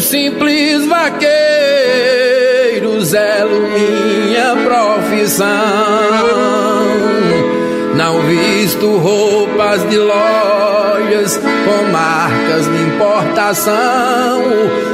Simples 0.06 0.86
vaqueiro, 0.86 1.28
zelo 3.04 3.68
minha 3.68 4.54
profissão. 4.64 5.46
Não 7.96 8.20
visto 8.22 8.98
roupas 8.98 9.88
de 9.88 9.98
lojas 9.98 11.38
com 11.38 11.90
marcas 11.90 12.66
de 12.66 12.82
importação. 12.82 14.42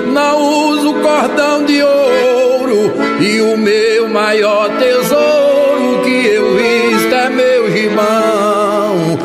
Não 0.07 0.41
uso 0.71 0.95
cordão 0.95 1.63
de 1.65 1.83
ouro 1.83 2.95
e 3.21 3.41
o 3.41 3.59
meu 3.59 4.09
maior 4.09 4.71
tesouro 4.79 6.01
que 6.05 6.27
eu 6.27 6.57
visto 6.57 7.15
é 7.15 7.29
meu 7.29 7.69
irmão. 7.69 9.19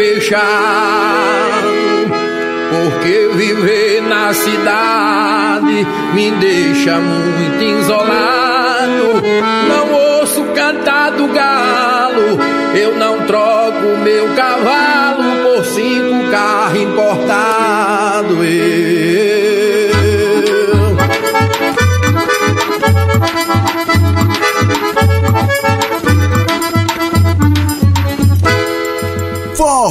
Fechado. 0.00 1.68
Porque 2.70 3.28
viver 3.34 4.00
na 4.02 4.32
cidade 4.32 5.86
me 6.14 6.30
deixa 6.30 6.98
muito 6.98 7.62
isolado. 7.62 9.22
Não 9.68 9.92
ouço 9.92 10.42
cantar 10.54 11.10
do 11.10 11.28
galo, 11.28 12.38
eu 12.74 12.96
não 12.96 13.26
troco 13.26 13.98
meu 14.02 14.34
cavalo 14.34 15.42
por 15.42 15.64
cinco 15.66 16.30
carros 16.30 16.80
importados. 16.80 18.38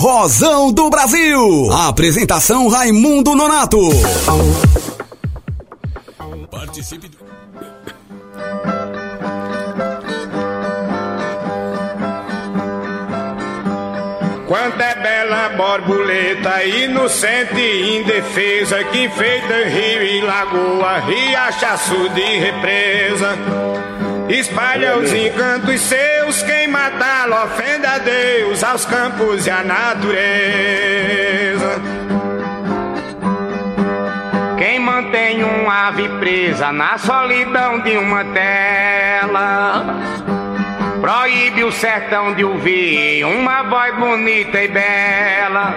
Forrozão 0.01 0.71
do 0.71 0.89
Brasil. 0.89 1.73
Apresentação 1.73 2.69
Raimundo 2.69 3.35
Nonato. 3.35 3.77
Participe 6.49 7.09
do... 7.09 7.17
Quanta 14.47 14.83
é 14.83 14.95
bela 14.95 15.49
borboleta, 15.49 16.63
inocente 16.63 17.59
e 17.59 17.99
indefesa, 17.99 18.81
que 18.85 19.09
feita 19.09 19.67
rio 19.67 20.01
e 20.01 20.21
lagoa, 20.21 20.99
riachaço 20.99 22.07
de 22.11 22.37
represa. 22.37 23.37
Espalha 24.29 24.97
os 24.97 25.11
encantos 25.11 25.81
seus, 25.81 26.08
quem 26.43 26.67
matá-lo 26.67 27.35
ofende 27.43 27.85
a 27.85 27.97
Deus, 27.97 28.63
aos 28.63 28.85
campos 28.85 29.47
e 29.47 29.49
à 29.51 29.63
natureza. 29.63 29.99
Quem 34.57 34.79
mantém 34.79 35.43
uma 35.43 35.87
ave 35.87 36.07
presa 36.19 36.71
na 36.71 36.97
solidão 36.97 37.79
de 37.79 37.97
uma 37.97 38.23
tela. 38.25 39.85
Proíbe 41.01 41.63
o 41.63 41.71
sertão 41.71 42.33
de 42.33 42.43
ouvir 42.43 43.23
uma 43.23 43.63
voz 43.63 43.95
bonita 43.95 44.61
e 44.61 44.67
bela. 44.67 45.73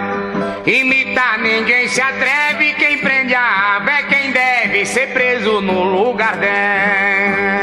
Imitar 0.66 1.38
ninguém 1.38 1.86
se 1.88 2.00
atreve, 2.00 2.74
quem 2.74 2.98
prende 2.98 3.34
a 3.34 3.76
ave 3.76 3.90
é 3.90 4.02
quem 4.02 4.32
deve 4.32 4.84
ser 4.84 5.08
preso 5.08 5.60
no 5.60 5.84
lugar 5.84 6.36
dela. 6.36 7.61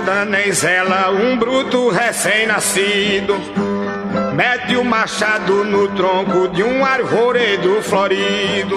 ajuda 0.00 0.24
nem 0.24 0.50
zela 0.52 1.10
um 1.10 1.36
bruto 1.36 1.90
recém-nascido. 1.90 3.36
Mete 4.34 4.76
o 4.76 4.84
machado 4.84 5.64
no 5.64 5.88
tronco 5.88 6.48
de 6.48 6.62
um 6.62 6.82
arvoredo 6.84 7.82
florido. 7.82 8.76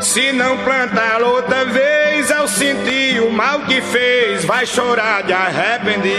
Se 0.00 0.32
não 0.32 0.58
plantar 0.58 1.22
outra 1.22 1.64
vez, 1.64 2.30
ao 2.30 2.46
sentir 2.46 3.22
o 3.22 3.32
mal 3.32 3.60
que 3.60 3.80
fez, 3.80 4.44
vai 4.44 4.66
chorar 4.66 5.22
de 5.22 5.32
arrependido. 5.32 6.12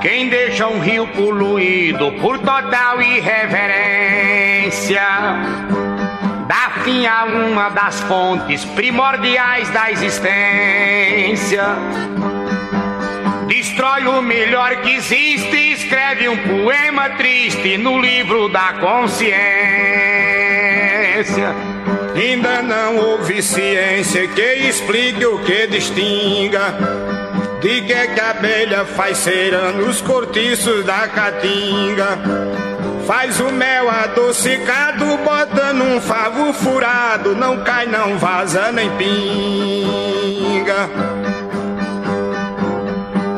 Quem 0.00 0.28
deixa 0.28 0.68
um 0.68 0.78
rio 0.80 1.08
poluído 1.08 2.12
por 2.12 2.38
total 2.38 3.02
irreverência, 3.02 5.02
dá 6.50 6.82
fim 6.82 7.06
a 7.06 7.26
uma 7.26 7.68
das 7.68 8.00
fontes 8.00 8.64
primordiais 8.64 9.70
da 9.70 9.92
existência. 9.92 11.62
Destrói 13.46 14.08
o 14.08 14.20
melhor 14.20 14.82
que 14.82 14.96
existe, 14.96 15.56
escreve 15.74 16.28
um 16.28 16.36
poema 16.36 17.10
triste 17.10 17.78
no 17.78 18.00
livro 18.00 18.48
da 18.48 18.72
consciência. 18.80 19.30
Ainda 22.16 22.62
não 22.62 22.96
houve 22.96 23.40
ciência 23.40 24.26
que 24.26 24.54
explique 24.68 25.24
o 25.24 25.38
que 25.44 25.68
distinga. 25.68 26.74
De 27.60 27.82
que, 27.82 28.08
que 28.08 28.20
a 28.20 28.30
abelha 28.30 28.84
faz 28.84 29.18
cera 29.18 29.70
nos 29.70 30.00
cortiços 30.00 30.84
da 30.84 31.06
caatinga. 31.06 32.69
Faz 33.10 33.40
o 33.40 33.50
mel 33.50 33.90
adocicado, 33.90 35.04
bota 35.24 35.72
num 35.72 36.00
favo 36.00 36.52
furado. 36.52 37.34
Não 37.34 37.56
cai, 37.64 37.84
não 37.84 38.16
vaza, 38.16 38.70
nem 38.70 38.88
pinga. 38.90 40.88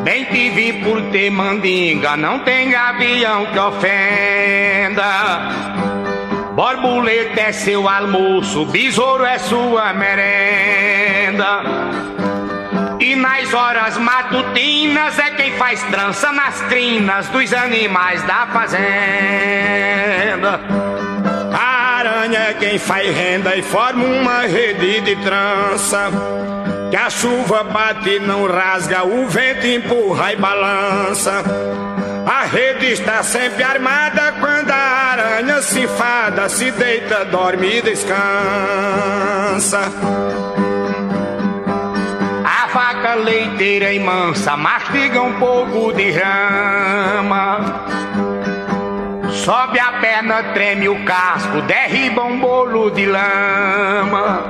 Bem 0.04 0.26
te 0.26 0.50
vi 0.50 0.74
por 0.74 1.00
ter 1.10 1.30
mandinga, 1.30 2.18
não 2.18 2.40
tem 2.40 2.68
gavião 2.68 3.46
que 3.46 3.58
ofenda. 3.58 5.08
Borboleta 6.54 7.40
é 7.40 7.52
seu 7.52 7.88
almoço, 7.88 8.66
besouro 8.66 9.24
é 9.24 9.38
sua 9.38 9.94
merenda. 9.94 11.62
E 13.03 13.16
nas 13.16 13.53
horas 13.53 13.98
matutinas 13.98 15.18
é 15.18 15.30
quem 15.30 15.57
faz 15.57 15.82
trança 15.90 16.30
nas 16.30 16.61
crinas 16.68 17.26
dos 17.30 17.53
animais 17.53 18.22
da 18.22 18.46
fazenda. 18.46 18.80
A 21.53 21.96
aranha 21.98 22.38
é 22.50 22.55
quem 22.55 22.78
faz 22.78 23.12
renda 23.12 23.57
e 23.57 23.62
forma 23.62 24.05
uma 24.05 24.42
rede 24.42 25.00
de 25.00 25.16
trança. 25.16 26.12
Que 26.92 26.96
a 26.96 27.11
chuva 27.11 27.64
bate 27.64 28.09
e 28.09 28.20
não 28.20 28.46
rasga, 28.46 29.03
o 29.03 29.26
vento 29.26 29.66
empurra 29.66 30.34
e 30.34 30.36
balança. 30.36 31.42
A 32.24 32.44
rede 32.44 32.92
está 32.92 33.24
sempre 33.24 33.64
armada 33.64 34.32
quando 34.38 34.70
a 34.70 34.76
aranha 34.76 35.61
se 35.61 35.80
enfada, 35.80 36.48
se 36.48 36.70
deita, 36.70 37.24
dorme 37.24 37.78
e 37.78 37.82
descansa. 37.82 38.22
A 43.03 43.05
vaca 43.05 43.14
leiteira 43.14 43.92
e 43.92 43.98
mansa 43.98 44.57
mastiga 44.57 45.20
um 45.20 45.32
pouco 45.40 45.92
de 45.92 46.12
rama. 46.12 47.84
Sobe 49.32 49.80
a 49.80 49.94
perna, 49.94 50.40
treme 50.55 50.88
o 50.88 51.05
casco, 51.05 51.62
derriba 51.62 52.22
um 52.22 52.38
bolo 52.38 52.92
de 52.92 53.05
lama. 53.07 54.44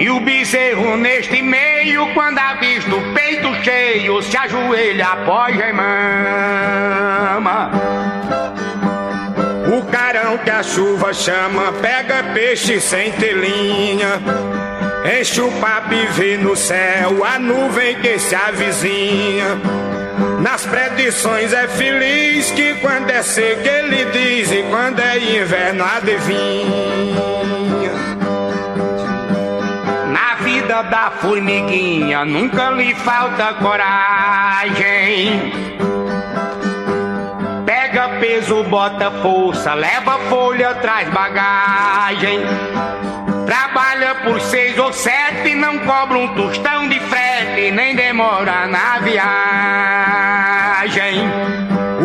E 0.00 0.10
o 0.10 0.18
bezerro 0.18 0.96
neste 0.96 1.40
meio, 1.42 2.12
quando 2.12 2.40
avista 2.40 2.92
o 2.92 3.14
peito 3.14 3.54
cheio, 3.62 4.20
se 4.20 4.36
ajoelha, 4.36 5.06
apoia 5.06 5.68
e 5.68 5.72
mama. 5.72 7.70
O 9.78 9.82
carão 9.92 10.38
que 10.38 10.50
a 10.50 10.64
chuva 10.64 11.14
chama, 11.14 11.70
pega 11.80 12.24
peixe 12.34 12.80
sem 12.80 13.12
ter 13.12 13.34
linha. 13.34 14.20
Enche 15.04 15.40
o 15.40 15.50
papo 15.52 15.94
e 15.94 16.06
vê 16.08 16.36
no 16.36 16.54
céu 16.54 17.24
a 17.24 17.38
nuvem 17.38 17.96
que 18.00 18.18
se 18.18 18.34
avizinha. 18.34 19.58
Nas 20.40 20.66
predições 20.66 21.54
é 21.54 21.66
feliz 21.68 22.50
que 22.50 22.74
quando 22.74 23.08
é 23.08 23.22
seco 23.22 23.66
ele 23.66 24.04
diz 24.06 24.52
e 24.52 24.62
quando 24.64 25.00
é 25.00 25.18
inverno 25.18 25.84
adivinha. 25.84 27.30
Na 30.12 30.34
vida 30.42 30.82
da 30.82 31.10
formiguinha 31.12 32.26
nunca 32.26 32.70
lhe 32.70 32.94
falta 32.96 33.54
coragem. 33.54 35.50
Pega 37.64 38.18
peso, 38.20 38.62
bota 38.64 39.10
força, 39.22 39.72
leva 39.72 40.18
folha, 40.28 40.74
traz 40.74 41.08
bagagem. 41.08 42.40
Trabalha 43.50 44.14
por 44.22 44.40
seis 44.40 44.78
ou 44.78 44.92
sete, 44.92 45.56
não 45.56 45.80
cobra 45.80 46.16
um 46.16 46.32
tostão 46.36 46.88
de 46.88 47.00
frete, 47.00 47.72
nem 47.72 47.96
demora 47.96 48.68
na 48.68 49.00
viagem. 49.00 49.18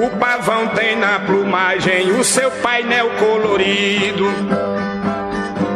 O 0.04 0.10
pavão 0.18 0.70
tem 0.70 0.96
na 0.96 1.20
plumagem 1.20 2.14
o 2.14 2.24
seu 2.24 2.50
painel 2.50 3.12
colorido. 3.20 4.26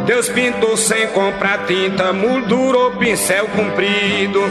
Deus 0.08 0.28
pintou 0.30 0.76
sem 0.76 1.06
comprar 1.10 1.68
tinta, 1.68 2.14
moldurou 2.14 2.94
pincel 2.94 3.48
comprido. 3.50 4.42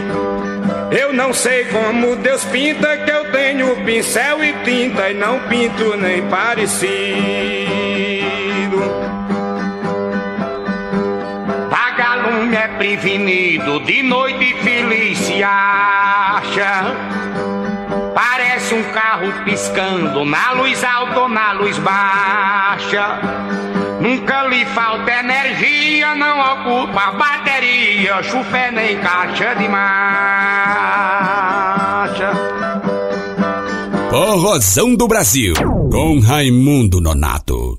Eu 0.93 1.13
não 1.13 1.35
sei 1.35 1.65
como 1.65 2.15
Deus 2.15 2.45
pinta, 2.45 2.97
que 2.97 3.11
eu 3.11 3.33
tenho 3.33 3.75
pincel 3.85 4.45
e 4.45 4.53
tinta 4.63 5.11
e 5.11 5.15
não 5.15 5.41
pinto 5.49 5.97
nem 5.97 6.23
parecido. 6.29 7.09
É 12.59 12.69
prevenido, 12.77 13.81
de 13.81 14.03
noite 14.03 14.55
feliz 14.63 15.19
se 15.19 15.43
acha. 15.43 16.97
Parece 18.15 18.75
um 18.75 18.83
carro 18.93 19.33
piscando 19.45 20.25
na 20.25 20.53
luz 20.53 20.83
alta 20.83 21.21
ou 21.21 21.29
na 21.29 21.53
luz 21.53 21.79
baixa. 21.79 23.21
Nunca 24.01 24.47
lhe 24.49 24.65
falta 24.67 25.11
energia, 25.11 26.17
não 26.17 26.41
ocupa 26.41 27.13
bateria, 27.13 28.23
chufé 28.25 28.73
nem 28.73 28.99
caixa 28.99 29.55
de 29.55 29.69
marcha. 29.69 29.79
Forrozão 34.11 34.97
do 34.97 35.07
Brasil, 35.07 35.55
com 35.91 36.19
Raimundo 36.19 37.01
Nonato. 37.01 37.79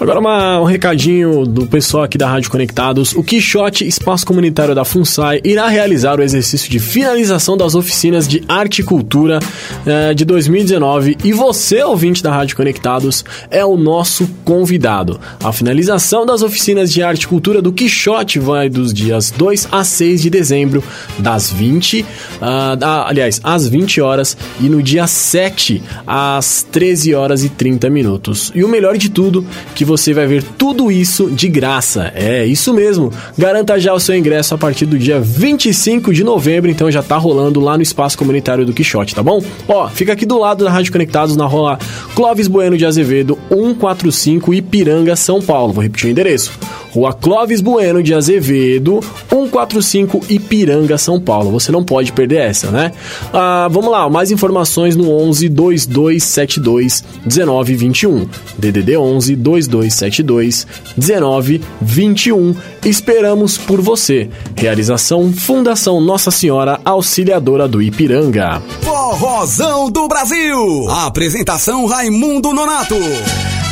Agora 0.00 0.20
uma- 0.20 0.60
um 0.60 0.64
recadinho 0.64 1.44
do 1.44 1.66
pessoal 1.66 2.04
aqui 2.04 2.16
da 2.16 2.28
Rádio 2.28 2.52
Conectados. 2.52 3.12
O 3.16 3.22
Quixote 3.24 3.84
Espaço 3.84 4.24
Comunitário 4.24 4.72
da 4.72 4.84
FUNSAI 4.84 5.40
irá 5.42 5.66
realizar 5.66 6.20
o 6.20 6.22
exercício 6.22 6.70
de 6.70 6.78
finalização 6.78 7.56
das 7.56 7.74
oficinas 7.74 8.28
de 8.28 8.44
arte 8.48 8.78
e 8.80 8.84
cultura 8.84 9.40
eh, 9.84 10.14
de 10.14 10.24
2019 10.24 11.16
e 11.24 11.32
você, 11.32 11.82
ouvinte 11.82 12.22
da 12.22 12.30
Rádio 12.32 12.54
Conectados, 12.56 13.24
é 13.50 13.64
o 13.64 13.76
nosso 13.76 14.28
convidado. 14.44 15.18
A 15.42 15.52
finalização 15.52 16.24
das 16.24 16.42
oficinas 16.42 16.92
de 16.92 17.02
arte 17.02 17.22
e 17.24 17.26
cultura 17.26 17.60
do 17.60 17.72
Quixote 17.72 18.38
vai 18.38 18.68
dos 18.68 18.94
dias 18.94 19.32
2 19.36 19.66
a 19.72 19.82
6 19.82 20.22
de 20.22 20.30
dezembro, 20.30 20.80
das 21.18 21.50
20, 21.50 22.06
ah, 22.40 22.76
da- 22.76 23.04
aliás, 23.08 23.40
às 23.42 23.66
20 23.66 24.00
horas 24.00 24.36
e 24.60 24.68
no 24.68 24.80
dia 24.80 25.08
7 25.08 25.82
às 26.06 26.62
13 26.70 27.16
horas 27.16 27.42
e 27.42 27.48
30 27.48 27.90
minutos. 27.90 28.52
E 28.54 28.62
o 28.62 28.68
melhor 28.68 28.96
de 28.96 29.08
tudo, 29.08 29.44
que 29.74 29.87
você 29.88 30.12
vai 30.12 30.26
ver 30.26 30.42
tudo 30.42 30.92
isso 30.92 31.30
de 31.30 31.48
graça. 31.48 32.12
É 32.14 32.44
isso 32.44 32.74
mesmo. 32.74 33.10
Garanta 33.36 33.80
já 33.80 33.94
o 33.94 33.98
seu 33.98 34.14
ingresso 34.14 34.54
a 34.54 34.58
partir 34.58 34.84
do 34.84 34.98
dia 34.98 35.18
25 35.18 36.12
de 36.12 36.22
novembro, 36.22 36.70
então 36.70 36.90
já 36.90 37.02
tá 37.02 37.16
rolando 37.16 37.58
lá 37.58 37.76
no 37.76 37.82
espaço 37.82 38.18
comunitário 38.18 38.66
do 38.66 38.74
Quixote, 38.74 39.14
tá 39.14 39.22
bom? 39.22 39.42
Ó, 39.66 39.88
fica 39.88 40.12
aqui 40.12 40.26
do 40.26 40.38
lado 40.38 40.64
da 40.64 40.70
Rádio 40.70 40.92
Conectados 40.92 41.36
na 41.36 41.46
rua 41.46 41.78
Clóvis 42.14 42.46
Bueno 42.46 42.76
de 42.76 42.84
Azevedo, 42.84 43.38
145 43.48 44.52
Ipiranga, 44.52 45.16
São 45.16 45.40
Paulo. 45.40 45.72
Vou 45.72 45.82
repetir 45.82 46.08
o 46.08 46.10
endereço. 46.10 46.52
Rua 46.98 47.12
Clóvis 47.12 47.60
Bueno 47.60 48.02
de 48.02 48.12
Azevedo, 48.12 48.98
145 49.30 50.20
Ipiranga, 50.28 50.98
São 50.98 51.20
Paulo. 51.20 51.52
Você 51.52 51.70
não 51.70 51.84
pode 51.84 52.12
perder 52.12 52.40
essa, 52.40 52.72
né? 52.72 52.90
Ah, 53.32 53.68
vamos 53.70 53.88
lá, 53.88 54.10
mais 54.10 54.32
informações 54.32 54.96
no 54.96 55.08
11 55.08 55.48
2272 55.48 57.04
1921. 57.24 58.28
DDD 58.58 58.96
11 58.96 59.36
2272 59.36 60.66
1921. 60.96 62.56
Esperamos 62.84 63.56
por 63.56 63.80
você. 63.80 64.28
Realização 64.56 65.32
Fundação 65.32 66.00
Nossa 66.00 66.32
Senhora 66.32 66.80
Auxiliadora 66.84 67.68
do 67.68 67.80
Ipiranga. 67.80 68.60
Forrozão 68.80 69.88
do 69.88 70.08
Brasil. 70.08 70.90
Apresentação 70.90 71.86
Raimundo 71.86 72.52
Nonato. 72.52 72.96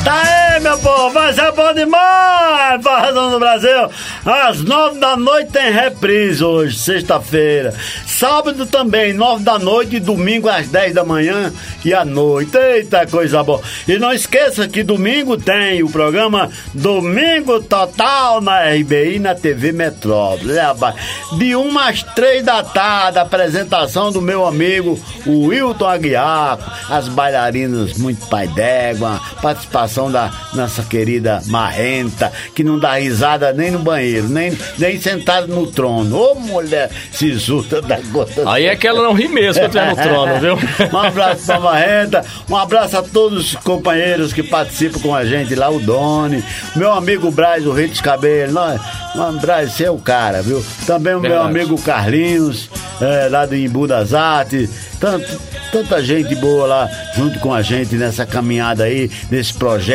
Tá 0.06 0.22
aí, 0.22 0.60
meu 0.60 0.78
povo, 0.78 1.10
vai 1.10 1.32
ser 1.32 1.50
bom 1.50 1.74
demais, 1.74 2.80
Forrozão 2.80 3.28
do 3.28 3.40
Brasil. 3.40 3.90
Às 4.24 4.62
nove 4.62 5.00
da 5.00 5.16
noite 5.16 5.50
tem 5.50 5.72
reprise 5.72 6.44
hoje, 6.44 6.78
sexta-feira. 6.78 7.74
Sábado 8.06 8.66
também, 8.66 9.12
nove 9.12 9.42
da 9.42 9.58
noite 9.58 9.96
e 9.96 10.00
domingo 10.00 10.48
às 10.48 10.68
dez 10.68 10.94
da 10.94 11.04
manhã 11.04 11.52
e 11.84 11.92
à 11.92 12.04
noite. 12.04 12.56
Eita, 12.56 13.04
coisa 13.08 13.42
boa. 13.42 13.60
E 13.88 13.98
não 13.98 14.12
esqueça 14.12 14.68
que 14.68 14.84
domingo 14.84 15.36
tem 15.36 15.82
o 15.82 15.90
programa 15.90 16.50
Domingo 16.72 17.60
Total 17.60 18.40
na 18.40 18.60
RBI 18.60 19.18
na 19.18 19.34
TV 19.34 19.72
Metrópole. 19.72 20.56
rapaz? 20.56 20.94
De 21.36 21.56
uma 21.56 21.88
às 21.88 22.04
três 22.04 22.44
da 22.44 22.62
tarde, 22.62 23.18
apresentação 23.18 24.12
do 24.12 24.22
meu 24.22 24.46
amigo 24.46 25.00
o 25.26 25.46
Wilton 25.46 25.88
Aguiar, 25.88 26.58
as 26.88 27.08
bailarinas 27.08 27.98
muito 27.98 28.24
pai 28.28 28.46
d'égua, 28.46 29.20
participação 29.42 29.95
da 30.04 30.30
nossa 30.52 30.82
querida 30.82 31.40
Marrenta, 31.46 32.30
que 32.54 32.62
não 32.62 32.78
dá 32.78 32.94
risada 32.94 33.52
nem 33.52 33.70
no 33.70 33.78
banheiro, 33.78 34.28
nem, 34.28 34.56
nem 34.78 35.00
sentado 35.00 35.48
no 35.48 35.66
trono. 35.66 36.16
Ô 36.16 36.34
mulher 36.34 36.90
sisuda 37.10 37.80
da 37.80 37.98
gota. 38.12 38.42
Aí 38.50 38.66
é 38.66 38.76
que 38.76 38.86
ela 38.86 39.02
não 39.02 39.14
ri 39.14 39.26
mesmo 39.26 39.62
quando 39.62 39.76
estiver 39.76 39.88
no 39.88 39.96
trono, 39.96 40.40
viu? 40.40 40.90
um 40.92 40.98
abraço 40.98 41.46
pra 41.46 41.60
Marrenta, 41.60 42.24
um 42.48 42.56
abraço 42.56 42.98
a 42.98 43.02
todos 43.02 43.54
os 43.54 43.54
companheiros 43.56 44.32
que 44.32 44.42
participam 44.42 45.00
com 45.00 45.14
a 45.14 45.24
gente 45.24 45.54
lá, 45.54 45.70
o 45.70 45.80
Doni, 45.80 46.44
meu 46.74 46.92
amigo 46.92 47.30
Braz, 47.30 47.66
o 47.66 47.72
Rei 47.72 47.88
dos 47.88 48.00
Cabelos, 48.00 48.52
nós, 48.52 48.80
mano, 49.14 49.40
Braz, 49.40 49.72
você 49.72 49.84
é 49.84 49.90
o 49.90 49.98
cara, 49.98 50.42
viu? 50.42 50.64
Também 50.86 51.14
o 51.14 51.20
meu 51.20 51.30
Verdade. 51.30 51.50
amigo 51.50 51.80
Carlinhos, 51.80 52.68
é, 53.00 53.28
lá 53.30 53.46
do 53.46 53.56
Imbu 53.56 53.86
das 53.86 54.12
Artes, 54.12 54.70
tanto, 55.00 55.40
tanta 55.72 56.02
gente 56.02 56.34
boa 56.34 56.66
lá 56.66 56.90
junto 57.16 57.38
com 57.40 57.52
a 57.52 57.62
gente 57.62 57.94
nessa 57.96 58.26
caminhada 58.26 58.84
aí, 58.84 59.10
nesse 59.30 59.54
projeto 59.54 59.85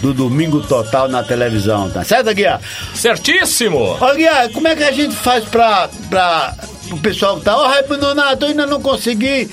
do 0.00 0.14
Domingo 0.14 0.60
Total 0.60 1.08
na 1.08 1.22
televisão, 1.22 1.90
tá 1.90 2.04
certo, 2.04 2.32
Guia? 2.34 2.60
Certíssimo! 2.94 3.96
Ô, 4.00 4.14
Guia, 4.14 4.48
como 4.52 4.68
é 4.68 4.76
que 4.76 4.84
a 4.84 4.92
gente 4.92 5.14
faz 5.16 5.44
pra, 5.44 5.88
pra 6.08 6.54
o 6.90 6.98
pessoal 6.98 7.38
que 7.38 7.44
tá, 7.44 7.56
ô, 7.56 7.66
Raimundo 7.66 7.98
Nonato, 7.98 8.44
eu 8.44 8.48
ainda 8.50 8.66
não 8.66 8.80
consegui 8.80 9.50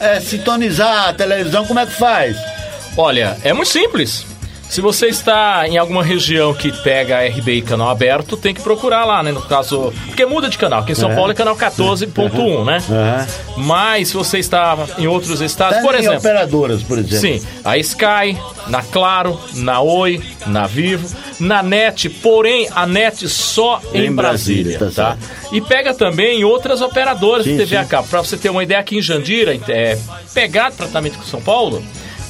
é, 0.00 0.20
sintonizar 0.20 1.08
a 1.08 1.12
televisão, 1.12 1.66
como 1.66 1.80
é 1.80 1.86
que 1.86 1.92
faz? 1.92 2.36
Olha, 2.96 3.36
é 3.44 3.52
muito 3.52 3.70
simples. 3.70 4.27
Se 4.68 4.82
você 4.82 5.06
está 5.06 5.66
em 5.66 5.78
alguma 5.78 6.04
região 6.04 6.52
que 6.52 6.70
pega 6.82 7.26
RBI 7.26 7.62
canal 7.62 7.88
aberto, 7.88 8.36
tem 8.36 8.52
que 8.52 8.60
procurar 8.60 9.04
lá, 9.06 9.22
né? 9.22 9.32
No 9.32 9.40
caso. 9.40 9.92
Porque 10.06 10.26
muda 10.26 10.48
de 10.48 10.58
canal. 10.58 10.80
Aqui 10.80 10.92
em 10.92 10.94
São 10.94 11.10
É. 11.10 11.14
Paulo 11.14 11.32
é 11.32 11.34
canal 11.34 11.56
14.1, 11.56 12.64
né? 12.64 12.78
Mas 13.56 14.08
se 14.08 14.14
você 14.14 14.38
está 14.38 14.76
em 14.98 15.06
outros 15.06 15.40
estados, 15.40 15.78
Até 15.78 15.86
por 15.86 15.94
em 15.94 15.98
exemplo. 15.98 16.18
operadoras, 16.18 16.82
por 16.82 16.98
exemplo. 16.98 17.18
Sim, 17.18 17.42
a 17.64 17.78
Sky, 17.78 18.36
na 18.66 18.82
Claro, 18.82 19.40
na 19.54 19.80
Oi, 19.80 20.20
na 20.46 20.66
Vivo, 20.66 21.08
na 21.40 21.62
NET, 21.62 22.08
porém 22.10 22.68
a 22.74 22.86
NET 22.86 23.26
só 23.28 23.80
em, 23.94 24.06
Em 24.06 24.12
Brasília, 24.12 24.78
Brasília, 24.78 24.92
tá 24.94 25.16
tá? 25.16 25.18
E 25.50 25.60
pega 25.62 25.94
também 25.94 26.44
outras 26.44 26.82
operadoras 26.82 27.44
Sim, 27.44 27.52
de 27.52 27.56
TV 27.58 27.76
sim. 27.76 27.82
a 27.82 27.84
cabo. 27.86 28.06
Pra 28.08 28.20
você 28.20 28.36
ter 28.36 28.50
uma 28.50 28.62
ideia, 28.62 28.80
aqui 28.80 28.98
em 28.98 29.02
Jandira, 29.02 29.58
é, 29.68 29.98
pegar 30.34 30.70
tratamento 30.72 31.16
com 31.18 31.24
São 31.24 31.40
Paulo, 31.40 31.82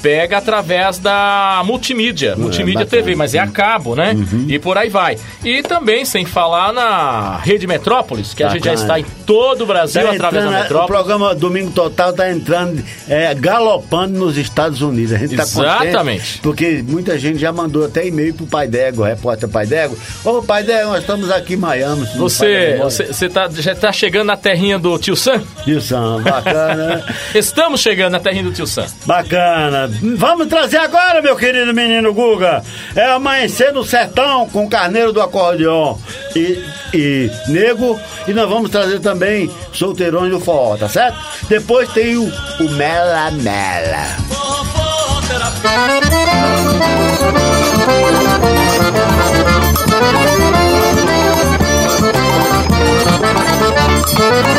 pega 0.02 0.38
através 0.38 0.98
da 0.98 1.62
multimídia, 1.64 2.36
multimídia 2.36 2.80
É. 2.80 2.84
Uhum. 2.84 2.88
TV, 2.88 3.14
mas 3.14 3.34
é 3.34 3.38
a 3.38 3.46
cabo, 3.46 3.94
né? 3.94 4.14
E 4.48 4.58
por 4.58 4.78
aí 4.78 4.88
vai. 4.88 5.16
E 5.44 5.62
também, 5.62 6.04
sem 6.04 6.24
falar 6.24 6.72
na 6.72 7.36
Rede 7.38 7.66
Metrópolis, 7.66 8.32
que 8.34 8.42
a 8.42 8.48
gente 8.48 8.64
já 8.64 8.74
está 8.74 8.98
em 9.00 9.04
todo 9.26 9.62
o 9.62 9.66
Brasil 9.66 10.02
Tá 10.02 10.10
através 10.12 10.44
entrando, 10.44 10.52
da 10.52 10.58
é, 10.58 10.60
o 10.60 10.62
Metrópolis. 10.62 10.86
programa 10.96 11.34
Domingo 11.34 11.70
Total 11.72 12.12
tá 12.12 12.30
entrando, 12.30 12.82
é, 13.08 13.34
galopando 13.34 14.18
nos 14.18 14.36
Estados 14.36 14.80
Unidos. 14.82 15.12
A 15.12 15.18
gente 15.18 15.36
tá 15.36 15.44
contente, 15.44 15.86
Exatamente. 15.88 16.38
porque 16.42 16.82
muita 16.86 17.18
gente 17.18 17.38
já 17.38 17.52
mandou 17.52 17.84
até 17.84 18.06
e-mail 18.06 18.34
pro 18.34 18.46
Pai 18.46 18.66
Dego, 18.68 19.02
o 19.02 19.04
repórter 19.04 19.48
Pai 19.48 19.66
Dego. 19.66 19.96
Ô, 20.24 20.42
Pai 20.42 20.62
Dego, 20.62 20.90
nós 20.90 21.00
estamos 21.00 21.30
aqui 21.30 21.54
em 21.54 21.56
Miami. 21.56 22.06
Você, 22.16 22.46
Dego. 22.46 22.84
você, 22.84 23.06
você 23.06 23.28
tá, 23.28 23.48
já 23.50 23.72
está 23.72 23.92
chegando 23.92 24.26
na 24.28 24.36
terrinha 24.36 24.78
do 24.78 24.98
Tio 24.98 25.16
Sam? 25.16 25.42
Tio 25.64 25.80
Sam, 25.80 26.22
bacana, 26.22 26.74
né? 26.74 27.04
Estamos 27.34 27.80
chegando 27.80 28.12
na 28.12 28.20
terrinha 28.20 28.44
do 28.44 28.52
Tio 28.52 28.66
Sam. 28.66 28.86
Bacana. 29.04 29.87
Vamos 30.16 30.46
trazer 30.46 30.78
agora, 30.78 31.20
meu 31.22 31.36
querido 31.36 31.72
menino 31.74 32.12
Guga. 32.12 32.62
É 32.94 33.04
amanhecer 33.10 33.72
no 33.72 33.84
sertão 33.84 34.48
com 34.48 34.64
o 34.64 34.70
carneiro 34.70 35.12
do 35.12 35.20
acordeão 35.20 35.98
e, 36.34 36.62
e 36.94 37.30
nego. 37.48 37.98
E 38.26 38.32
nós 38.32 38.48
vamos 38.48 38.70
trazer 38.70 39.00
também 39.00 39.50
solteirões 39.72 40.30
do 40.30 40.40
forró, 40.40 40.76
tá 40.76 40.88
certo? 40.88 41.18
Depois 41.48 41.88
tem 41.92 42.16
o, 42.16 42.24
o 42.24 42.70
Mela 42.70 43.30
Mela. 43.30 44.06
Música 54.18 54.57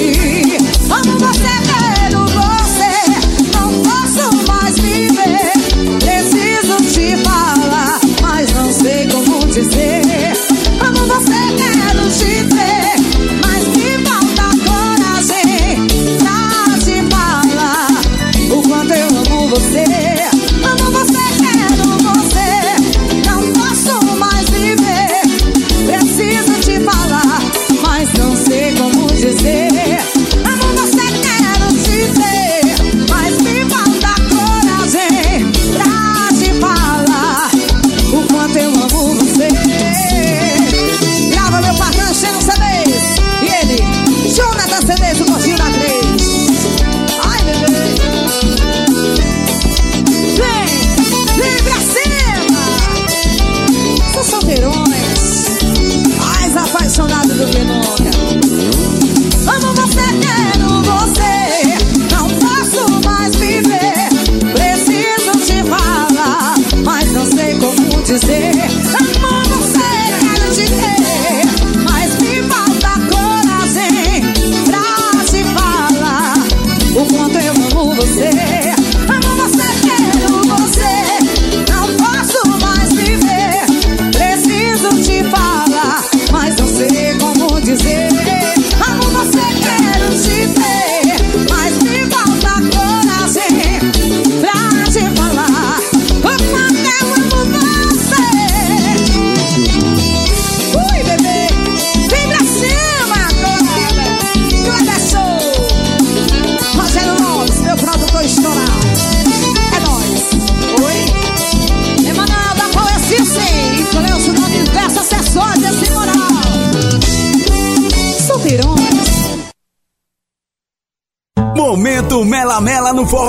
me. 0.00 0.29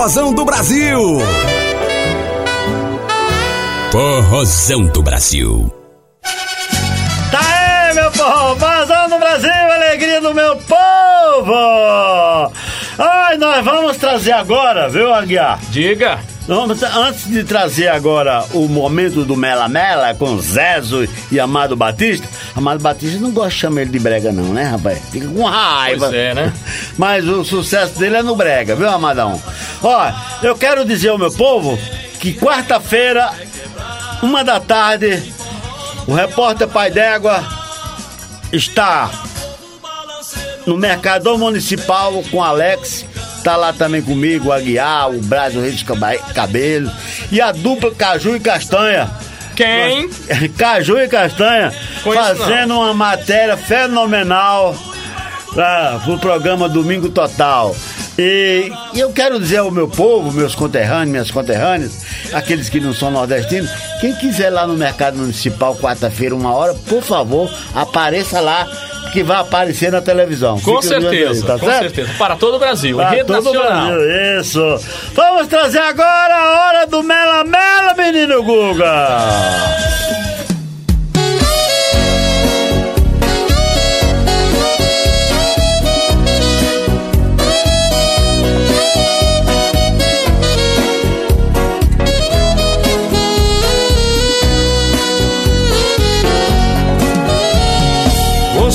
Forrozão 0.02 0.34
do 0.34 0.43
Brasil. 0.43 0.99
Forrozão 3.91 4.86
do 4.88 5.04
Brasil. 5.04 5.72
Tá 7.30 7.39
aí, 7.39 7.93
meu 7.93 8.12
povo! 8.12 8.60
Forrozão 8.60 9.10
do 9.10 9.20
Brasil, 9.20 9.52
alegria 9.52 10.20
do 10.20 10.34
meu 10.34 10.56
povo! 10.56 12.52
Ai, 12.97 13.38
nós 13.38 13.64
vamos 13.64 13.97
trazer 13.97 14.32
agora, 14.32 14.89
viu, 14.89 15.14
Aguiar? 15.14 15.60
Diga. 15.70 16.20
Vamos, 16.48 16.82
antes 16.82 17.28
de 17.28 17.44
trazer 17.44 17.88
agora 17.88 18.44
o 18.54 18.68
momento 18.68 19.24
do 19.24 19.38
Mela 19.38 19.68
Mela 19.70 20.14
com 20.16 20.39
Zezo 20.39 21.08
e 21.32 21.39
Amado 21.39 21.76
Batista, 21.76 22.28
Amado 22.56 22.82
Batista 22.82 23.20
não 23.20 23.32
gosta 23.32 23.52
de 23.52 23.56
chamar 23.58 23.82
ele 23.82 23.92
de 23.92 24.00
brega 24.00 24.32
não, 24.32 24.52
né, 24.52 24.64
rapaz? 24.64 25.00
Fica 25.12 25.28
com 25.28 25.44
raiva. 25.44 26.08
Pois 26.08 26.14
é, 26.14 26.34
né? 26.34 26.54
Mas 26.98 27.28
o 27.28 27.46
sucesso 27.46 27.98
dele 28.00 28.18
é 28.18 28.24
no 28.24 28.36
brega, 28.36 28.76
viu, 28.76 28.89
Amadão? 28.89 29.42
Ó, 29.84 30.12
eu 30.42 30.56
quero 30.56 30.84
dizer 30.84 31.10
ao 31.10 31.18
meu 31.18 31.32
povo 31.32 31.78
que 32.20 32.34
quarta-feira, 32.34 33.32
uma 34.22 34.44
da 34.44 34.60
tarde, 34.60 35.32
o 36.08 36.14
repórter 36.14 36.68
Pai 36.68 36.89
d'Égua 36.89 37.44
está 38.52 39.10
no 40.66 40.78
Mercadão 40.78 41.38
Municipal 41.38 42.24
com 42.30 42.44
Alex. 42.44 43.06
Tá 43.43 43.55
lá 43.55 43.73
também 43.73 44.01
comigo, 44.01 44.49
o 44.49 44.51
Aguiar, 44.51 45.09
o 45.09 45.22
Brasil 45.22 45.61
Rei 45.61 45.72
dos 45.72 45.84
Cabelos 46.34 46.91
e 47.31 47.41
a 47.41 47.51
dupla 47.51 47.91
Caju 47.91 48.35
e 48.35 48.39
Castanha. 48.39 49.09
Quem? 49.55 50.09
Caju 50.57 50.97
e 50.97 51.07
Castanha 51.07 51.73
Conheço 52.03 52.35
fazendo 52.35 52.76
uma 52.76 52.93
matéria 52.93 53.57
fenomenal 53.57 54.76
ah, 55.57 55.99
pro 56.03 56.18
programa 56.18 56.69
Domingo 56.69 57.09
Total. 57.09 57.76
E, 58.18 58.72
e 58.93 58.99
eu 58.99 59.11
quero 59.11 59.39
dizer 59.39 59.57
ao 59.57 59.72
meu 59.72 59.88
povo, 59.88 60.31
meus 60.31 60.53
conterrâneos, 60.53 61.09
minhas 61.09 61.31
conterrâneas, 61.31 62.05
aqueles 62.34 62.69
que 62.69 62.80
não 62.80 62.93
são 62.93 63.09
nordestinos, 63.09 63.72
quem 63.99 64.13
quiser 64.15 64.49
lá 64.49 64.68
no 64.68 64.76
Mercado 64.76 65.18
Municipal 65.18 65.76
quarta-feira, 65.76 66.35
uma 66.35 66.53
hora, 66.53 66.73
por 66.73 67.01
favor, 67.01 67.51
apareça 67.73 68.39
lá, 68.39 68.68
que 69.12 69.24
vai 69.24 69.40
aparecer 69.40 69.92
na 69.92 70.02
televisão. 70.02 70.60
Com 70.60 70.78
aí, 70.78 70.84
certeza, 70.84 71.46
tá 71.46 71.60
com 71.60 71.66
certo? 71.66 71.82
certeza. 71.82 72.10
Para 72.18 72.36
todo 72.36 72.56
o 72.56 72.60
Brasil, 72.60 72.98
Pra 72.98 73.10
rede 73.10 73.26
todo 73.26 73.50
o 73.50 73.54
nacional. 73.54 73.92
Brasil, 73.92 74.40
isso. 74.40 74.80
Vamos 75.14 75.48
trazer 75.48 75.80
agora 75.80 76.34
a 76.36 76.68
hora 76.68 76.88
do 76.88 77.04
Mela 77.04 77.44
Mela, 77.44 77.94
menino 77.96 78.42
Guga. 78.44 79.08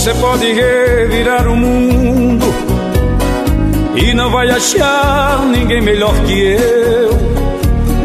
Você 0.06 0.14
pode 0.20 0.46
revirar 0.52 1.48
o 1.48 1.56
mundo 1.56 2.46
e 3.96 4.14
não 4.14 4.30
vai 4.30 4.48
achar 4.48 5.44
ninguém 5.46 5.82
melhor 5.82 6.14
que 6.24 6.42
eu. 6.42 7.10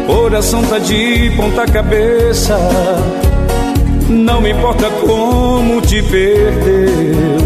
Coração 0.08 0.64
tá 0.64 0.80
de 0.80 1.30
ponta 1.36 1.64
cabeça, 1.64 2.58
não 4.08 4.40
me 4.40 4.50
importa 4.50 4.90
como 4.90 5.80
te 5.80 6.02
perdeu. 6.02 7.38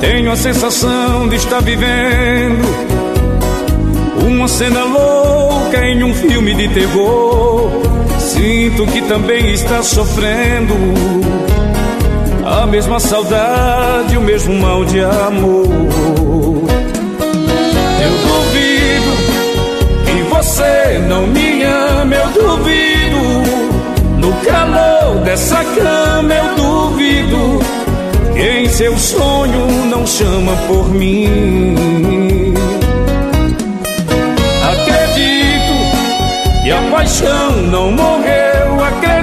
Tenho 0.00 0.32
a 0.32 0.36
sensação 0.36 1.28
de 1.28 1.36
estar 1.36 1.60
vivendo 1.60 2.66
uma 4.26 4.48
cena 4.48 4.82
louca 4.82 5.86
em 5.86 6.02
um 6.02 6.12
filme 6.12 6.52
de 6.52 6.66
terror. 6.66 7.70
Sinto 8.18 8.86
que 8.86 9.02
também 9.02 9.52
está 9.52 9.84
sofrendo 9.84 10.74
a 12.62 12.66
mesma 12.66 13.00
saudade, 13.00 14.16
o 14.16 14.20
mesmo 14.20 14.54
mal 14.54 14.84
de 14.84 15.00
amor. 15.00 15.66
Eu 18.04 18.12
duvido 18.28 19.12
que 20.06 20.22
você 20.30 21.00
não 21.08 21.26
me 21.26 21.64
ama, 21.64 22.14
eu 22.14 22.28
duvido. 22.28 23.18
No 24.18 24.32
calor 24.44 25.16
dessa 25.24 25.64
cama, 25.64 26.32
eu 26.32 26.54
duvido. 26.54 27.58
Que 28.32 28.60
em 28.60 28.68
seu 28.68 28.96
sonho 28.96 29.66
não 29.90 30.06
chama 30.06 30.52
por 30.68 30.88
mim. 30.88 32.54
Acredito 34.70 35.74
que 36.62 36.70
a 36.70 36.80
paixão 36.92 37.56
não 37.72 37.90
morreu, 37.90 38.84
acredito. 38.84 39.21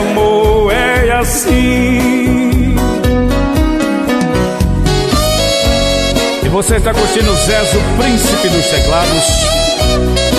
Amor 0.00 0.72
é 0.72 1.12
assim. 1.12 2.74
E 6.42 6.48
você 6.48 6.76
está 6.76 6.92
curtindo 6.92 7.30
o 7.30 7.36
Zezo, 7.36 7.78
príncipe 7.98 8.48
dos 8.48 8.66
teclados. 8.66 9.24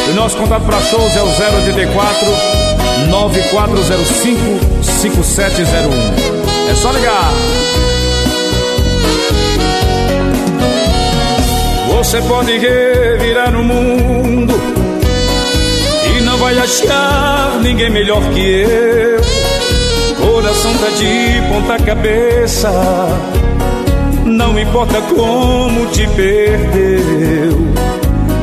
O 0.09 0.13
nosso 0.13 0.35
contato 0.37 0.63
para 0.63 0.79
shows 0.81 1.15
é 1.15 1.21
o 1.21 1.27
084 1.27 2.27
9405 3.09 4.83
5701. 4.83 6.71
É 6.71 6.75
só 6.75 6.91
ligar. 6.91 7.31
Você 11.87 12.21
pode 12.23 12.57
revirar 12.57 13.55
o 13.55 13.63
mundo 13.63 14.80
vai 16.51 16.59
achar 16.59 17.59
ninguém 17.61 17.89
melhor 17.89 18.21
que 18.33 18.39
eu. 18.39 19.21
Coração 20.15 20.71
tá 20.73 20.89
de 20.89 21.41
ponta 21.49 21.83
cabeça, 21.83 22.69
não 24.25 24.59
importa 24.59 25.01
como 25.01 25.85
te 25.87 26.05
perdeu. 26.07 27.71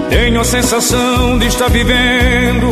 Tenho 0.08 0.40
a 0.40 0.44
sensação 0.44 1.38
de 1.38 1.46
estar 1.46 1.68
vivendo 1.68 2.70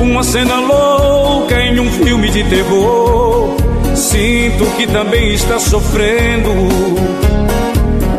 uma 0.00 0.22
cena 0.22 0.60
louca 0.60 1.60
em 1.60 1.80
um 1.80 1.90
filme 1.90 2.30
de 2.30 2.44
terror. 2.44 3.56
Sinto 3.94 4.64
que 4.76 4.86
também 4.86 5.32
está 5.34 5.58
sofrendo 5.58 6.50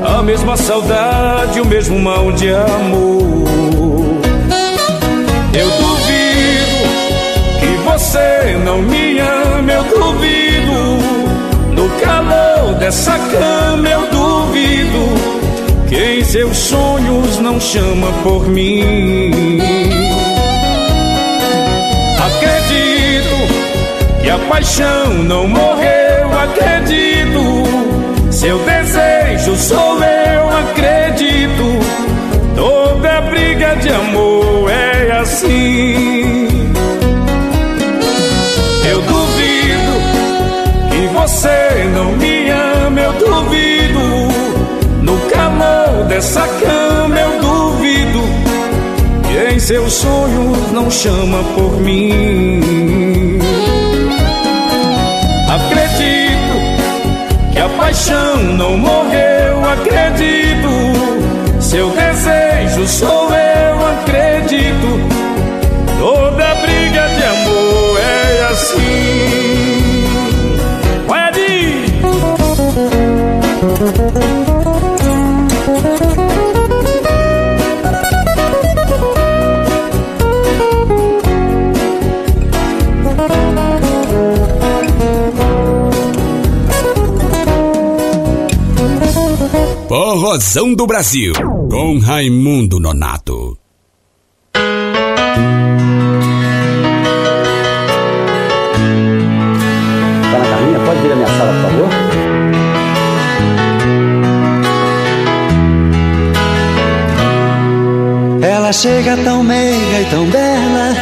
a 0.03 0.21
mesma 0.21 0.55
saudade, 0.57 1.59
o 1.61 1.65
mesmo 1.65 1.99
mal 1.99 2.31
de 2.31 2.49
amor. 2.49 3.74
Você 8.15 8.57
não 8.63 8.81
me 8.81 9.19
ama, 9.19 9.71
eu 9.71 9.83
duvido. 9.83 10.97
No 11.73 11.89
calor 11.99 12.75
dessa 12.75 13.11
cama, 13.11 13.89
eu 13.89 14.07
duvido. 14.09 15.89
Que 15.89 16.19
em 16.19 16.23
seus 16.23 16.55
sonhos 16.55 17.39
não 17.39 17.59
chama 17.59 18.07
por 18.23 18.47
mim. 18.47 19.59
Acredito 22.25 24.21
que 24.21 24.29
a 24.29 24.39
paixão 24.49 25.13
não 25.25 25.47
morreu, 25.47 26.39
acredito. 26.39 27.65
Seu 28.31 28.57
desejo 28.59 29.55
sou 29.57 29.99
eu, 30.01 30.49
acredito. 30.49 31.79
Toda 32.55 33.21
briga 33.21 33.75
de 33.75 33.89
amor 33.89 34.71
é 34.71 35.11
assim. 35.19 36.14
Você 41.45 41.83
não 41.93 42.11
me 42.13 42.49
ama, 42.49 42.99
eu 42.99 43.13
duvido. 43.13 43.99
No 45.03 45.17
calor 45.29 46.05
dessa 46.07 46.41
cama, 46.41 47.19
eu 47.19 47.39
duvido. 47.39 48.19
Que 49.27 49.53
em 49.53 49.59
seus 49.59 49.93
sonhos 49.93 50.71
não 50.71 50.89
chama 50.89 51.43
por 51.55 51.79
mim. 51.81 53.39
Acredito 55.47 56.55
que 57.53 57.59
a 57.59 57.69
paixão 57.69 58.37
não 58.57 58.77
morreu, 58.77 59.63
acredito. 59.71 61.59
Seu 61.59 61.89
desejo 61.91 62.87
sou 62.87 63.29
eu, 63.29 63.87
acredito. 63.99 65.04
Forrozão 90.35 90.73
do 90.73 90.85
Brasil, 90.85 91.31
com 91.71 91.97
Raimundo 91.97 92.77
Nonato. 92.77 93.57
Tá 94.51 94.61
na 100.37 100.45
Carminha? 100.45 100.79
Pode 100.85 100.99
vir 100.99 101.11
à 101.13 101.15
minha 101.15 101.27
sala, 101.27 101.53
por 101.53 101.61
favor? 101.61 101.89
Ela 108.41 108.73
chega 108.73 109.15
tão 109.23 109.41
meiga 109.41 110.01
e 110.01 110.05
tão 110.11 110.25
bela, 110.25 110.95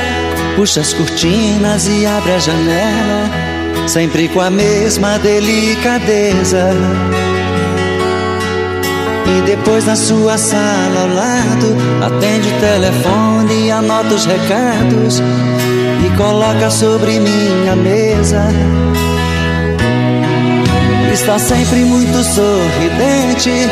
puxa 0.56 0.82
as 0.82 0.94
cortinas 0.94 1.88
e 1.88 2.06
abre 2.06 2.34
a 2.34 2.38
janela, 2.38 3.32
sempre 3.88 4.28
com 4.28 4.42
a 4.42 4.52
mesma 4.52 5.18
delicadeza. 5.18 6.70
E 9.26 9.42
depois 9.46 9.86
na 9.86 9.96
sua 9.96 10.38
sala 10.38 11.02
ao 11.02 11.08
lado, 11.08 11.78
atende 12.06 12.50
o 12.50 12.60
telefone 12.60 13.68
e 13.68 13.72
anota 13.72 14.14
os 14.14 14.26
recados 14.26 15.22
e 16.06 16.18
coloca 16.18 16.70
sobre 16.70 17.20
minha 17.20 17.76
mesa. 17.76 18.44
Está 21.14 21.40
sempre 21.40 21.80
muito 21.86 22.24
sorridente, 22.24 23.70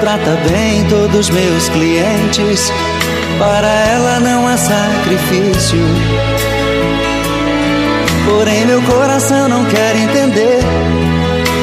trata 0.00 0.36
bem 0.50 0.84
todos 0.88 1.30
meus 1.30 1.68
clientes. 1.68 2.72
Para 3.38 3.68
ela 3.68 4.20
não 4.20 4.46
há 4.46 4.56
sacrifício. 4.56 5.78
Porém, 8.24 8.66
meu 8.66 8.80
coração 8.82 9.48
não 9.48 9.64
quer 9.66 9.96
entender 9.96 10.60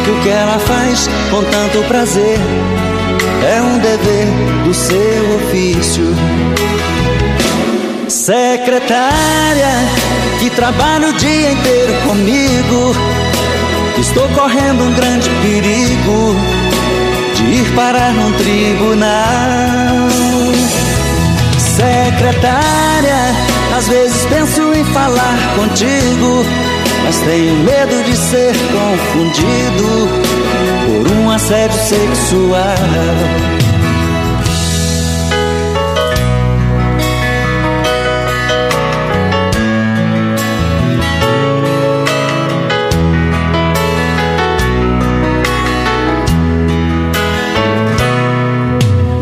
que 0.03 0.11
o 0.11 0.21
que 0.21 0.29
ela 0.29 0.59
faz 0.59 1.09
com 1.31 1.43
tanto 1.43 1.87
prazer 1.87 2.37
é 3.43 3.61
um 3.61 3.77
dever 3.79 4.27
do 4.63 4.73
seu 4.73 5.35
ofício. 5.35 6.15
Secretária 8.07 9.69
que 10.39 10.49
trabalha 10.51 11.09
o 11.09 11.13
dia 11.13 11.51
inteiro 11.51 11.93
comigo, 12.07 12.95
estou 13.99 14.27
correndo 14.29 14.83
um 14.83 14.93
grande 14.93 15.29
perigo 15.41 16.35
de 17.35 17.43
ir 17.43 17.75
parar 17.75 18.11
num 18.13 18.31
tribunal. 18.33 20.09
Secretária, 21.57 23.35
às 23.77 23.87
vezes 23.87 24.25
penso 24.25 24.73
em 24.73 24.83
falar 24.85 25.37
contigo, 25.55 26.45
mas 27.05 27.19
tenho 27.19 27.55
medo 27.63 28.03
de 28.03 28.17
ser 28.17 28.53
confundido 28.71 30.09
por 30.89 31.11
um 31.11 31.29
assédio 31.29 31.77
sexual. 31.77 32.59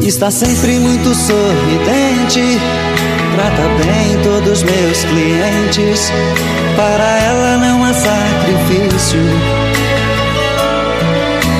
Está 0.01 0.31
sempre 0.31 0.79
muito 0.79 1.13
sorridente, 1.13 2.59
trata 3.35 3.67
bem 3.83 4.17
todos 4.23 4.63
meus 4.63 5.03
clientes. 5.03 6.11
Para 6.77 7.19
ela 7.19 7.57
não 7.57 7.83
há 7.83 7.93
sacrifício. 7.93 9.66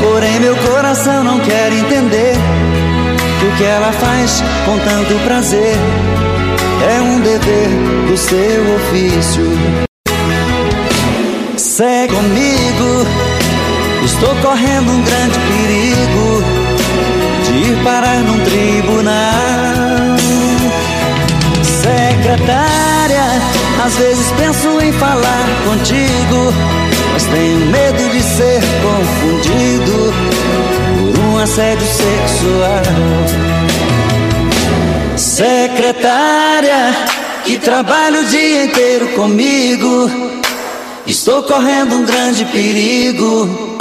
Porém, 0.01 0.39
meu 0.39 0.55
coração 0.57 1.23
não 1.23 1.39
quer 1.39 1.71
entender 1.71 2.35
que 3.39 3.45
o 3.45 3.57
que 3.57 3.63
ela 3.63 3.91
faz 3.91 4.43
com 4.65 4.77
tanto 4.79 5.13
prazer 5.25 5.75
é 6.95 7.01
um 7.01 7.19
dever 7.19 7.69
do 8.07 8.17
seu 8.17 8.75
ofício. 8.75 9.87
Segue 11.57 12.13
comigo, 12.13 13.05
estou 14.05 14.35
correndo 14.41 14.91
um 14.91 15.01
grande 15.01 15.39
perigo 15.39 16.43
de 17.43 17.71
ir 17.71 17.83
parar 17.83 18.17
num 18.19 18.39
tribunal. 18.43 20.17
Secretária, 21.63 23.25
às 23.85 23.95
vezes 23.95 24.31
penso 24.33 24.81
em 24.81 24.91
falar 24.93 25.45
contigo, 25.65 26.53
mas 27.17 27.25
tenho 27.25 27.65
medo 27.65 28.09
de 28.11 28.21
ser 28.21 28.61
confundido 28.83 30.13
por 31.15 31.19
um 31.19 31.39
assédio 31.39 31.87
sexual. 31.87 32.83
Secretária, 35.17 36.95
que 37.43 37.57
trabalha 37.57 38.19
o 38.19 38.25
dia 38.25 38.65
inteiro 38.65 39.07
comigo, 39.15 40.11
estou 41.07 41.41
correndo 41.41 41.95
um 41.95 42.05
grande 42.05 42.45
perigo 42.45 43.79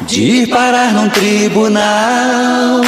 de 0.00 0.20
ir 0.20 0.48
parar 0.48 0.92
num 0.92 1.08
tribunal. 1.08 2.80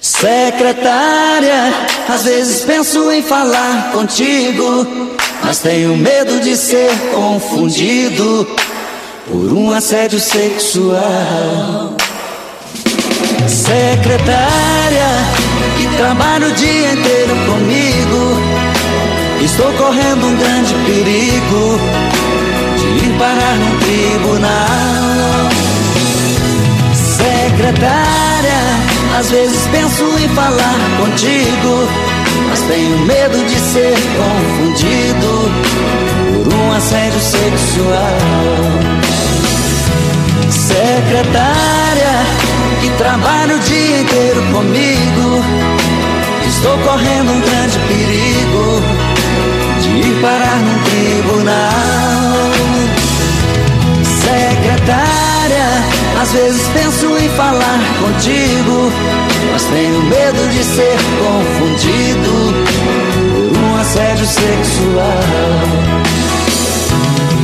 Secretária, 0.00 1.74
às 2.08 2.22
vezes 2.22 2.64
penso 2.64 3.10
em 3.10 3.22
falar 3.22 3.90
contigo, 3.90 4.86
mas 5.42 5.58
tenho 5.58 5.96
medo 5.96 6.40
de 6.40 6.56
ser 6.56 6.90
confundido 7.14 8.46
por 9.30 9.52
um 9.52 9.70
assédio 9.70 10.20
sexual. 10.20 11.94
Secretária, 13.48 15.08
que 15.76 15.96
trabalha 15.96 16.46
o 16.46 16.52
dia 16.52 16.92
inteiro 16.92 17.34
comigo, 17.46 18.36
estou 19.44 19.72
correndo 19.72 20.26
um 20.26 20.36
grande 20.36 20.74
perigo 20.84 21.80
de 22.78 23.06
ir 23.06 23.18
parar 23.18 23.56
num 23.56 23.78
tribunal. 23.78 25.50
Secretária, 27.16 28.60
às 29.18 29.30
vezes 29.30 29.66
penso 29.68 30.04
em 30.22 30.28
falar 30.28 30.76
contigo, 31.00 31.88
mas 32.48 32.60
tenho 32.62 32.98
medo 32.98 33.44
de 33.44 33.58
ser 33.58 33.96
confundido 34.16 35.50
por 36.44 36.54
um 36.54 36.72
assédio 36.72 37.20
sexual. 37.20 38.16
Secretária, 40.50 42.14
que 42.80 42.90
trabalha 42.98 43.56
o 43.56 43.58
dia 43.60 44.00
inteiro 44.00 44.42
comigo, 44.52 45.44
estou 46.48 46.76
correndo 46.78 47.32
um 47.32 47.40
grande 47.40 47.78
perigo 47.88 48.82
de 49.80 49.88
ir 50.08 50.20
parar 50.20 50.58
num 50.58 50.78
tribunal. 50.84 52.06
Secretária, 54.22 55.68
às 56.20 56.32
vezes 56.32 56.68
penso 56.68 57.16
em 57.18 57.28
falar 57.30 57.78
contigo, 58.00 58.92
mas 59.52 59.64
tenho 59.64 60.02
medo 60.02 60.48
de 60.48 60.64
ser 60.64 60.96
confundido 61.18 62.54
por 63.52 63.58
um 63.58 63.76
assédio 63.80 64.26
sexual. 64.26 65.86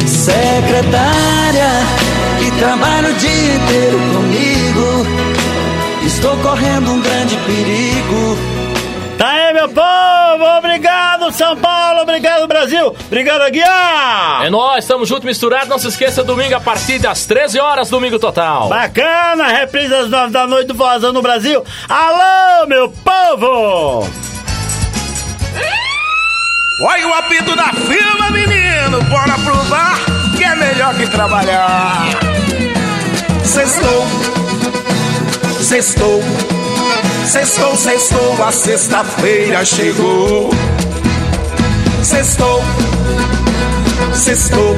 Secretária, 0.07 1.71
que 2.39 2.51
trabalha 2.59 3.09
o 3.09 3.15
dia 3.15 3.55
inteiro 3.55 3.99
comigo, 4.15 5.07
estou 6.07 6.37
correndo 6.39 6.93
um 6.93 7.01
grande 7.01 7.37
perigo. 7.39 8.39
Tá 9.19 9.29
aí, 9.29 9.53
meu 9.55 9.69
povo! 9.69 10.59
Obrigado, 10.59 11.33
São 11.33 11.57
Paulo! 11.57 12.03
Obrigado, 12.03 12.47
Brasil! 12.47 12.95
Obrigado, 13.07 13.43
Aguiar! 13.43 14.32
Nóis, 14.73 14.85
estamos 14.85 15.07
juntos 15.07 15.27
misturados. 15.27 15.69
Não 15.69 15.79
se 15.79 15.89
esqueça, 15.89 16.25
domingo 16.25 16.55
a 16.55 16.61
partir 16.61 16.99
das 16.99 17.27
13 17.27 17.61
horas, 17.61 17.91
domingo 17.91 18.19
total. 18.19 18.71
Bacana! 18.71 19.49
Reprise 19.49 19.95
às 19.95 20.09
9 20.09 20.33
da 20.33 20.47
noite 20.47 20.69
do 20.69 20.75
Forrozão 20.75 21.13
no 21.13 21.21
Brasil. 21.21 21.63
Alô, 21.87 22.67
meu 22.67 22.89
povo! 22.89 24.09
Olha 26.87 27.07
o 27.07 27.13
apito 27.13 27.55
da 27.55 27.71
firma, 27.75 28.31
menino! 28.31 29.03
Bora 29.11 29.35
provar 29.45 29.99
que 30.39 30.43
é 30.43 30.55
melhor 30.55 30.95
que 30.95 31.07
trabalhar. 31.07 32.07
Sextou, 33.45 34.07
sextou, 35.61 36.23
sextou, 37.27 37.77
sextou, 37.77 38.43
a 38.43 38.51
sexta-feira 38.51 39.67
chegou. 39.67 40.49
Sextou, 42.03 42.63
sextou, 44.15 44.77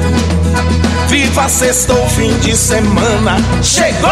viva 1.07 1.47
sextou, 1.49 2.07
fim 2.09 2.37
de 2.39 2.55
semana 2.55 3.37
chegou! 3.61 4.09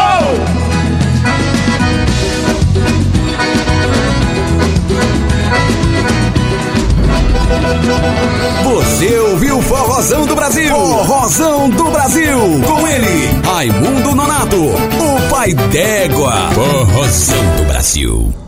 Você 8.64 9.20
ouviu 9.20 9.62
Forró 9.62 9.84
Forrozão 10.04 10.26
do 10.26 10.36
Brasil. 10.36 10.70
Forrozão 10.70 11.70
do 11.70 11.84
Brasil. 11.92 12.40
Com 12.66 12.88
ele, 12.88 13.42
Raimundo 13.46 14.16
Nonato, 14.16 14.58
o 14.58 15.30
pai 15.30 15.54
d'égua. 15.54 16.50
Forrozão 16.54 17.56
do 17.58 17.64
Brasil. 17.66 18.43